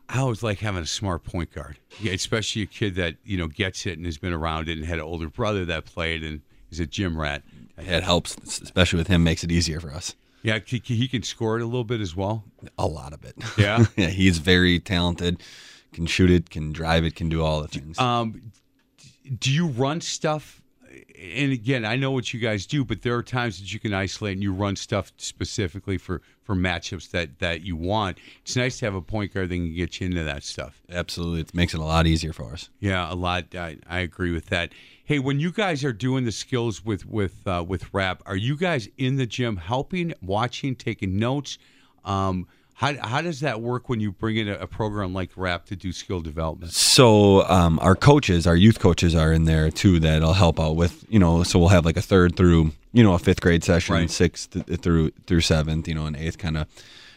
I 0.08 0.18
always 0.18 0.42
like 0.42 0.58
having 0.58 0.82
a 0.82 0.86
smart 0.86 1.24
point 1.24 1.52
guard, 1.52 1.78
yeah, 2.00 2.12
especially 2.12 2.62
a 2.62 2.66
kid 2.66 2.94
that 2.96 3.16
you 3.24 3.36
know 3.36 3.46
gets 3.46 3.86
it 3.86 3.96
and 3.96 4.04
has 4.06 4.18
been 4.18 4.32
around 4.32 4.68
it 4.68 4.76
and 4.78 4.86
had 4.86 4.98
an 4.98 5.04
older 5.04 5.28
brother 5.28 5.64
that 5.66 5.84
played 5.84 6.22
and 6.24 6.42
is 6.70 6.80
a 6.80 6.86
gym 6.86 7.18
rat. 7.18 7.42
It 7.78 8.02
helps, 8.02 8.36
especially 8.36 8.98
with 8.98 9.08
him, 9.08 9.24
makes 9.24 9.42
it 9.42 9.50
easier 9.50 9.80
for 9.80 9.92
us. 9.92 10.14
Yeah, 10.42 10.58
he, 10.64 10.80
he 10.84 11.08
can 11.08 11.22
score 11.22 11.58
it 11.58 11.62
a 11.62 11.66
little 11.66 11.84
bit 11.84 12.00
as 12.00 12.16
well. 12.16 12.44
A 12.78 12.86
lot 12.86 13.12
of 13.12 13.24
it. 13.24 13.34
Yeah? 13.58 13.84
yeah. 13.96 14.08
He's 14.08 14.38
very 14.38 14.78
talented. 14.78 15.42
Can 15.92 16.06
shoot 16.06 16.30
it. 16.30 16.50
Can 16.50 16.72
drive 16.72 17.04
it. 17.04 17.14
Can 17.14 17.28
do 17.28 17.42
all 17.42 17.60
the 17.60 17.68
things. 17.68 17.98
Um, 17.98 18.52
do 19.38 19.52
you 19.52 19.66
run 19.66 20.00
stuff 20.00 20.60
and 21.20 21.52
again, 21.52 21.84
I 21.84 21.96
know 21.96 22.10
what 22.10 22.32
you 22.32 22.40
guys 22.40 22.66
do, 22.66 22.84
but 22.84 23.02
there 23.02 23.14
are 23.14 23.22
times 23.22 23.60
that 23.60 23.72
you 23.72 23.78
can 23.78 23.92
isolate 23.92 24.34
and 24.34 24.42
you 24.42 24.52
run 24.52 24.76
stuff 24.76 25.12
specifically 25.18 25.98
for 25.98 26.22
for 26.42 26.54
matchups 26.54 27.10
that 27.10 27.38
that 27.40 27.62
you 27.62 27.76
want. 27.76 28.18
It's 28.42 28.56
nice 28.56 28.78
to 28.78 28.86
have 28.86 28.94
a 28.94 29.02
point 29.02 29.34
guard 29.34 29.50
that 29.50 29.54
can 29.54 29.74
get 29.74 30.00
you 30.00 30.06
into 30.06 30.24
that 30.24 30.44
stuff. 30.44 30.80
Absolutely, 30.90 31.40
it 31.40 31.54
makes 31.54 31.74
it 31.74 31.80
a 31.80 31.84
lot 31.84 32.06
easier 32.06 32.32
for 32.32 32.52
us. 32.52 32.70
Yeah, 32.80 33.12
a 33.12 33.14
lot. 33.14 33.54
I, 33.54 33.76
I 33.86 34.00
agree 34.00 34.32
with 34.32 34.46
that. 34.46 34.72
Hey, 35.10 35.18
when 35.18 35.40
you 35.40 35.50
guys 35.50 35.82
are 35.82 35.92
doing 35.92 36.22
the 36.22 36.30
skills 36.30 36.84
with 36.84 37.04
with 37.04 37.44
uh, 37.44 37.64
with 37.66 37.92
rap, 37.92 38.22
are 38.26 38.36
you 38.36 38.56
guys 38.56 38.88
in 38.96 39.16
the 39.16 39.26
gym 39.26 39.56
helping, 39.56 40.14
watching, 40.22 40.76
taking 40.76 41.18
notes? 41.18 41.58
Um, 42.04 42.46
how, 42.74 42.94
how 42.96 43.20
does 43.20 43.40
that 43.40 43.60
work 43.60 43.88
when 43.88 43.98
you 43.98 44.12
bring 44.12 44.36
in 44.36 44.48
a, 44.48 44.54
a 44.54 44.66
program 44.68 45.12
like 45.12 45.30
rap 45.34 45.66
to 45.66 45.74
do 45.74 45.90
skill 45.90 46.20
development? 46.20 46.72
So 46.74 47.42
um, 47.48 47.80
our 47.82 47.96
coaches, 47.96 48.46
our 48.46 48.54
youth 48.54 48.78
coaches, 48.78 49.16
are 49.16 49.32
in 49.32 49.46
there 49.46 49.68
too. 49.72 49.98
That'll 49.98 50.32
help 50.32 50.60
out 50.60 50.76
with 50.76 51.04
you 51.08 51.18
know. 51.18 51.42
So 51.42 51.58
we'll 51.58 51.70
have 51.70 51.84
like 51.84 51.96
a 51.96 52.02
third 52.02 52.36
through 52.36 52.70
you 52.92 53.02
know 53.02 53.14
a 53.14 53.18
fifth 53.18 53.40
grade 53.40 53.64
session, 53.64 53.96
Right. 53.96 54.08
sixth 54.08 54.56
through 54.80 55.10
through 55.26 55.40
seventh, 55.40 55.88
you 55.88 55.94
know, 55.96 56.06
and 56.06 56.14
eighth 56.14 56.38
kind 56.38 56.56
of 56.56 56.68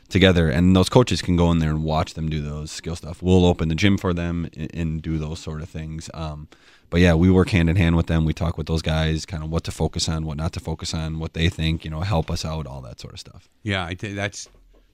together. 0.10 0.50
And 0.50 0.76
those 0.76 0.90
coaches 0.90 1.22
can 1.22 1.36
go 1.36 1.52
in 1.52 1.60
there 1.60 1.70
and 1.70 1.84
watch 1.84 2.16
them 2.16 2.28
do 2.28 2.42
those 2.42 2.72
skill 2.72 2.96
stuff. 2.96 3.22
We'll 3.22 3.46
open 3.46 3.70
the 3.70 3.76
gym 3.76 4.00
for 4.00 4.16
them 4.16 4.50
and, 4.58 4.74
and 4.74 5.02
do 5.02 5.20
those 5.20 5.40
sort 5.40 5.62
of 5.62 5.70
things. 5.70 6.10
Um, 6.16 6.48
but 6.94 7.02
yeah, 7.02 7.16
we 7.16 7.32
work 7.32 7.50
hand 7.50 7.72
in 7.72 7.76
hand 7.76 7.96
with 7.96 8.06
them. 8.06 8.24
We 8.24 8.34
talk 8.34 8.56
with 8.56 8.68
those 8.68 8.84
guys, 8.84 9.26
kind 9.26 9.44
of 9.44 9.50
what 9.50 9.64
to 9.64 9.72
focus 9.72 10.08
on, 10.08 10.28
what 10.28 10.38
not 10.38 10.54
to 10.54 10.60
focus 10.60 10.94
on, 10.94 11.18
what 11.18 11.34
they 11.34 11.50
think, 11.50 11.84
you 11.84 11.90
know, 11.90 12.02
help 12.02 12.30
us 12.30 12.46
out, 12.46 12.68
all 12.68 12.82
that 12.82 13.00
sort 13.00 13.14
of 13.16 13.20
stuff. 13.20 13.50
Yeah, 13.64 13.84
I 13.84 13.96
think 13.96 14.16
that's. 14.16 14.48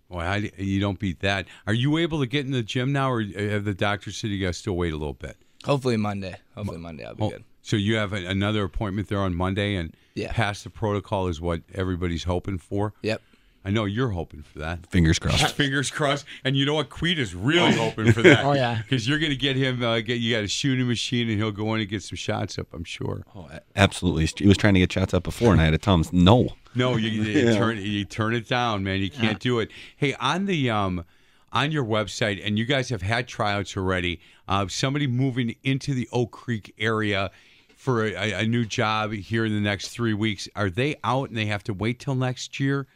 Well, 0.08 0.26
I, 0.26 0.50
you 0.58 0.80
don't 0.80 0.98
beat 0.98 1.20
that. 1.20 1.46
Are 1.68 1.74
you 1.74 1.98
able 1.98 2.22
to 2.22 2.26
get 2.26 2.46
in 2.46 2.54
the 2.54 2.64
gym 2.64 2.94
now, 2.94 3.12
or 3.12 3.22
uh, 3.22 3.40
have 3.50 3.66
the 3.66 3.74
doctor 3.74 4.14
said 4.14 4.30
you 4.30 4.40
got 4.40 4.48
to 4.48 4.54
still 4.54 4.78
wait 4.78 4.94
a 4.94 4.96
little 4.98 5.14
bit? 5.14 5.36
Hopefully 5.66 5.98
Monday. 5.98 6.38
Hopefully 6.56 6.78
Monday 6.78 7.04
I'll 7.04 7.16
be 7.16 7.24
Oh, 7.24 7.30
good. 7.32 7.44
So 7.64 7.76
you 7.76 7.98
have 7.98 8.14
a, 8.14 8.26
another 8.28 8.64
appointment 8.64 9.10
there 9.10 9.20
on 9.20 9.36
Monday, 9.36 9.76
and 9.76 9.94
Yeah. 10.16 10.32
pass 10.32 10.64
the 10.64 10.70
protocol 10.70 11.28
is 11.28 11.42
what 11.42 11.64
everybody's 11.76 12.24
hoping 12.24 12.60
for. 12.60 12.94
Yep. 13.02 13.22
I 13.66 13.72
know 13.72 13.86
you're 13.86 14.10
hoping 14.10 14.42
for 14.42 14.60
that. 14.60 14.86
Fingers 14.88 15.20
crossed. 15.20 15.56
Fingers 15.56 15.92
crossed. 15.92 16.26
And 16.44 16.56
you 16.56 16.66
know 16.66 16.76
what? 16.76 16.90
Queet 16.90 17.20
is 17.20 17.36
really 17.36 17.74
hoping 17.74 18.12
for 18.14 18.22
that. 18.22 18.46
Oh, 18.50 18.54
yeah. 18.54 18.82
Because 18.82 19.08
you're 19.08 19.20
going 19.20 19.32
to 19.32 19.38
get 19.38 19.58
him. 19.58 19.84
Uh, 19.84 20.00
get 20.00 20.20
you 20.20 20.34
got 20.36 20.44
a 20.44 20.48
shooting 20.48 20.88
machine, 20.88 21.30
and 21.30 21.38
he'll 21.38 21.52
go 21.52 21.74
in 21.76 21.82
and 21.82 21.90
get 21.90 22.02
some 22.02 22.16
shots 22.16 22.58
up. 22.58 22.68
I'm 22.74 22.86
sure. 22.86 23.26
Oh, 23.36 23.50
absolutely. 23.76 24.28
He 24.38 24.48
was 24.48 24.58
trying 24.58 24.76
to 24.76 24.80
get 24.80 24.92
shots 24.92 25.14
up 25.14 25.24
before, 25.24 25.52
and 25.52 25.62
I 25.62 25.66
had 25.66 25.72
to 25.72 25.78
tell 25.78 25.96
him 25.96 26.06
no. 26.14 26.50
No, 26.74 26.96
you, 26.96 27.10
you 27.10 27.54
turn 27.56 27.78
you 27.78 28.06
turn 28.06 28.34
it 28.34 28.48
down, 28.48 28.84
man. 28.84 29.02
You 29.02 29.10
can't 29.10 29.40
do 29.40 29.60
it. 29.60 29.70
Hey, 29.98 30.14
on 30.16 30.46
the 30.46 30.70
um 30.70 31.04
on 31.52 31.72
your 31.72 31.84
website, 31.84 32.46
and 32.46 32.58
you 32.58 32.66
guys 32.66 32.90
have 32.90 33.02
had 33.02 33.28
tryouts 33.28 33.76
already. 33.76 34.20
Uh, 34.48 34.68
somebody 34.68 35.08
moving 35.08 35.56
into 35.64 35.94
the 35.94 36.08
Oak 36.12 36.32
Creek 36.32 36.74
area 36.78 37.32
for 37.76 38.06
a, 38.06 38.32
a 38.34 38.46
new 38.46 38.66
job 38.66 39.12
here 39.12 39.46
in 39.46 39.54
the 39.54 39.62
next 39.62 39.90
three 39.90 40.14
weeks. 40.14 40.48
Are 40.56 40.70
they 40.70 40.96
out 41.04 41.30
and 41.30 41.38
they 41.38 41.48
have 41.48 41.64
to 41.66 41.74
wait 41.74 42.00
till 42.00 42.16
next 42.16 42.60
year? 42.60 42.88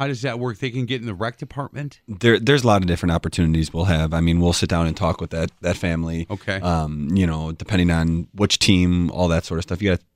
How 0.00 0.06
does 0.06 0.22
that 0.22 0.38
work? 0.38 0.56
They 0.56 0.70
can 0.70 0.86
get 0.86 1.02
in 1.02 1.06
the 1.06 1.12
rec 1.12 1.36
department. 1.36 2.00
there 2.08 2.40
there's 2.40 2.64
a 2.64 2.66
lot 2.66 2.80
of 2.80 2.88
different 2.88 3.12
opportunities 3.12 3.70
we'll 3.70 3.84
have. 3.84 4.14
I 4.14 4.20
mean, 4.20 4.40
we'll 4.40 4.54
sit 4.54 4.70
down 4.70 4.86
and 4.86 4.96
talk 4.96 5.20
with 5.20 5.28
that 5.30 5.50
that 5.60 5.76
family. 5.76 6.26
Okay. 6.30 6.58
Um, 6.60 7.10
you 7.12 7.26
know, 7.26 7.52
depending 7.52 7.90
on 7.90 8.26
which 8.32 8.58
team, 8.58 9.10
all 9.10 9.28
that 9.28 9.44
sort 9.44 9.58
of 9.58 9.64
stuff. 9.64 9.82
You 9.82 9.90
got 9.90 10.00
to 10.00 10.06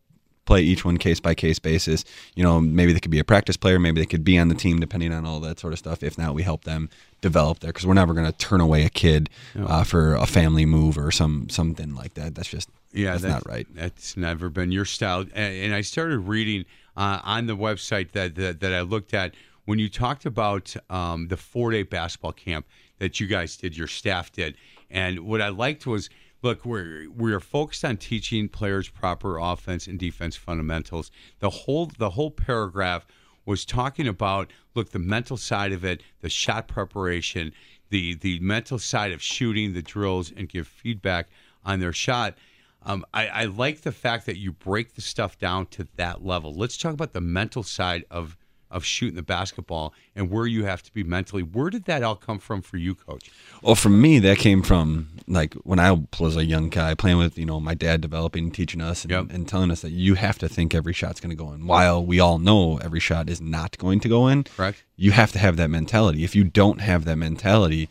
play 0.47 0.63
each 0.63 0.87
one 0.87 0.97
case 0.97 1.21
by 1.21 1.35
case 1.35 1.59
basis. 1.59 2.03
You 2.35 2.43
know, 2.43 2.63
maybe 2.63 2.95
they 2.95 3.01
could 3.01 3.11
be 3.11 3.19
a 3.19 3.25
practice 3.25 3.59
player, 3.59 3.79
maybe 3.79 4.01
they 4.01 4.07
could 4.07 4.25
be 4.25 4.39
on 4.39 4.49
the 4.49 4.55
team, 4.55 4.81
depending 4.81 5.13
on 5.13 5.27
all 5.27 5.39
that 5.41 5.61
sort 5.61 5.75
of 5.75 5.79
stuff. 5.79 6.03
If 6.03 6.17
not, 6.17 6.35
we 6.35 6.45
help 6.45 6.65
them 6.65 6.89
develop 7.21 7.61
there 7.61 7.69
because 7.69 7.87
we're 7.87 7.93
never 7.93 8.15
going 8.15 8.27
to 8.27 8.33
turn 8.33 8.63
away 8.63 8.85
a 8.85 8.91
kid 8.91 9.29
uh, 9.55 9.85
for 9.85 10.15
a 10.15 10.27
family 10.27 10.65
move 10.65 10.97
or 10.97 11.11
some 11.11 11.51
something 11.51 11.95
like 11.95 12.15
that. 12.15 12.35
That's 12.35 12.49
just 12.49 12.71
Yeah, 12.93 13.19
that's, 13.19 13.25
not 13.25 13.47
right. 13.47 13.67
That's 13.75 14.17
never 14.17 14.49
been 14.49 14.73
your 14.73 14.87
style. 14.87 15.27
And, 15.35 15.55
and 15.55 15.75
I 15.75 15.83
started 15.83 16.21
reading 16.21 16.65
uh, 16.97 17.21
on 17.23 17.49
the 17.49 17.57
website 17.57 18.13
that, 18.13 18.35
that 18.37 18.61
that 18.61 18.73
I 18.73 18.81
looked 18.81 19.13
at 19.13 19.35
when 19.65 19.79
you 19.79 19.89
talked 19.89 20.27
about 20.27 20.75
um, 20.91 21.29
the 21.29 21.37
four 21.37 21.71
day 21.71 21.83
basketball 21.83 22.33
camp 22.33 22.67
that 22.99 23.21
you 23.21 23.27
guys 23.27 23.57
did, 23.57 23.77
your 23.77 23.87
staff 23.87 24.33
did, 24.33 24.57
and 24.91 25.21
what 25.21 25.41
I 25.41 25.49
liked 25.49 25.87
was. 25.87 26.11
Look, 26.43 26.67
we're 26.67 27.09
we're 27.09 27.41
focused 27.41 27.87
on 27.87 27.97
teaching 27.97 28.51
players 28.51 28.91
proper 28.91 29.39
offense 29.39 29.87
and 29.87 29.99
defense 29.99 30.37
fundamentals. 30.37 31.11
The 31.39 31.49
whole 31.49 31.91
the 31.97 32.11
whole 32.11 32.31
paragraph 32.31 33.07
was 33.47 33.65
talking 33.65 34.07
about 34.07 34.53
look 34.75 34.91
the 34.91 34.99
mental 34.99 35.37
side 35.37 35.73
of 35.73 35.85
it, 35.85 36.03
the 36.21 36.29
shot 36.29 36.69
preparation, 36.69 37.53
the 37.91 38.15
the 38.15 38.39
mental 38.41 38.79
side 38.79 39.13
of 39.13 39.23
shooting, 39.23 39.73
the 39.73 39.83
drills, 39.83 40.33
and 40.37 40.49
give 40.49 40.67
feedback 40.67 41.29
on 41.65 41.81
their 41.81 41.93
shot. 41.93 42.37
Um, 42.83 43.05
I, 43.15 43.29
I 43.29 43.45
like 43.47 43.81
the 43.81 43.93
fact 43.93 44.27
that 44.27 44.37
you 44.37 44.53
break 44.53 44.95
the 44.95 45.01
stuff 45.01 45.39
down 45.39 45.67
to 45.69 45.89
that 45.97 46.25
level. 46.25 46.55
Let's 46.55 46.77
talk 46.77 46.93
about 46.93 47.15
the 47.15 47.21
mental 47.21 47.63
side 47.63 48.05
of 48.11 48.37
of 48.71 48.85
shooting 48.85 49.15
the 49.15 49.23
basketball 49.23 49.95
and 50.17 50.31
where 50.31 50.47
you 50.47 50.65
have 50.65 50.83
to 50.83 50.93
be 50.93 51.05
mentally. 51.05 51.43
Where 51.43 51.71
did 51.71 51.85
that 51.85 52.03
all 52.03 52.17
come 52.17 52.39
from 52.39 52.61
for 52.61 52.77
you, 52.77 52.95
coach? 52.95 53.31
Well, 53.63 53.75
for 53.77 53.89
me, 53.89 54.19
that 54.21 54.39
came 54.39 54.63
from 54.63 55.09
like 55.29 55.55
when 55.65 55.79
I 55.79 55.93
was 56.19 56.37
a 56.37 56.45
young 56.45 56.69
guy 56.71 56.95
playing 56.95 57.19
with 57.19 57.39
you 57.39 57.47
know 57.47 57.61
my 57.61 57.75
dad 57.75 58.01
developing, 58.01 58.51
teaching 58.51 58.81
us, 58.81 59.03
and, 59.05 59.11
Yep. 59.13 59.27
and 59.31 59.49
telling 59.49 59.71
us 59.71 59.81
that 59.83 59.91
you 59.93 60.15
have 60.15 60.39
to 60.39 60.49
think 60.49 60.75
every 60.75 60.93
shot's 60.93 61.21
going 61.21 61.31
to 61.31 61.37
go 61.37 61.53
in. 61.53 61.67
While 61.67 62.05
we 62.05 62.19
all 62.21 62.39
know 62.39 62.79
every 62.79 63.01
shot 63.01 63.29
is 63.31 63.41
not 63.41 63.79
going 63.79 64.01
to 64.01 64.09
go 64.09 64.27
in, 64.29 64.45
Correct. 64.45 64.83
you 64.97 65.13
have 65.13 65.31
to 65.33 65.39
have 65.39 65.57
that 65.57 65.71
mentality. 65.71 66.25
If 66.25 66.35
you 66.35 66.45
don't 66.45 66.81
have 66.81 67.05
that 67.05 67.17
mentality, 67.17 67.89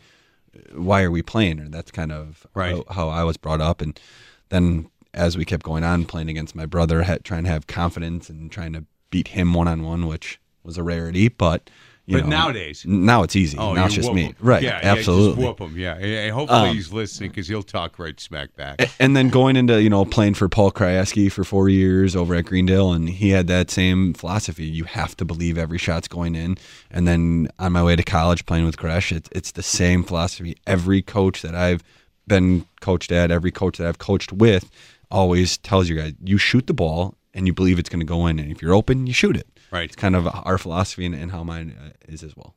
why 0.74 1.02
are 1.02 1.10
we 1.10 1.22
playing? 1.22 1.58
And 1.60 1.72
that's 1.72 1.90
kind 1.90 2.12
of 2.12 2.46
Right. 2.54 2.76
how, 2.88 2.94
how 2.94 3.08
I 3.08 3.24
was 3.24 3.36
brought 3.36 3.60
up. 3.60 3.80
And 3.80 3.98
then 4.50 4.88
as 5.12 5.36
we 5.36 5.44
kept 5.44 5.62
going 5.64 5.82
on 5.84 6.04
playing 6.04 6.28
against 6.28 6.54
my 6.54 6.66
brother, 6.66 7.02
had, 7.02 7.24
trying 7.24 7.44
to 7.44 7.50
have 7.50 7.66
confidence 7.66 8.28
and 8.28 8.50
trying 8.52 8.72
to 8.74 8.84
beat 9.10 9.28
him 9.28 9.54
one 9.54 9.68
on 9.68 9.82
one, 9.84 10.06
which 10.06 10.38
was 10.64 10.78
a 10.78 10.82
rarity, 10.82 11.28
but. 11.28 11.70
You 12.06 12.18
But 12.18 12.24
know, 12.24 12.36
nowadays- 12.36 12.84
now 12.86 13.22
it's 13.22 13.34
easy. 13.34 13.56
Oh, 13.56 13.72
now 13.72 13.86
it's 13.86 13.94
just 13.94 14.12
me, 14.12 14.26
'em. 14.26 14.34
right? 14.38 14.62
Yeah, 14.62 14.78
absolutely. 14.82 15.42
Yeah, 15.42 15.48
just 15.48 15.58
whoop 15.58 15.70
him. 15.70 15.78
Yeah, 15.78 15.94
and 15.96 16.34
hopefully 16.34 16.68
Um, 16.68 16.76
he's 16.76 16.92
listening 16.92 17.30
because 17.30 17.48
he'll 17.48 17.62
talk 17.62 17.98
right 17.98 18.20
smack 18.20 18.54
back. 18.56 18.90
and 19.00 19.16
then 19.16 19.30
going 19.30 19.56
into 19.56 19.80
you 19.80 19.88
know 19.88 20.04
playing 20.04 20.34
for 20.34 20.46
Paul 20.50 20.70
Krajewski 20.70 21.32
for 21.32 21.44
four 21.44 21.70
years 21.70 22.14
over 22.14 22.34
at 22.34 22.44
Greendale, 22.44 22.92
and 22.92 23.08
he 23.08 23.30
had 23.30 23.46
that 23.46 23.70
same 23.70 24.12
philosophy. 24.12 24.66
You 24.66 24.84
have 24.84 25.16
to 25.16 25.24
believe 25.24 25.56
every 25.56 25.78
shot's 25.78 26.06
going 26.06 26.34
in. 26.34 26.58
And 26.90 27.08
then 27.08 27.48
on 27.58 27.72
my 27.72 27.82
way 27.82 27.96
to 27.96 28.02
college 28.02 28.44
playing 28.44 28.66
with 28.66 28.76
Gresh, 28.76 29.10
it's 29.10 29.30
it's 29.32 29.52
the 29.52 29.62
same 29.62 30.04
philosophy. 30.04 30.56
Every 30.66 31.00
coach 31.00 31.40
that 31.40 31.54
I've 31.54 31.82
been 32.28 32.66
coached 32.82 33.12
at, 33.12 33.30
every 33.30 33.50
coach 33.50 33.78
that 33.78 33.86
I've 33.88 33.96
coached 33.98 34.30
with, 34.30 34.70
always 35.10 35.56
tells 35.56 35.88
you 35.88 35.96
guys 35.96 36.12
you 36.22 36.36
shoot 36.36 36.66
the 36.66 36.74
ball 36.74 37.14
and 37.32 37.46
you 37.46 37.54
believe 37.54 37.78
it's 37.78 37.88
going 37.88 38.00
to 38.00 38.04
go 38.06 38.26
in, 38.26 38.38
and 38.38 38.52
if 38.52 38.60
you're 38.60 38.74
open, 38.74 39.06
you 39.06 39.14
shoot 39.14 39.38
it. 39.38 39.46
Right. 39.74 39.84
It's 39.86 39.96
kind 39.96 40.14
of 40.14 40.28
our 40.28 40.56
philosophy 40.56 41.04
and, 41.04 41.16
and 41.16 41.32
how 41.32 41.42
mine 41.42 41.76
uh, 41.78 41.90
is 42.06 42.22
as 42.22 42.36
well. 42.36 42.54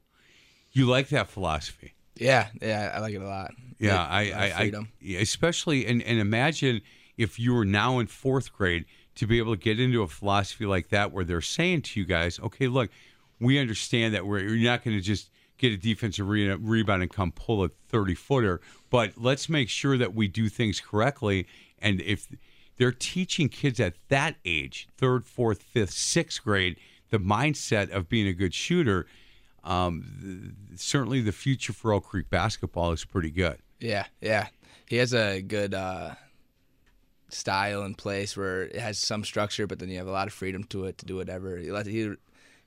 You 0.71 0.85
like 0.85 1.09
that 1.09 1.27
philosophy? 1.27 1.95
Yeah, 2.15 2.49
yeah, 2.61 2.91
I 2.93 2.99
like 2.99 3.15
it 3.15 3.21
a 3.21 3.27
lot. 3.27 3.51
Yeah, 3.79 3.99
Like, 3.99 4.09
I, 4.09 4.31
uh, 4.31 4.37
I, 4.37 4.43
I, 4.45 4.51
freedom. 4.61 4.89
yeah, 5.01 5.19
especially 5.19 5.87
and, 5.87 6.03
and 6.03 6.19
imagine 6.19 6.81
if 7.17 7.39
you 7.39 7.55
were 7.55 7.65
now 7.65 7.97
in 7.97 8.05
fourth 8.05 8.53
grade 8.53 8.85
to 9.15 9.25
be 9.25 9.39
able 9.39 9.55
to 9.55 9.59
get 9.59 9.79
into 9.79 10.03
a 10.03 10.07
philosophy 10.07 10.67
like 10.67 10.89
that 10.89 11.11
where 11.11 11.23
they're 11.25 11.41
saying 11.41 11.81
to 11.81 11.99
you 11.99 12.05
guys, 12.05 12.39
okay, 12.39 12.67
look, 12.67 12.91
we 13.39 13.57
understand 13.59 14.13
that 14.13 14.25
we're 14.25 14.39
you're 14.39 14.69
not 14.71 14.83
going 14.83 14.95
to 14.95 15.01
just 15.01 15.31
get 15.57 15.73
a 15.73 15.77
defensive 15.77 16.27
re- 16.29 16.53
rebound 16.53 17.01
and 17.01 17.11
come 17.11 17.31
pull 17.31 17.63
a 17.63 17.69
30 17.89 18.13
footer, 18.13 18.61
but 18.91 19.13
let's 19.17 19.49
make 19.49 19.69
sure 19.69 19.97
that 19.97 20.13
we 20.13 20.27
do 20.27 20.49
things 20.49 20.79
correctly. 20.79 21.47
And 21.79 21.99
if 22.01 22.27
they're 22.77 22.91
teaching 22.91 23.49
kids 23.49 23.79
at 23.79 23.95
that 24.09 24.35
age, 24.45 24.87
third, 24.97 25.25
fourth, 25.25 25.63
fifth, 25.63 25.93
sixth 25.93 26.43
grade, 26.43 26.77
the 27.09 27.19
mindset 27.19 27.89
of 27.89 28.09
being 28.09 28.27
a 28.27 28.33
good 28.33 28.53
shooter, 28.53 29.07
um, 29.63 30.53
th- 30.71 30.79
certainly 30.79 31.21
the 31.21 31.31
future 31.31 31.73
for 31.73 31.93
Oak 31.93 32.05
Creek 32.05 32.29
basketball 32.29 32.91
is 32.91 33.05
pretty 33.05 33.31
good. 33.31 33.57
Yeah, 33.79 34.05
yeah. 34.21 34.47
He 34.87 34.97
has 34.97 35.13
a 35.13 35.41
good 35.41 35.73
uh, 35.73 36.15
style 37.29 37.83
in 37.83 37.95
place 37.95 38.37
where 38.37 38.63
it 38.63 38.77
has 38.77 38.97
some 38.97 39.23
structure, 39.23 39.67
but 39.67 39.79
then 39.79 39.89
you 39.89 39.97
have 39.97 40.07
a 40.07 40.11
lot 40.11 40.27
of 40.27 40.33
freedom 40.33 40.63
to 40.65 40.85
it 40.85 40.97
to 40.99 41.05
do 41.05 41.17
whatever. 41.17 41.57
He 41.57 41.69
he, 41.89 42.13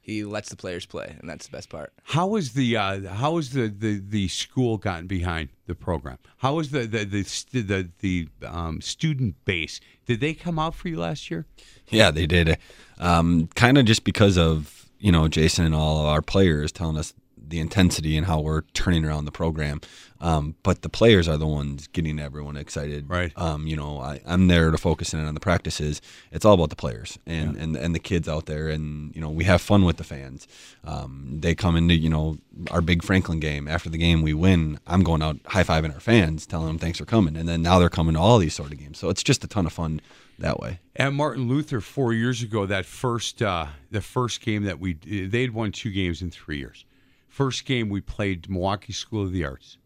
he 0.00 0.24
lets 0.24 0.48
the 0.48 0.56
players 0.56 0.86
play, 0.86 1.14
and 1.20 1.28
that's 1.28 1.46
the 1.46 1.52
best 1.52 1.68
part. 1.68 1.92
How 2.04 2.36
is 2.36 2.54
the 2.54 2.76
uh, 2.76 3.08
how 3.08 3.36
is 3.38 3.50
the, 3.50 3.68
the, 3.68 4.00
the 4.00 4.28
school 4.28 4.78
gotten 4.78 5.06
behind 5.06 5.50
the 5.66 5.74
program? 5.74 6.18
How 6.38 6.58
is 6.58 6.70
the 6.70 6.80
the 6.86 7.04
the 7.04 7.22
st- 7.22 7.68
the, 7.68 7.88
the 8.00 8.28
um, 8.46 8.80
student 8.80 9.36
base? 9.44 9.80
Did 10.06 10.20
they 10.20 10.34
come 10.34 10.58
out 10.58 10.74
for 10.74 10.88
you 10.88 10.98
last 10.98 11.30
year? 11.30 11.46
Yeah, 11.88 12.10
they 12.10 12.26
did. 12.26 12.58
Um, 12.98 13.48
kind 13.54 13.78
of 13.78 13.84
just 13.84 14.04
because 14.04 14.38
of 14.38 14.88
you 14.98 15.12
know 15.12 15.28
Jason 15.28 15.66
and 15.66 15.74
all 15.74 16.00
of 16.00 16.06
our 16.06 16.22
players 16.22 16.72
telling 16.72 16.96
us 16.96 17.12
the 17.50 17.60
intensity 17.60 18.16
and 18.16 18.26
how 18.26 18.40
we're 18.40 18.62
turning 18.72 19.04
around 19.04 19.26
the 19.26 19.32
program. 19.32 19.80
Um, 20.22 20.54
but 20.62 20.82
the 20.82 20.88
players 20.88 21.28
are 21.28 21.38
the 21.38 21.46
ones 21.46 21.86
getting 21.88 22.18
everyone 22.18 22.56
excited. 22.56 23.08
Right. 23.08 23.32
Um, 23.36 23.66
you 23.66 23.74
know, 23.74 24.00
I, 24.00 24.20
I'm 24.26 24.48
there 24.48 24.70
to 24.70 24.76
focus 24.76 25.14
in 25.14 25.24
on 25.24 25.34
the 25.34 25.40
practices. 25.40 26.02
It's 26.30 26.44
all 26.44 26.54
about 26.54 26.68
the 26.70 26.76
players 26.76 27.18
and, 27.26 27.56
and, 27.56 27.74
and 27.74 27.94
the 27.94 27.98
kids 27.98 28.28
out 28.28 28.46
there. 28.46 28.68
And, 28.68 29.14
you 29.14 29.20
know, 29.20 29.30
we 29.30 29.44
have 29.44 29.62
fun 29.62 29.84
with 29.84 29.96
the 29.96 30.04
fans. 30.04 30.46
Um, 30.84 31.38
they 31.40 31.54
come 31.54 31.74
into, 31.74 31.94
you 31.94 32.10
know, 32.10 32.36
our 32.70 32.82
big 32.82 33.02
Franklin 33.02 33.40
game. 33.40 33.66
After 33.66 33.88
the 33.88 33.96
game 33.96 34.20
we 34.20 34.34
win, 34.34 34.78
I'm 34.86 35.02
going 35.02 35.22
out 35.22 35.38
high 35.46 35.64
fiving 35.64 35.94
our 35.94 36.00
fans, 36.00 36.46
telling 36.46 36.66
them 36.66 36.78
thanks 36.78 36.98
for 36.98 37.06
coming. 37.06 37.34
And 37.34 37.48
then 37.48 37.62
now 37.62 37.78
they're 37.78 37.88
coming 37.88 38.14
to 38.14 38.20
all 38.20 38.38
these 38.38 38.54
sort 38.54 38.72
of 38.72 38.78
games. 38.78 38.98
So 38.98 39.08
it's 39.08 39.22
just 39.22 39.42
a 39.42 39.48
ton 39.48 39.64
of 39.64 39.72
fun 39.72 40.02
that 40.38 40.60
way. 40.60 40.80
At 40.96 41.12
Martin 41.14 41.48
Luther 41.48 41.80
four 41.80 42.12
years 42.12 42.42
ago, 42.42 42.66
that 42.66 42.84
first 42.84 43.40
uh, 43.40 43.68
the 43.90 44.00
first 44.00 44.40
game 44.40 44.64
that 44.64 44.78
we 44.78 44.94
they'd 44.94 45.52
won 45.52 45.72
two 45.72 45.90
games 45.90 46.20
in 46.20 46.30
three 46.30 46.58
years. 46.58 46.84
First 47.30 47.64
game 47.64 47.88
we 47.88 48.00
played 48.00 48.50
Milwaukee 48.50 48.92
School 48.92 49.22
of 49.22 49.30
the 49.30 49.44
Arts. 49.44 49.78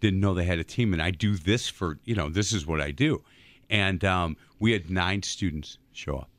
Didn't 0.00 0.20
know 0.20 0.32
they 0.32 0.46
had 0.46 0.58
a 0.58 0.64
team, 0.64 0.94
and 0.94 1.02
I 1.02 1.10
do 1.10 1.36
this 1.36 1.68
for 1.68 1.98
you 2.04 2.14
know 2.14 2.30
this 2.30 2.54
is 2.54 2.66
what 2.66 2.80
I 2.80 2.90
do, 2.92 3.22
and 3.68 4.02
um, 4.06 4.38
we 4.58 4.72
had 4.72 4.90
nine 4.90 5.22
students 5.22 5.76
show 5.92 6.16
up. 6.16 6.30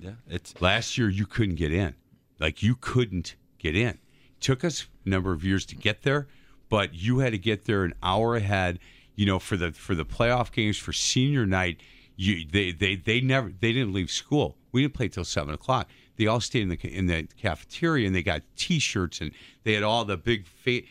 Yeah, 0.00 0.12
it's 0.28 0.60
Last 0.62 0.96
year 0.96 1.08
you 1.08 1.26
couldn't 1.26 1.56
get 1.56 1.72
in, 1.72 1.96
like 2.38 2.62
you 2.62 2.76
couldn't 2.76 3.34
get 3.58 3.74
in. 3.74 3.98
Took 4.38 4.64
us 4.64 4.86
a 5.04 5.08
number 5.08 5.32
of 5.32 5.44
years 5.44 5.66
to 5.66 5.74
get 5.74 6.02
there, 6.02 6.28
but 6.68 6.94
you 6.94 7.18
had 7.18 7.32
to 7.32 7.38
get 7.38 7.64
there 7.64 7.82
an 7.82 7.94
hour 8.00 8.36
ahead. 8.36 8.78
You 9.16 9.26
know, 9.26 9.40
for 9.40 9.56
the 9.56 9.72
for 9.72 9.96
the 9.96 10.04
playoff 10.04 10.52
games 10.52 10.78
for 10.78 10.92
senior 10.92 11.46
night, 11.46 11.80
you 12.14 12.46
they 12.48 12.70
they 12.70 12.94
they 12.94 13.20
never 13.20 13.52
they 13.58 13.72
didn't 13.72 13.92
leave 13.92 14.12
school. 14.12 14.56
We 14.70 14.82
didn't 14.82 14.94
play 14.94 15.08
till 15.08 15.24
seven 15.24 15.52
o'clock. 15.52 15.88
They 16.18 16.26
all 16.26 16.40
stayed 16.40 16.62
in 16.62 16.68
the 16.68 16.78
in 16.86 17.06
the 17.06 17.26
cafeteria 17.40 18.06
and 18.06 18.14
they 18.14 18.22
got 18.22 18.42
T-shirts 18.56 19.20
and 19.20 19.30
they 19.64 19.72
had 19.72 19.82
all 19.84 20.04
the 20.04 20.16
big 20.16 20.46
fa- 20.46 20.82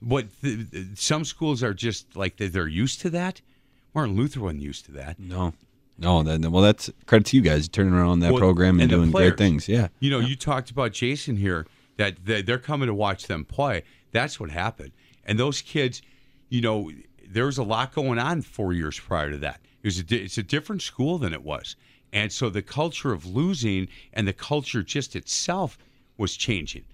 What 0.00 0.26
the, 0.42 0.86
some 0.94 1.24
schools 1.24 1.62
are 1.62 1.74
just 1.74 2.16
like 2.16 2.36
they- 2.36 2.48
they're 2.48 2.68
used 2.68 3.00
to 3.02 3.10
that. 3.10 3.40
Martin 3.94 4.14
Luther 4.16 4.40
wasn't 4.40 4.62
used 4.62 4.84
to 4.86 4.92
that. 4.92 5.18
no, 5.18 5.52
no. 5.98 6.22
Then 6.22 6.50
well, 6.52 6.62
that's 6.62 6.90
credit 7.06 7.26
to 7.28 7.36
you 7.36 7.42
guys 7.42 7.68
turning 7.68 7.94
around 7.94 8.20
that 8.20 8.32
Well, 8.32 8.40
program 8.40 8.74
and, 8.80 8.82
and 8.82 8.90
doing 8.90 9.10
players. 9.10 9.30
great 9.32 9.38
things. 9.38 9.68
Yeah, 9.68 9.88
You 10.00 10.10
know, 10.10 10.20
you 10.20 10.36
talked 10.36 10.70
about 10.70 10.92
Jason 10.92 11.36
here 11.36 11.66
that 11.96 12.24
they- 12.24 12.42
they're 12.42 12.58
coming 12.58 12.86
to 12.86 12.94
watch 12.94 13.26
them 13.26 13.44
play. 13.44 13.82
That's 14.12 14.38
what 14.38 14.50
happened. 14.50 14.92
And 15.24 15.38
those 15.38 15.60
kids, 15.62 16.00
you 16.48 16.60
know, 16.60 16.90
there 17.28 17.46
was 17.46 17.58
a 17.58 17.64
lot 17.64 17.92
going 17.92 18.18
on 18.20 18.42
four 18.42 18.72
years 18.72 19.00
prior 19.00 19.30
to 19.32 19.38
that. 19.38 19.60
It 19.82 19.86
was 19.88 19.98
a, 20.00 20.04
it's 20.24 20.38
a 20.38 20.42
different 20.44 20.82
school 20.82 21.18
than 21.18 21.32
it 21.32 21.42
was. 21.42 21.74
And 22.16 22.32
so 22.32 22.48
the 22.48 22.62
culture 22.62 23.12
of 23.12 23.26
losing 23.26 23.88
and 24.14 24.26
the 24.26 24.32
culture 24.32 24.82
just 24.82 25.14
itself 25.14 25.76
was 26.16 26.34
changing. 26.34 26.84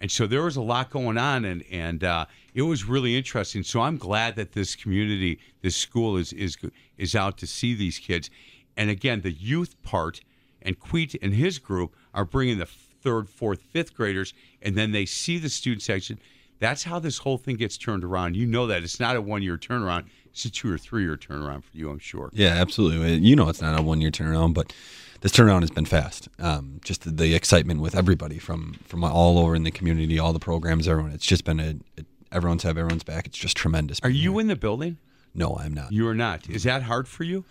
And 0.00 0.10
so 0.10 0.26
there 0.26 0.42
was 0.42 0.56
a 0.56 0.60
lot 0.60 0.90
going 0.90 1.16
on, 1.16 1.44
and 1.44 1.62
and 1.70 2.02
uh, 2.02 2.26
it 2.52 2.62
was 2.62 2.84
really 2.84 3.16
interesting. 3.16 3.62
So 3.62 3.80
I'm 3.80 3.96
glad 3.96 4.34
that 4.34 4.54
this 4.54 4.74
community, 4.74 5.38
this 5.60 5.76
school, 5.76 6.16
is 6.16 6.32
is 6.32 6.58
is 6.98 7.14
out 7.14 7.38
to 7.38 7.46
see 7.46 7.74
these 7.74 8.00
kids. 8.00 8.28
And 8.76 8.90
again, 8.90 9.20
the 9.20 9.30
youth 9.30 9.80
part 9.84 10.20
and 10.60 10.76
Queet 10.80 11.14
and 11.22 11.32
his 11.32 11.60
group 11.60 11.94
are 12.12 12.24
bringing 12.24 12.58
the 12.58 12.66
third, 12.66 13.28
fourth, 13.28 13.62
fifth 13.62 13.94
graders, 13.94 14.34
and 14.62 14.76
then 14.76 14.90
they 14.90 15.06
see 15.06 15.38
the 15.38 15.48
student 15.48 15.82
section. 15.82 16.18
That's 16.58 16.82
how 16.82 16.98
this 16.98 17.18
whole 17.18 17.38
thing 17.38 17.54
gets 17.54 17.76
turned 17.76 18.02
around. 18.02 18.34
You 18.34 18.46
know 18.46 18.66
that 18.66 18.82
it's 18.82 18.98
not 18.98 19.14
a 19.14 19.22
one 19.22 19.44
year 19.44 19.58
turnaround; 19.58 20.06
it's 20.32 20.44
a 20.44 20.50
two 20.50 20.72
or 20.72 20.78
three 20.78 21.02
year 21.02 21.16
turnaround 21.16 21.64
for 21.64 21.76
you. 21.76 21.90
I'm 21.90 21.98
sure. 21.98 22.30
yeah, 22.32 22.48
absolutely. 22.48 23.16
You 23.18 23.36
know, 23.36 23.48
it's 23.48 23.62
not 23.62 23.78
a 23.78 23.82
one 23.82 24.00
year 24.00 24.10
turnaround, 24.10 24.54
but 24.54 24.72
this 25.20 25.32
turnaround 25.32 25.60
has 25.60 25.70
been 25.70 25.84
fast. 25.84 26.28
Um, 26.38 26.80
just 26.84 27.02
the, 27.02 27.10
the 27.10 27.34
excitement 27.34 27.80
with 27.80 27.94
everybody 27.94 28.38
from 28.38 28.74
from 28.86 29.04
all 29.04 29.38
over 29.38 29.54
in 29.54 29.62
the 29.62 29.70
community, 29.70 30.18
all 30.18 30.32
the 30.32 30.38
programs, 30.40 30.88
everyone. 30.88 31.12
It's 31.12 31.26
just 31.26 31.44
been 31.44 31.60
a. 31.60 31.74
It, 31.96 32.06
everyone's 32.32 32.62
have 32.62 32.78
everyone's 32.78 33.04
back. 33.04 33.26
It's 33.26 33.38
just 33.38 33.56
tremendous. 33.56 34.00
Are 34.02 34.10
you 34.10 34.38
in 34.38 34.46
the 34.48 34.56
building? 34.56 34.96
No, 35.34 35.56
I'm 35.58 35.74
not. 35.74 35.92
You 35.92 36.08
are 36.08 36.14
not. 36.14 36.48
Is 36.48 36.64
that 36.64 36.82
hard 36.82 37.08
for 37.08 37.24
you? 37.24 37.44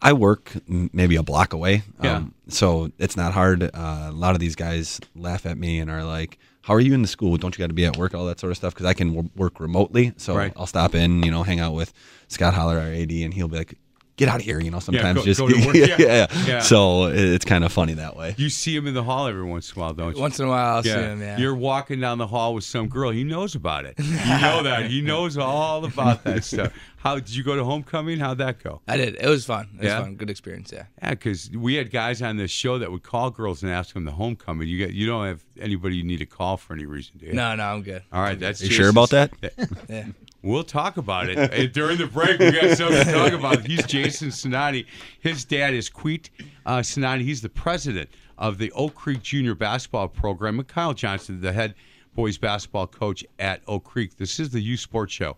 I 0.00 0.12
work 0.12 0.52
maybe 0.68 1.16
a 1.16 1.22
block 1.22 1.52
away. 1.52 1.82
Yeah. 2.02 2.16
Um, 2.16 2.34
so 2.48 2.92
it's 2.98 3.16
not 3.16 3.32
hard. 3.32 3.62
Uh, 3.62 3.68
a 4.08 4.12
lot 4.12 4.34
of 4.34 4.40
these 4.40 4.54
guys 4.54 5.00
laugh 5.14 5.46
at 5.46 5.56
me 5.56 5.78
and 5.78 5.90
are 5.90 6.04
like, 6.04 6.38
"How 6.66 6.74
are 6.74 6.80
you 6.80 6.94
in 6.94 7.02
the 7.02 7.08
school? 7.08 7.36
Don't 7.36 7.56
you 7.56 7.62
got 7.62 7.68
to 7.68 7.74
be 7.74 7.84
at 7.86 7.96
work? 7.96 8.14
All 8.14 8.26
that 8.26 8.40
sort 8.40 8.50
of 8.50 8.56
stuff." 8.56 8.74
Because 8.74 8.86
I 8.86 8.92
can 8.94 9.08
w- 9.14 9.30
work 9.36 9.60
remotely, 9.60 10.12
so 10.16 10.36
Right. 10.36 10.52
I'll 10.56 10.66
stop 10.66 10.94
in, 10.94 11.22
you 11.22 11.30
know, 11.30 11.42
hang 11.44 11.60
out 11.60 11.74
with 11.74 11.92
Scott 12.28 12.54
Holler, 12.54 12.78
our 12.78 12.88
AD, 12.92 13.10
and 13.24 13.32
he'll 13.34 13.48
be 13.48 13.56
like, 13.58 13.78
"Get 14.16 14.28
out 14.28 14.36
of 14.36 14.42
here!" 14.42 14.60
You 14.60 14.70
know, 14.70 14.80
sometimes 14.80 15.18
go- 15.20 15.24
just 15.24 15.40
go 15.40 15.48
to 15.48 15.66
work. 15.66 15.74
yeah, 15.76 15.96
Yeah. 15.98 16.26
Yeah. 16.46 16.60
So 16.60 17.04
it's 17.06 17.44
kind 17.44 17.64
of 17.64 17.72
funny 17.72 17.94
that 17.94 18.16
way. 18.16 18.34
You 18.38 18.48
see 18.50 18.74
him 18.74 18.86
in 18.86 18.94
the 18.94 19.02
hall 19.02 19.26
every 19.26 19.44
once 19.44 19.72
in 19.72 19.78
a 19.78 19.80
while, 19.84 19.94
don't 19.94 20.14
you? 20.16 20.20
Once 20.20 20.38
in 20.40 20.46
a 20.46 20.48
while, 20.48 20.76
I'll 20.76 20.82
see 20.82 20.90
him. 20.90 21.20
Yeah. 21.20 21.38
You're 21.38 21.54
walking 21.54 22.00
down 22.00 22.18
the 22.18 22.26
hall 22.26 22.54
with 22.54 22.64
some 22.64 22.88
girl. 22.88 23.10
He 23.10 23.24
knows 23.24 23.54
about 23.54 23.84
it. 23.84 23.96
You 24.26 24.42
know 24.42 24.62
that. 24.64 24.90
He 24.90 25.00
knows 25.02 25.36
all 25.38 25.84
about 25.84 26.24
that 26.24 26.42
stuff. 26.52 26.72
How 26.96 27.14
did 27.14 27.32
you 27.34 27.44
go 27.44 27.54
to 27.54 27.62
homecoming? 27.62 28.18
How'd 28.18 28.38
that 28.38 28.62
go? 28.62 28.80
I 28.88 28.96
did. 28.96 29.14
It 29.20 29.28
was 29.28 29.44
fun. 29.46 29.68
It 29.74 29.82
was 29.82 29.86
Yeah? 29.86 30.00
fun. 30.02 30.16
Good 30.16 30.30
experience. 30.30 30.72
Yeah. 30.72 30.86
Yeah, 31.00 31.10
because 31.10 31.48
we 31.50 31.74
had 31.74 31.90
guys 31.92 32.20
on 32.22 32.36
this 32.36 32.50
show 32.50 32.78
that 32.78 32.90
would 32.90 33.04
call 33.04 33.30
girls 33.30 33.62
and 33.62 33.70
ask 33.70 33.94
them 33.94 34.04
the 34.04 34.10
homecoming. 34.12 34.66
You 34.68 34.78
get, 34.78 34.92
you 34.94 35.06
don't 35.06 35.24
have 35.26 35.44
anybody 35.60 35.96
you 35.96 36.02
need 36.02 36.18
to 36.18 36.26
call 36.26 36.56
for 36.56 36.72
any 36.74 36.84
reason, 36.86 37.18
do 37.18 37.26
you? 37.26 37.32
No, 37.34 37.54
no, 37.54 37.62
I'm 37.64 37.82
good. 37.82 38.02
All 38.12 38.20
right, 38.22 38.38
that's. 38.38 38.60
Are 38.62 38.64
you 38.66 38.72
sure 38.72 38.88
about 38.88 39.10
Jason's- 39.10 39.38
that? 39.40 39.70
Yeah. 39.88 40.06
We'll 40.46 40.62
talk 40.62 40.96
about 40.96 41.28
it 41.28 41.72
during 41.72 41.98
the 41.98 42.06
break. 42.06 42.38
We 42.38 42.52
got 42.52 42.76
something 42.76 43.04
to 43.04 43.12
talk 43.12 43.32
about. 43.32 43.66
He's 43.66 43.84
Jason 43.84 44.28
Sinani. 44.28 44.86
His 45.18 45.44
dad 45.44 45.74
is 45.74 45.88
Queet 45.88 46.30
uh, 46.64 46.78
Sinani. 46.78 47.22
He's 47.22 47.42
the 47.42 47.48
president 47.48 48.10
of 48.38 48.58
the 48.58 48.70
Oak 48.70 48.94
Creek 48.94 49.22
Junior 49.22 49.56
Basketball 49.56 50.06
Program. 50.06 50.60
And 50.60 50.68
Kyle 50.68 50.94
Johnson, 50.94 51.40
the 51.40 51.52
head 51.52 51.74
boys 52.14 52.38
basketball 52.38 52.86
coach 52.86 53.24
at 53.40 53.60
Oak 53.66 53.82
Creek. 53.82 54.18
This 54.18 54.38
is 54.38 54.50
the 54.50 54.60
Youth 54.60 54.78
Sports 54.78 55.12
Show, 55.12 55.36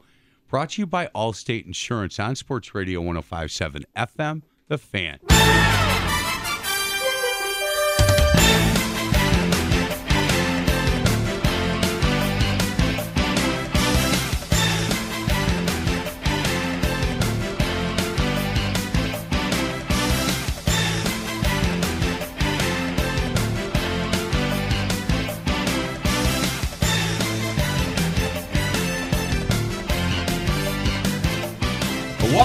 brought 0.49 0.71
to 0.71 0.83
you 0.83 0.87
by 0.87 1.07
Allstate 1.15 1.65
Insurance 1.65 2.19
on 2.19 2.37
Sports 2.37 2.75
Radio 2.75 3.01
105.7 3.01 3.85
FM. 3.97 4.43
The 4.69 4.77
Fan. 4.77 5.78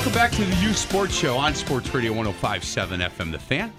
Welcome 0.05 0.19
back 0.19 0.31
to 0.31 0.43
the 0.43 0.55
Youth 0.61 0.75
Sports 0.75 1.15
Show 1.15 1.37
on 1.37 1.55
Sports 1.55 1.93
Radio 1.93 2.11
105.7 2.11 3.09
FM 3.09 3.31
The 3.31 3.39
Fan. 3.39 3.71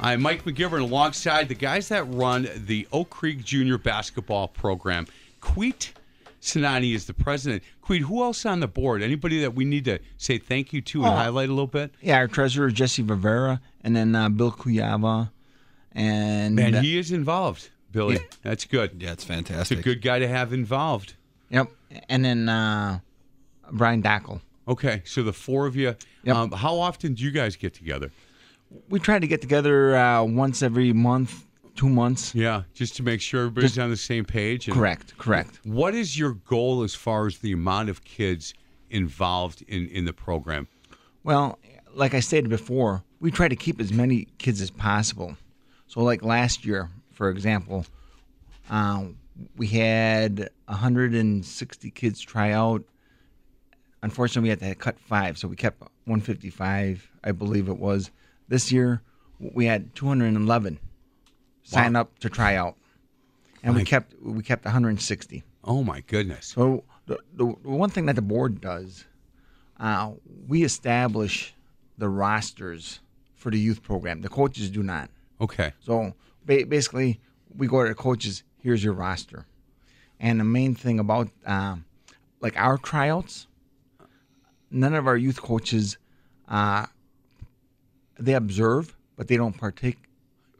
I'm 0.00 0.22
Mike 0.22 0.44
McGivern 0.44 0.80
alongside 0.80 1.46
the 1.48 1.54
guys 1.54 1.88
that 1.88 2.04
run 2.04 2.48
the 2.56 2.88
Oak 2.90 3.10
Creek 3.10 3.44
Junior 3.44 3.76
Basketball 3.76 4.48
Program. 4.48 5.06
Queet 5.42 5.92
Sinani 6.40 6.94
is 6.94 7.04
the 7.04 7.12
president. 7.12 7.62
Queet, 7.82 8.00
who 8.00 8.22
else 8.22 8.46
on 8.46 8.60
the 8.60 8.66
board? 8.66 9.02
Anybody 9.02 9.40
that 9.42 9.54
we 9.54 9.66
need 9.66 9.84
to 9.84 9.98
say 10.16 10.38
thank 10.38 10.72
you 10.72 10.80
to 10.80 11.02
and 11.04 11.12
Oh. 11.12 11.16
highlight 11.16 11.50
a 11.50 11.52
little 11.52 11.66
bit? 11.66 11.90
Yeah, 12.00 12.16
our 12.16 12.28
treasurer 12.28 12.70
Jesse 12.70 13.02
Rivera, 13.02 13.60
and 13.84 13.94
then 13.94 14.14
uh, 14.14 14.30
Bill 14.30 14.52
Kuyava, 14.52 15.30
and 15.92 16.54
Man, 16.54 16.82
he 16.82 16.96
is 16.98 17.12
involved, 17.12 17.68
Billy. 17.92 18.14
Yeah. 18.14 18.20
That's 18.42 18.64
good. 18.64 19.02
Yeah, 19.02 19.12
it's 19.12 19.24
fantastic. 19.24 19.78
It's 19.78 19.86
a 19.86 19.90
good 19.90 20.00
guy 20.00 20.18
to 20.20 20.28
have 20.28 20.54
involved. 20.54 21.14
yep, 21.50 21.70
and 22.08 22.24
then 22.24 22.48
uh, 22.48 23.00
Brian 23.70 24.02
Dackel. 24.02 24.40
Okay, 24.68 25.02
so 25.04 25.22
the 25.22 25.32
four 25.32 25.66
of 25.66 25.74
you. 25.76 25.94
Yep. 26.24 26.36
Um, 26.36 26.50
how 26.52 26.78
often 26.78 27.14
do 27.14 27.24
you 27.24 27.30
guys 27.30 27.56
get 27.56 27.72
together? 27.74 28.10
We 28.90 29.00
try 29.00 29.18
to 29.18 29.26
get 29.26 29.40
together 29.40 29.96
uh, 29.96 30.22
once 30.24 30.62
every 30.62 30.92
month, 30.92 31.46
two 31.74 31.88
months. 31.88 32.34
Yeah, 32.34 32.64
just 32.74 32.94
to 32.96 33.02
make 33.02 33.22
sure 33.22 33.40
everybody's 33.46 33.78
on 33.78 33.88
the 33.88 33.96
same 33.96 34.24
page. 34.26 34.68
and- 34.68 34.76
Correct, 34.76 35.16
correct. 35.16 35.60
What 35.64 35.94
is 35.94 36.18
your 36.18 36.32
goal 36.34 36.82
as 36.82 36.94
far 36.94 37.26
as 37.26 37.38
the 37.38 37.52
amount 37.52 37.88
of 37.88 38.04
kids 38.04 38.52
involved 38.90 39.62
in, 39.68 39.88
in 39.88 40.04
the 40.04 40.12
program? 40.12 40.68
Well, 41.24 41.58
like 41.94 42.12
I 42.12 42.20
stated 42.20 42.50
before, 42.50 43.02
we 43.20 43.30
try 43.30 43.48
to 43.48 43.56
keep 43.56 43.80
as 43.80 43.90
many 43.92 44.28
kids 44.36 44.60
as 44.60 44.70
possible. 44.70 45.34
So, 45.86 46.02
like 46.02 46.22
last 46.22 46.66
year, 46.66 46.90
for 47.10 47.30
example, 47.30 47.86
uh, 48.68 49.04
we 49.56 49.68
had 49.68 50.50
160 50.66 51.90
kids 51.92 52.20
try 52.20 52.52
out. 52.52 52.84
Unfortunately, 54.02 54.46
we 54.46 54.50
had 54.50 54.60
to 54.60 54.74
cut 54.74 54.98
five, 54.98 55.38
so 55.38 55.48
we 55.48 55.56
kept 55.56 55.80
155, 56.04 57.10
I 57.24 57.32
believe 57.32 57.68
it 57.68 57.78
was. 57.78 58.10
This 58.48 58.70
year, 58.70 59.02
we 59.40 59.66
had 59.66 59.94
211 59.94 60.78
sign 61.64 61.96
up 61.96 62.18
to 62.20 62.30
try 62.30 62.54
out, 62.56 62.76
and 63.62 63.74
we 63.74 63.84
kept 63.84 64.14
we 64.22 64.42
kept 64.42 64.64
160. 64.64 65.42
Oh 65.64 65.82
my 65.82 66.00
goodness! 66.06 66.46
So 66.46 66.84
the, 67.06 67.18
the, 67.34 67.54
the 67.62 67.68
one 67.70 67.90
thing 67.90 68.06
that 68.06 68.16
the 68.16 68.22
board 68.22 68.60
does, 68.60 69.04
uh, 69.78 70.12
we 70.46 70.62
establish 70.64 71.54
the 71.98 72.08
rosters 72.08 73.00
for 73.34 73.50
the 73.50 73.58
youth 73.58 73.82
program. 73.82 74.22
The 74.22 74.28
coaches 74.28 74.70
do 74.70 74.82
not. 74.82 75.10
Okay, 75.40 75.72
So 75.84 76.14
ba- 76.46 76.66
basically, 76.66 77.20
we 77.56 77.66
go 77.66 77.82
to 77.82 77.88
the 77.90 77.94
coaches. 77.94 78.42
Here's 78.62 78.82
your 78.82 78.94
roster, 78.94 79.46
and 80.18 80.40
the 80.40 80.44
main 80.44 80.74
thing 80.74 80.98
about 80.98 81.28
um, 81.44 81.84
like 82.40 82.56
our 82.56 82.78
tryouts, 82.78 83.46
none 84.70 84.94
of 84.94 85.06
our 85.06 85.16
youth 85.16 85.40
coaches, 85.40 85.96
uh, 86.48 86.86
they 88.18 88.34
observe, 88.34 88.96
but 89.16 89.28
they 89.28 89.36
don't 89.36 89.56
partake 89.56 89.96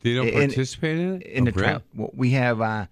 they 0.03 0.15
don't 0.15 0.29
in- 0.29 0.49
participate 0.51 0.99
in 0.99 1.23
it 1.23 1.27
in 1.27 1.43
Oh, 1.43 1.45
the 1.47 1.53
tryout. 1.53 1.83
We 2.15 2.31
have 2.31 2.61
uh, 2.61 2.87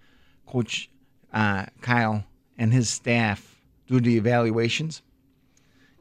Coach 0.46 0.90
uh, 1.32 1.66
Kyle 1.80 2.24
and 2.58 2.72
his 2.72 2.88
staff 2.88 3.60
do 3.86 4.00
the 4.00 4.16
evaluations, 4.16 5.02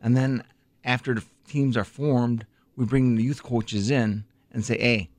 and 0.01 0.17
then 0.17 0.43
after 0.83 1.13
the 1.13 1.23
teams 1.47 1.77
are 1.77 1.83
formed, 1.83 2.45
we 2.75 2.85
bring 2.85 3.15
the 3.15 3.23
youth 3.23 3.43
coaches 3.43 3.91
in 3.91 4.23
and 4.51 4.65
say, 4.65 4.77
"Hey, 4.79 5.09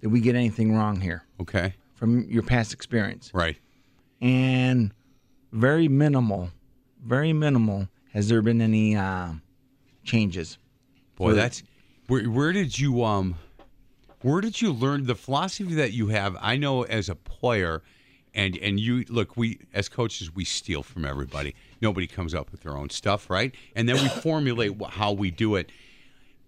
did 0.00 0.08
we 0.12 0.20
get 0.20 0.34
anything 0.34 0.74
wrong 0.74 1.00
here 1.00 1.24
Okay. 1.40 1.74
from 1.94 2.28
your 2.28 2.42
past 2.42 2.72
experience?" 2.72 3.30
Right. 3.32 3.56
And 4.20 4.92
very 5.52 5.86
minimal, 5.86 6.50
very 7.04 7.32
minimal. 7.32 7.88
Has 8.18 8.26
there 8.26 8.42
been 8.42 8.60
any 8.60 8.96
uh, 8.96 9.28
changes? 10.02 10.58
Boy, 11.14 11.34
that's 11.34 11.62
where. 12.08 12.24
Where 12.24 12.52
did 12.52 12.76
you 12.76 13.04
um, 13.04 13.36
where 14.22 14.40
did 14.40 14.60
you 14.60 14.72
learn 14.72 15.06
the 15.06 15.14
philosophy 15.14 15.74
that 15.74 15.92
you 15.92 16.08
have? 16.08 16.36
I 16.40 16.56
know 16.56 16.82
as 16.82 17.08
a 17.08 17.14
player, 17.14 17.80
and 18.34 18.56
and 18.56 18.80
you 18.80 19.04
look, 19.08 19.36
we 19.36 19.60
as 19.72 19.88
coaches 19.88 20.34
we 20.34 20.44
steal 20.44 20.82
from 20.82 21.04
everybody. 21.04 21.54
Nobody 21.80 22.08
comes 22.08 22.34
up 22.34 22.50
with 22.50 22.62
their 22.62 22.76
own 22.76 22.90
stuff, 22.90 23.30
right? 23.30 23.54
And 23.76 23.88
then 23.88 24.02
we 24.02 24.08
formulate 24.20 24.74
how 24.82 25.12
we 25.12 25.30
do 25.30 25.54
it. 25.54 25.70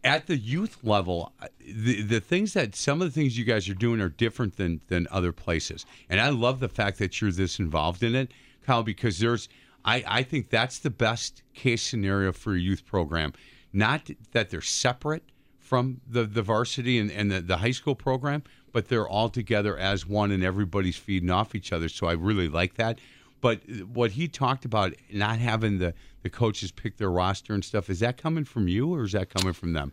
At 0.02 0.26
the 0.26 0.36
youth 0.36 0.78
level, 0.82 1.32
uh, 1.40 1.46
the 1.60 2.02
the 2.02 2.18
things 2.18 2.52
that 2.54 2.74
some 2.74 3.00
of 3.00 3.06
the 3.06 3.12
things 3.14 3.38
you 3.38 3.44
guys 3.44 3.68
are 3.68 3.74
doing 3.74 4.00
are 4.00 4.08
different 4.08 4.56
than 4.56 4.80
than 4.88 5.06
other 5.12 5.30
places, 5.30 5.86
and 6.08 6.20
I 6.20 6.30
love 6.30 6.58
the 6.58 6.68
fact 6.68 6.98
that 6.98 7.20
you're 7.20 7.30
this 7.30 7.60
involved 7.60 8.02
in 8.02 8.16
it, 8.16 8.32
Kyle, 8.66 8.82
because 8.82 9.20
there's 9.20 9.48
I 9.84 10.04
I 10.06 10.22
think 10.22 10.50
that's 10.50 10.78
the 10.78 10.90
best 10.90 11.42
case 11.54 11.82
scenario 11.82 12.32
for 12.32 12.54
a 12.54 12.58
youth 12.58 12.84
program. 12.84 13.32
Not 13.72 14.10
that 14.32 14.50
they're 14.50 14.60
separate 14.60 15.22
from 15.70 16.00
the, 16.08 16.24
the 16.24 16.42
varsity 16.42 16.98
and, 16.98 17.12
and 17.12 17.30
the, 17.30 17.40
the 17.40 17.58
high 17.58 17.70
school 17.70 17.94
program, 17.94 18.42
but 18.72 18.88
they're 18.88 19.08
all 19.08 19.28
together 19.28 19.78
as 19.78 20.04
one 20.04 20.32
and 20.32 20.42
everybody's 20.42 20.96
feeding 20.96 21.30
off 21.30 21.54
each 21.54 21.72
other. 21.72 21.88
So 21.88 22.08
I 22.08 22.12
really 22.14 22.48
like 22.48 22.74
that. 22.74 22.98
But 23.40 23.60
what 23.92 24.10
he 24.10 24.26
talked 24.26 24.64
about, 24.64 24.94
not 25.12 25.38
having 25.38 25.78
the, 25.78 25.94
the 26.22 26.28
coaches 26.28 26.72
pick 26.72 26.96
their 26.96 27.10
roster 27.10 27.54
and 27.54 27.64
stuff, 27.64 27.88
is 27.88 28.00
that 28.00 28.16
coming 28.16 28.44
from 28.44 28.66
you 28.66 28.92
or 28.92 29.04
is 29.04 29.12
that 29.12 29.30
coming 29.32 29.52
from 29.52 29.72
them? 29.72 29.92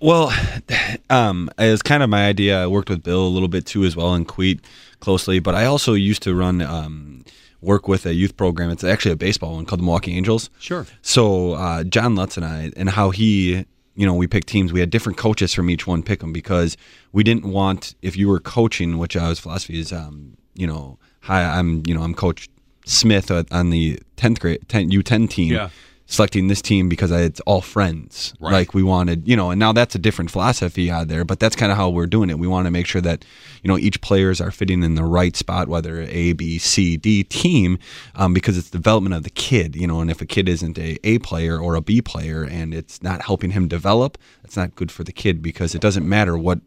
Well, 0.00 0.32
um, 1.10 1.50
it 1.58 1.70
was 1.70 1.82
kind 1.82 2.02
of 2.02 2.08
my 2.08 2.26
idea. 2.26 2.62
I 2.62 2.66
worked 2.66 2.88
with 2.88 3.02
Bill 3.02 3.26
a 3.26 3.28
little 3.28 3.48
bit 3.48 3.66
too, 3.66 3.84
as 3.84 3.94
well, 3.94 4.14
and 4.14 4.26
Queet 4.26 4.64
closely. 5.00 5.38
But 5.40 5.54
I 5.54 5.66
also 5.66 5.92
used 5.92 6.22
to 6.22 6.34
run 6.34 6.62
um, 6.62 7.24
work 7.62 7.88
with 7.88 8.04
a 8.04 8.12
youth 8.12 8.36
program. 8.36 8.70
It's 8.70 8.84
actually 8.84 9.12
a 9.12 9.16
baseball 9.16 9.54
one 9.54 9.64
called 9.64 9.80
the 9.80 9.84
Milwaukee 9.84 10.14
Angels. 10.14 10.50
Sure. 10.58 10.86
So 11.00 11.52
uh, 11.52 11.84
John 11.84 12.14
Lutz 12.14 12.36
and 12.36 12.44
I, 12.44 12.72
and 12.76 12.90
how 12.90 13.10
he, 13.10 13.64
you 13.94 14.06
know, 14.06 14.14
we 14.14 14.26
picked 14.26 14.48
teams. 14.48 14.72
We 14.72 14.80
had 14.80 14.90
different 14.90 15.16
coaches 15.16 15.54
from 15.54 15.70
each 15.70 15.86
one 15.86 16.02
pick 16.02 16.20
them 16.20 16.32
because 16.32 16.76
we 17.12 17.22
didn't 17.22 17.44
want 17.44 17.94
if 18.02 18.16
you 18.16 18.28
were 18.28 18.40
coaching, 18.40 18.98
which 18.98 19.16
I 19.16 19.28
was 19.28 19.38
philosophy 19.38 19.78
is, 19.78 19.92
um, 19.92 20.36
you 20.54 20.66
know, 20.66 20.98
hi, 21.20 21.42
I'm, 21.44 21.82
you 21.86 21.94
know, 21.94 22.02
I'm 22.02 22.14
Coach 22.14 22.48
Smith 22.84 23.30
uh, 23.30 23.44
on 23.50 23.70
the 23.70 24.00
tenth 24.16 24.40
grade 24.40 24.68
10, 24.68 24.90
U10 24.90 25.30
team. 25.30 25.52
Yeah. 25.52 25.70
Selecting 26.12 26.48
this 26.48 26.60
team 26.60 26.90
because 26.90 27.10
it's 27.10 27.40
all 27.40 27.62
friends. 27.62 28.34
Right. 28.38 28.52
Like 28.52 28.74
we 28.74 28.82
wanted, 28.82 29.26
you 29.26 29.34
know, 29.34 29.50
and 29.50 29.58
now 29.58 29.72
that's 29.72 29.94
a 29.94 29.98
different 29.98 30.30
philosophy 30.30 30.90
out 30.90 31.08
there, 31.08 31.24
but 31.24 31.40
that's 31.40 31.56
kind 31.56 31.72
of 31.72 31.78
how 31.78 31.88
we're 31.88 32.06
doing 32.06 32.28
it. 32.28 32.38
We 32.38 32.46
want 32.46 32.66
to 32.66 32.70
make 32.70 32.86
sure 32.86 33.00
that, 33.00 33.24
you 33.62 33.68
know, 33.68 33.78
each 33.78 33.98
players 34.02 34.38
are 34.38 34.50
fitting 34.50 34.82
in 34.82 34.94
the 34.94 35.04
right 35.04 35.34
spot, 35.34 35.68
whether 35.68 36.02
A, 36.02 36.34
B, 36.34 36.58
C, 36.58 36.98
D 36.98 37.24
team, 37.24 37.78
um, 38.14 38.34
because 38.34 38.58
it's 38.58 38.68
development 38.68 39.14
of 39.14 39.22
the 39.22 39.30
kid, 39.30 39.74
you 39.74 39.86
know, 39.86 40.02
and 40.02 40.10
if 40.10 40.20
a 40.20 40.26
kid 40.26 40.50
isn't 40.50 40.78
a 40.78 40.98
A 41.02 41.18
player 41.20 41.58
or 41.58 41.76
a 41.76 41.80
B 41.80 42.02
player 42.02 42.42
and 42.44 42.74
it's 42.74 43.02
not 43.02 43.22
helping 43.22 43.52
him 43.52 43.66
develop, 43.66 44.18
it's 44.44 44.56
not 44.56 44.74
good 44.74 44.92
for 44.92 45.04
the 45.04 45.12
kid 45.12 45.40
because 45.40 45.74
it 45.74 45.80
doesn't 45.80 46.06
matter 46.06 46.36
what 46.36 46.60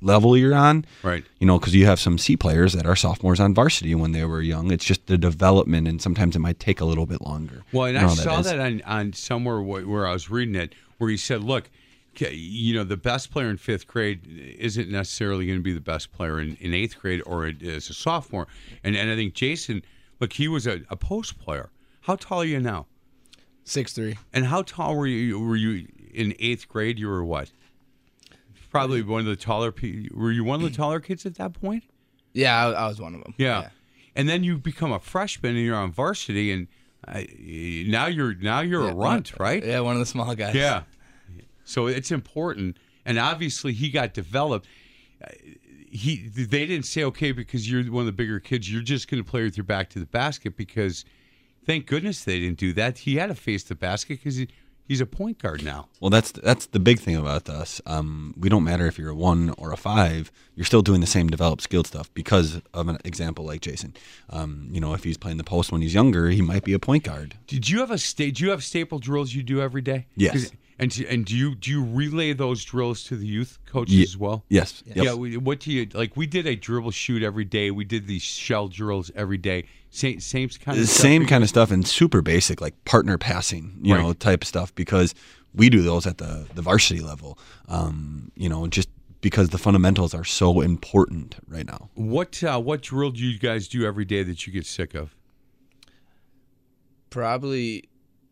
level 0.00 0.36
you're 0.36 0.54
on. 0.54 0.84
Right. 1.02 1.24
You 1.38 1.46
know, 1.46 1.58
because 1.58 1.74
you 1.74 1.86
have 1.86 1.98
some 2.00 2.18
C 2.18 2.36
players 2.36 2.72
that 2.72 2.86
are 2.86 2.96
sophomores 2.96 3.40
on 3.40 3.54
varsity 3.54 3.94
when 3.94 4.12
they 4.12 4.24
were 4.24 4.40
young. 4.40 4.70
It's 4.70 4.84
just 4.84 5.06
the 5.06 5.18
development, 5.18 5.88
and 5.88 6.00
sometimes 6.00 6.36
it 6.36 6.40
might 6.40 6.58
take 6.60 6.80
a 6.80 6.84
little 6.84 7.06
bit 7.06 7.20
longer. 7.22 7.62
Well, 7.72 7.86
and 7.86 7.94
You 7.94 8.00
I 8.00 8.06
know 8.06 8.14
saw 8.14 8.38
is. 8.40 8.46
that, 8.46 8.58
on, 8.58 8.82
on 8.82 9.12
somewhere 9.12 9.60
where 9.60 10.06
I 10.06 10.12
was 10.12 10.30
reading 10.30 10.54
it, 10.54 10.74
where 10.98 11.10
he 11.10 11.16
said, 11.16 11.42
"Look, 11.42 11.70
you 12.18 12.74
know, 12.74 12.84
the 12.84 12.96
best 12.96 13.30
player 13.30 13.48
in 13.48 13.56
fifth 13.56 13.86
grade 13.86 14.20
isn't 14.58 14.90
necessarily 14.90 15.46
going 15.46 15.58
to 15.58 15.62
be 15.62 15.72
the 15.72 15.80
best 15.80 16.12
player 16.12 16.40
in, 16.40 16.56
in 16.60 16.74
eighth 16.74 16.98
grade 17.00 17.22
or 17.26 17.46
as 17.46 17.90
a 17.90 17.94
sophomore." 17.94 18.46
And 18.84 18.96
and 18.96 19.10
I 19.10 19.16
think 19.16 19.34
Jason, 19.34 19.82
look, 20.20 20.32
he 20.32 20.48
was 20.48 20.66
a, 20.66 20.80
a 20.90 20.96
post 20.96 21.38
player. 21.38 21.70
How 22.02 22.16
tall 22.16 22.42
are 22.42 22.44
you 22.44 22.60
now? 22.60 22.86
Six 23.64 23.92
three. 23.92 24.16
And 24.32 24.46
how 24.46 24.62
tall 24.62 24.96
were 24.96 25.06
you? 25.06 25.38
Were 25.38 25.56
you 25.56 25.86
in 26.14 26.34
eighth 26.38 26.68
grade? 26.68 26.98
You 26.98 27.08
were 27.08 27.22
what? 27.24 27.50
Probably 28.70 29.02
one 29.02 29.20
of 29.20 29.26
the 29.26 29.36
taller. 29.36 29.72
pe- 29.72 30.08
Were 30.12 30.30
you 30.32 30.44
one 30.44 30.62
of 30.62 30.70
the 30.70 30.76
taller 30.82 31.00
kids 31.00 31.24
at 31.26 31.36
that 31.36 31.52
point? 31.54 31.84
Yeah, 32.32 32.66
I, 32.66 32.70
I 32.72 32.88
was 32.88 33.00
one 33.00 33.14
of 33.14 33.22
them. 33.22 33.34
Yeah. 33.38 33.70
And 34.14 34.28
then 34.28 34.44
you 34.44 34.58
become 34.58 34.92
a 34.92 34.98
freshman 35.00 35.56
and 35.56 35.64
you're 35.64 35.76
on 35.76 35.92
varsity, 35.92 36.52
and 36.52 36.66
uh, 37.06 37.22
now 37.88 38.06
you're 38.06 38.34
now 38.34 38.60
you're 38.60 38.88
a 38.88 38.94
runt, 38.94 39.38
right? 39.38 39.64
Yeah, 39.64 39.80
one 39.80 39.94
of 39.94 40.00
the 40.00 40.06
small 40.06 40.34
guys. 40.34 40.54
Yeah. 40.54 40.82
So 41.64 41.86
it's 41.86 42.10
important, 42.10 42.76
and 43.04 43.18
obviously 43.18 43.72
he 43.72 43.90
got 43.90 44.14
developed. 44.14 44.66
Uh, 45.22 45.28
He 45.90 46.28
they 46.28 46.66
didn't 46.66 46.84
say 46.86 47.04
okay 47.04 47.32
because 47.32 47.70
you're 47.70 47.82
one 47.84 48.00
of 48.02 48.06
the 48.06 48.12
bigger 48.12 48.40
kids. 48.40 48.70
You're 48.70 48.82
just 48.82 49.08
going 49.08 49.22
to 49.22 49.28
play 49.30 49.42
with 49.44 49.56
your 49.56 49.64
back 49.64 49.88
to 49.90 49.98
the 50.00 50.06
basket 50.06 50.56
because, 50.56 51.04
thank 51.64 51.86
goodness 51.86 52.24
they 52.24 52.40
didn't 52.40 52.58
do 52.58 52.72
that. 52.74 52.98
He 52.98 53.16
had 53.16 53.28
to 53.28 53.34
face 53.34 53.62
the 53.64 53.74
basket 53.74 54.18
because 54.18 54.36
he, 54.36 54.48
he's 54.88 55.00
a 55.00 55.06
point 55.06 55.38
guard 55.38 55.62
now. 55.62 55.86
Well, 56.00 56.10
that's 56.10 56.32
that's 56.32 56.66
the 56.66 56.80
big 56.80 56.98
thing 56.98 57.14
about 57.14 57.48
us. 57.48 57.80
Um, 57.86 58.34
we 58.36 58.48
don't 58.48 58.64
matter 58.64 58.86
if 58.86 58.98
you're 58.98 59.10
a 59.10 59.14
one 59.14 59.54
or 59.58 59.72
a 59.72 59.76
five. 59.76 60.32
You're 60.56 60.64
still 60.64 60.82
doing 60.82 61.00
the 61.00 61.06
same 61.06 61.28
developed 61.28 61.62
skilled 61.62 61.86
stuff 61.86 62.12
because 62.14 62.60
of 62.74 62.88
an 62.88 62.98
example 63.04 63.44
like 63.44 63.60
Jason. 63.60 63.94
Um, 64.30 64.68
you 64.72 64.80
know, 64.80 64.94
if 64.94 65.04
he's 65.04 65.16
playing 65.18 65.38
the 65.38 65.44
post 65.44 65.70
when 65.70 65.82
he's 65.82 65.94
younger, 65.94 66.30
he 66.30 66.42
might 66.42 66.64
be 66.64 66.72
a 66.72 66.78
point 66.80 67.04
guard. 67.04 67.36
Did 67.46 67.68
you 67.68 67.78
have 67.80 67.90
a 67.92 67.98
sta- 67.98 68.32
Do 68.32 68.42
you 68.44 68.50
have 68.50 68.64
staple 68.64 68.98
drills 68.98 69.34
you 69.34 69.42
do 69.44 69.60
every 69.60 69.82
day? 69.82 70.06
Yes. 70.16 70.50
'Cause- 70.78 70.84
And 70.84 70.90
do- 70.92 71.06
and 71.08 71.24
do 71.24 71.36
you 71.36 71.54
do 71.56 71.70
you 71.72 71.84
relay 71.84 72.32
those 72.32 72.64
drills 72.64 73.02
to 73.04 73.16
the 73.16 73.26
youth 73.26 73.58
coaches 73.66 73.94
Ye- 73.94 74.02
as 74.04 74.16
well? 74.16 74.44
Yes. 74.48 74.82
Yep. 74.86 74.96
Yeah. 75.04 75.14
we, 75.14 75.36
what 75.36 75.58
do 75.60 75.72
you 75.72 75.88
like? 75.92 76.16
We 76.16 76.26
did 76.26 76.46
a 76.46 76.54
dribble 76.54 76.92
shoot 76.92 77.22
every 77.22 77.44
day. 77.44 77.70
We 77.72 77.84
did 77.84 78.06
these 78.06 78.22
shell 78.22 78.68
drills 78.68 79.10
every 79.16 79.38
day. 79.38 79.64
Same 79.90 80.20
same 80.20 80.48
kind 80.50 80.78
of 80.78 80.86
stuff 80.88 81.02
same 81.02 81.20
for 81.20 81.24
you? 81.24 81.28
kind 81.28 81.42
of 81.44 81.48
stuff 81.50 81.70
and 81.70 81.86
super 81.86 82.22
basic 82.22 82.60
like 82.60 82.74
partner 82.84 83.18
passing 83.18 83.78
you 83.82 83.94
know 83.94 84.12
type 84.12 84.42
of 84.42 84.48
stuff 84.48 84.72
because 84.74 85.14
we 85.54 85.68
do 85.70 85.82
those 85.82 86.06
at 86.06 86.18
the 86.18 86.46
the 86.54 86.60
varsity 86.62 87.00
level 87.00 87.38
um, 87.68 88.30
you 88.36 88.48
know 88.50 88.66
just 88.66 88.90
because 89.22 89.48
the 89.48 89.56
fundamentals 89.58 90.12
are 90.14 90.24
so 90.24 90.60
important 90.60 91.36
right 91.48 91.66
now 91.66 91.88
What 91.94 92.44
uh, 92.44 92.60
what 92.60 92.82
drill 92.82 93.10
do 93.12 93.24
you 93.24 93.38
guys 93.38 93.66
do 93.66 93.86
every 93.86 94.04
day 94.04 94.22
that 94.22 94.46
you 94.46 94.52
get 94.52 94.66
sick 94.66 94.94
of? 94.94 95.14
Probably, 97.10 97.88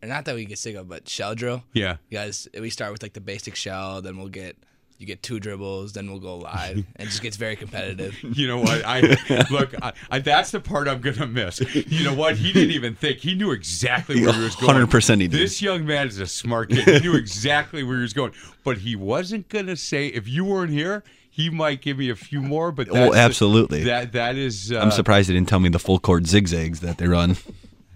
or 0.06 0.08
not 0.08 0.24
that 0.26 0.34
we 0.34 0.44
get 0.44 0.58
sick 0.58 0.76
of, 0.76 0.88
but 0.88 1.08
shell 1.08 1.34
drill. 1.34 1.64
Yeah. 1.72 1.96
You 2.10 2.18
guys, 2.18 2.48
we 2.58 2.70
start 2.70 2.92
with 2.92 3.02
like 3.02 3.12
the 3.14 3.20
basic 3.20 3.56
shell, 3.56 4.00
then 4.02 4.16
we'll 4.16 4.28
get 4.28 4.56
you 4.98 5.06
get 5.06 5.22
two 5.22 5.38
dribbles, 5.38 5.92
then 5.92 6.08
we'll 6.10 6.20
go 6.20 6.38
live, 6.38 6.76
and 6.76 6.86
it 6.98 7.04
just 7.06 7.20
gets 7.20 7.36
very 7.36 7.54
competitive. 7.54 8.16
You 8.22 8.46
know 8.48 8.60
what? 8.60 8.82
I 8.82 9.00
look. 9.50 9.74
I, 9.82 9.92
I, 10.10 10.20
that's 10.20 10.52
the 10.52 10.60
part 10.60 10.88
I'm 10.88 11.02
gonna 11.02 11.26
miss. 11.26 11.60
You 11.74 12.04
know 12.04 12.14
what? 12.14 12.36
He 12.36 12.50
didn't 12.52 12.70
even 12.70 12.94
think. 12.94 13.18
He 13.18 13.34
knew 13.34 13.50
exactly 13.52 14.24
where 14.24 14.32
he 14.32 14.40
was 14.42 14.56
going. 14.56 14.74
100% 14.86 15.20
he 15.20 15.28
did. 15.28 15.38
This 15.38 15.60
young 15.60 15.84
man 15.84 16.06
is 16.08 16.18
a 16.18 16.26
smart 16.26 16.70
kid. 16.70 17.02
He 17.02 17.08
knew 17.08 17.14
exactly 17.18 17.82
where 17.82 17.96
he 17.96 18.02
was 18.02 18.14
going, 18.14 18.32
but 18.64 18.78
he 18.78 18.96
wasn't 18.96 19.50
gonna 19.50 19.76
say 19.76 20.06
if 20.06 20.26
you 20.28 20.44
weren't 20.46 20.72
here. 20.72 21.02
He 21.28 21.50
might 21.50 21.82
give 21.82 21.98
me 21.98 22.08
a 22.08 22.16
few 22.16 22.40
more, 22.40 22.72
but 22.72 22.88
Oh, 22.88 22.94
that's 22.94 23.12
the- 23.12 23.18
absolutely. 23.20 23.84
that 23.84 24.12
that 24.12 24.36
is. 24.36 24.72
Uh, 24.72 24.78
i'm 24.78 24.90
surprised 24.90 25.28
they 25.28 25.34
didn't 25.34 25.50
tell 25.50 25.60
me 25.60 25.68
the 25.68 25.78
full 25.78 25.98
court 25.98 26.26
zigzags 26.26 26.80
that 26.80 26.96
they 26.96 27.06
run 27.06 27.36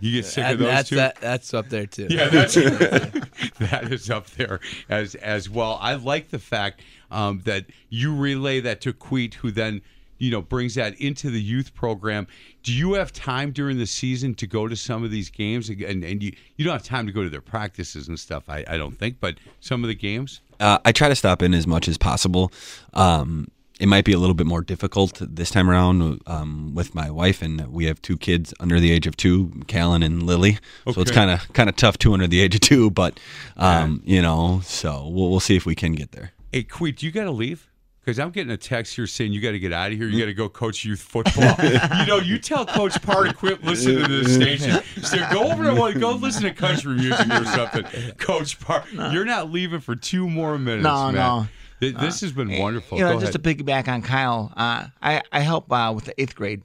You 0.01 0.13
get 0.13 0.25
sick 0.27 0.43
That- 0.45 0.53
of 0.55 0.59
those 0.59 0.69
that's 0.69 0.89
too. 0.89 0.97
that, 0.97 1.17
that's 1.21 1.55
up 1.55 1.69
there 1.69 1.87
too. 1.87 2.09
Yeah, 2.11 2.29
that's 2.29 2.55
that 3.59 3.89
is 3.93 4.11
up 4.11 4.27
there 4.31 4.61
as 4.89 5.15
as 5.17 5.49
well. 5.51 5.79
I 5.81 5.95
like 5.95 6.31
the 6.31 6.39
fact 6.39 6.83
um, 7.11 7.41
that 7.45 7.67
you 7.89 8.15
relay 8.15 8.61
that 8.61 8.81
to 8.83 8.93
Queet, 8.93 9.35
who 9.35 9.51
then 9.51 9.83
you 10.19 10.31
know 10.31 10.43
brings 10.43 10.75
that 10.75 11.01
into 11.01 11.31
the 11.31 11.41
youth 11.41 11.75
program. 11.75 12.27
Do 12.63 12.73
you 12.73 12.93
have 12.95 13.13
time 13.13 13.53
during 13.53 13.79
the 13.79 13.87
season 13.87 14.35
to 14.37 14.47
go 14.47 14.69
to 14.69 14.77
some 14.77 15.03
of 15.05 15.11
these 15.11 15.31
games? 15.31 15.69
And 15.69 16.05
and 16.05 16.23
you 16.23 16.33
you 16.57 16.65
don't 16.65 16.73
have 16.75 16.83
time 16.83 17.07
to 17.07 17.13
go 17.13 17.23
to 17.23 17.31
their 17.31 17.41
practices 17.41 18.09
and 18.09 18.19
stuff. 18.19 18.45
I, 18.49 18.65
I 18.69 18.77
don't 18.77 18.99
think, 18.99 19.17
but 19.21 19.37
some 19.61 19.83
of 19.85 19.89
the 19.89 19.95
games. 19.95 20.41
Uh, 20.61 20.79
I 20.85 20.93
try 20.93 21.09
to 21.09 21.15
stop 21.15 21.41
in 21.43 21.55
as 21.55 21.67
much 21.67 21.89
as 21.89 21.97
possible. 21.97 22.53
Um, 22.93 23.49
it 23.81 23.87
might 23.87 24.05
be 24.05 24.13
a 24.13 24.19
little 24.19 24.35
bit 24.35 24.47
more 24.47 24.61
difficult 24.61 25.19
this 25.21 25.51
time 25.51 25.69
around 25.71 26.21
um, 26.27 26.75
with 26.75 26.95
my 26.95 27.11
wife, 27.11 27.41
and 27.43 27.67
we 27.69 27.87
have 27.87 28.01
two 28.03 28.17
kids 28.19 28.53
under 28.61 28.79
the 28.79 28.93
age 28.93 29.07
of 29.07 29.17
two, 29.17 29.51
Callan 29.67 30.03
and 30.03 30.23
Lily. 30.23 30.59
So 30.93 31.01
it's 31.01 31.11
kind 31.11 31.31
of 31.31 31.53
kind 31.55 31.69
of 31.69 31.77
tough, 31.77 31.97
two 31.99 32.13
under 32.13 32.27
the 32.27 32.41
age 32.41 32.55
of 32.55 32.61
two. 32.61 32.91
But 32.91 33.19
um, 33.57 34.03
you 34.05 34.21
know, 34.21 34.61
so 34.65 35.09
we'll 35.09 35.31
we'll 35.31 35.41
see 35.41 35.57
if 35.57 35.65
we 35.67 35.75
can 35.75 35.95
get 35.95 36.13
there. 36.13 36.33
Hey, 36.53 36.63
Queet, 36.65 37.03
you 37.03 37.11
got 37.11 37.25
to 37.25 37.31
leave. 37.31 37.67
Because 38.01 38.19
I'm 38.19 38.31
getting 38.31 38.51
a 38.51 38.57
text 38.57 38.97
here 38.97 39.07
saying 39.07 39.33
you 39.35 39.43
got 39.43 39.51
to 39.51 39.59
get 39.59 39.75
out 39.75 39.93
of 39.93 39.99
here. 39.99 40.09
You 40.09 40.19
got 40.19 40.25
to 40.27 40.35
go 40.35 40.49
coach 40.49 40.87
youth 40.87 41.01
football. 41.03 41.55
you 41.63 42.07
know, 42.07 42.17
you 42.17 42.39
tell 42.39 42.65
Coach 42.65 43.01
Parr 43.03 43.25
to 43.25 43.35
quit 43.35 43.63
listening 43.63 43.99
to 43.99 44.09
this 44.09 44.35
station. 44.35 44.81
So 45.03 45.19
go 45.31 45.53
over 45.53 45.65
to 45.65 45.75
one, 45.75 46.01
go 46.01 46.13
listen 46.13 46.45
to 46.45 46.53
country 46.53 46.95
music 46.95 47.29
or 47.31 47.45
something. 47.45 47.85
Coach 48.17 48.59
Parr, 48.59 48.85
you're 49.13 49.27
not 49.27 49.51
leaving 49.53 49.81
for 49.81 49.95
two 49.95 50.29
more 50.31 50.59
minutes, 50.59 50.83
No, 50.83 51.13
man. 51.13 51.15
no. 51.15 51.47
Th- 51.81 51.95
This 51.97 52.21
has 52.21 52.33
been 52.33 52.59
wonderful. 52.59 52.99
You 52.99 53.05
know, 53.05 53.15
go 53.15 53.21
just 53.21 53.35
ahead. 53.35 53.45
to 53.59 53.65
piggyback 53.65 53.89
on 53.89 54.03
Kyle, 54.03 54.53
uh, 54.57 54.87
I 55.03 55.23
I 55.33 55.41
help 55.41 55.71
uh, 55.73 55.93
with 55.95 56.05
the 56.05 56.21
eighth 56.21 56.35
grade, 56.35 56.63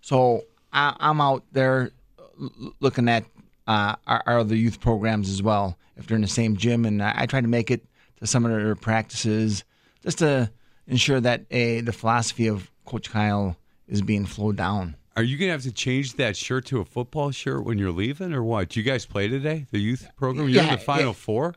so 0.00 0.42
I, 0.72 0.94
I'm 1.00 1.20
out 1.20 1.44
there 1.52 1.90
looking 2.80 3.08
at 3.08 3.24
uh, 3.66 3.96
our, 4.06 4.22
our 4.26 4.38
other 4.40 4.54
youth 4.56 4.80
programs 4.80 5.28
as 5.30 5.42
well. 5.42 5.76
If 5.96 6.06
they're 6.06 6.16
in 6.16 6.22
the 6.22 6.28
same 6.28 6.56
gym, 6.56 6.84
and 6.84 7.02
I, 7.02 7.12
I 7.18 7.26
try 7.26 7.40
to 7.40 7.48
make 7.48 7.70
it 7.70 7.84
to 8.20 8.26
some 8.26 8.44
of 8.44 8.50
their 8.52 8.74
practices, 8.74 9.64
just 10.02 10.18
to 10.18 10.50
ensure 10.86 11.20
that 11.20 11.44
a 11.50 11.80
the 11.80 11.92
philosophy 11.92 12.46
of 12.46 12.70
Coach 12.84 13.10
Kyle 13.10 13.56
is 13.88 14.02
being 14.02 14.24
flowed 14.26 14.56
down. 14.56 14.96
Are 15.16 15.22
you 15.22 15.36
gonna 15.36 15.52
have 15.52 15.62
to 15.62 15.72
change 15.72 16.14
that 16.14 16.36
shirt 16.36 16.64
to 16.66 16.80
a 16.80 16.84
football 16.84 17.30
shirt 17.32 17.64
when 17.64 17.76
you're 17.78 17.90
leaving, 17.92 18.32
or 18.32 18.42
what? 18.42 18.70
Do 18.70 18.80
you 18.80 18.84
guys 18.84 19.04
play 19.06 19.28
today? 19.28 19.66
The 19.70 19.78
youth 19.78 20.08
program? 20.16 20.48
You're 20.48 20.62
in 20.62 20.68
Yeah, 20.68 20.76
the 20.76 20.82
final 20.82 21.06
yeah. 21.08 21.12
four. 21.12 21.54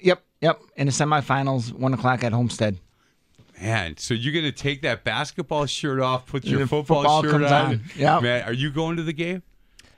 Yep, 0.00 0.22
yep. 0.40 0.60
In 0.76 0.86
the 0.86 0.92
semifinals, 0.92 1.72
one 1.72 1.94
o'clock 1.94 2.24
at 2.24 2.32
Homestead. 2.32 2.78
Man, 3.60 3.96
so 3.98 4.14
you're 4.14 4.32
gonna 4.32 4.52
take 4.52 4.82
that 4.82 5.04
basketball 5.04 5.66
shirt 5.66 6.00
off, 6.00 6.26
put 6.26 6.44
your 6.44 6.60
football, 6.66 7.02
football 7.02 7.22
shirt 7.22 7.42
on. 7.42 7.52
on. 7.52 7.80
Yep. 7.96 8.22
Man, 8.22 8.44
are 8.44 8.52
you 8.54 8.70
going 8.70 8.96
to 8.96 9.02
the 9.02 9.12
game? 9.12 9.42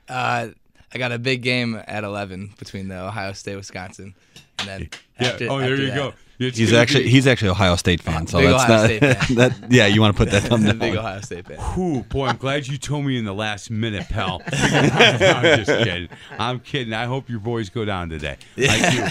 Uh, 0.09 0.49
I 0.93 0.97
got 0.97 1.11
a 1.11 1.17
big 1.17 1.41
game 1.41 1.81
at 1.87 2.03
11 2.03 2.53
between 2.59 2.87
the 2.87 2.99
Ohio 2.99 3.31
State, 3.33 3.55
Wisconsin, 3.55 4.13
and 4.59 4.67
then 4.67 4.89
after, 5.17 5.45
yeah. 5.45 5.51
Oh, 5.51 5.59
there 5.59 5.75
you 5.75 5.87
that, 5.87 5.95
go. 5.95 6.13
It's 6.39 6.57
He's 6.57 6.73
actually 6.73 7.05
be- 7.05 7.09
he's 7.09 7.25
actually 7.25 7.49
Ohio 7.49 7.75
State 7.77 8.01
fan, 8.01 8.27
so 8.27 8.39
Big 8.39 8.49
that's 8.49 8.63
Ohio 8.63 8.77
not 8.77 8.85
State 8.85 8.99
fan. 8.99 9.35
that. 9.37 9.71
Yeah, 9.71 9.87
you 9.87 10.01
want 10.01 10.15
to 10.15 10.17
put 10.17 10.31
that 10.31 10.43
I'm 10.51 10.53
a 10.53 10.65
thumbnail. 10.65 10.73
big. 10.75 10.95
Ohio 10.97 11.21
State 11.21 11.47
fan. 11.47 11.57
Whew, 11.57 12.03
boy, 12.03 12.27
I'm 12.27 12.37
glad 12.37 12.67
you 12.67 12.77
told 12.77 13.05
me 13.05 13.17
in 13.17 13.23
the 13.23 13.33
last 13.33 13.71
minute, 13.71 14.09
pal. 14.09 14.41
I'm 14.51 15.63
just 15.63 15.67
kidding. 15.67 16.09
I'm 16.37 16.59
kidding. 16.59 16.93
I 16.93 17.05
hope 17.05 17.29
your 17.29 17.39
boys 17.39 17.69
go 17.69 17.85
down 17.85 18.09
today. 18.09 18.37
Like 18.57 18.93
you. 18.93 19.05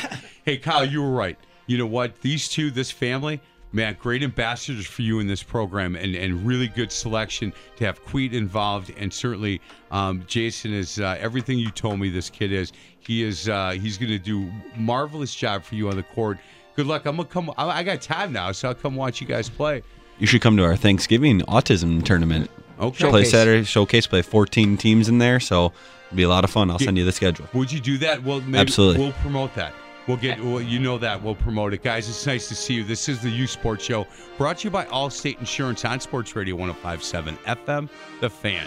Hey, 0.44 0.56
Kyle, 0.56 0.84
you 0.84 1.02
were 1.02 1.10
right. 1.10 1.38
You 1.66 1.78
know 1.78 1.86
what? 1.86 2.20
These 2.20 2.48
two, 2.48 2.70
this 2.72 2.90
family, 2.90 3.40
man, 3.72 3.96
great 4.00 4.22
ambassadors 4.24 4.86
for 4.86 5.02
you 5.02 5.20
in 5.20 5.28
this 5.28 5.42
program 5.42 5.94
and, 5.94 6.16
and 6.16 6.44
really 6.44 6.66
good 6.66 6.90
selection 6.90 7.52
to 7.76 7.84
have 7.84 8.04
Queet 8.04 8.34
involved. 8.34 8.92
And 8.96 9.12
certainly, 9.12 9.60
um, 9.92 10.24
Jason 10.26 10.72
is 10.72 10.98
uh, 10.98 11.16
everything 11.20 11.58
you 11.58 11.70
told 11.70 12.00
me 12.00 12.10
this 12.10 12.28
kid 12.28 12.52
is. 12.52 12.72
He 12.98 13.22
is, 13.22 13.48
uh, 13.48 13.70
he's 13.70 13.98
going 13.98 14.10
to 14.10 14.18
do 14.18 14.50
marvelous 14.76 15.34
job 15.34 15.62
for 15.62 15.76
you 15.76 15.88
on 15.88 15.96
the 15.96 16.02
court. 16.02 16.38
Good 16.74 16.86
luck. 16.86 17.06
I'm 17.06 17.16
going 17.16 17.28
to 17.28 17.32
come. 17.32 17.52
I 17.56 17.68
I 17.68 17.82
got 17.82 18.00
time 18.00 18.32
now, 18.32 18.50
so 18.52 18.68
I'll 18.68 18.74
come 18.74 18.96
watch 18.96 19.20
you 19.20 19.26
guys 19.26 19.48
play. 19.48 19.82
You 20.18 20.26
should 20.26 20.40
come 20.40 20.56
to 20.56 20.64
our 20.64 20.76
Thanksgiving 20.76 21.40
autism 21.42 22.02
tournament. 22.02 22.50
Okay. 22.80 23.10
Play 23.10 23.24
Saturday 23.24 23.64
showcase. 23.64 24.06
Play 24.06 24.22
14 24.22 24.76
teams 24.78 25.08
in 25.08 25.18
there, 25.18 25.38
so 25.38 25.66
it'll 26.06 26.16
be 26.16 26.22
a 26.22 26.28
lot 26.28 26.44
of 26.44 26.50
fun. 26.50 26.70
I'll 26.70 26.78
send 26.78 26.96
you 26.96 27.04
the 27.04 27.12
schedule. 27.12 27.46
Would 27.52 27.70
you 27.70 27.80
do 27.80 27.98
that? 27.98 28.22
Well, 28.24 28.40
maybe 28.40 28.58
Absolutely. 28.58 29.02
We'll 29.02 29.12
promote 29.12 29.54
that. 29.54 29.74
We'll 30.06 30.16
get. 30.16 30.42
Well, 30.42 30.60
you 30.60 30.78
know 30.78 30.98
that. 30.98 31.22
We'll 31.22 31.34
promote 31.34 31.72
it, 31.74 31.82
guys. 31.82 32.08
It's 32.08 32.26
nice 32.26 32.48
to 32.48 32.54
see 32.54 32.74
you. 32.74 32.84
This 32.84 33.08
is 33.08 33.20
the 33.20 33.30
Youth 33.30 33.50
Sports 33.50 33.84
Show, 33.84 34.06
brought 34.36 34.58
to 34.58 34.64
you 34.64 34.70
by 34.70 34.84
Allstate 34.86 35.38
Insurance 35.38 35.84
on 35.84 36.00
Sports 36.00 36.34
Radio 36.34 36.56
105.7 36.56 37.36
FM. 37.38 37.88
The 38.20 38.30
Fan. 38.30 38.66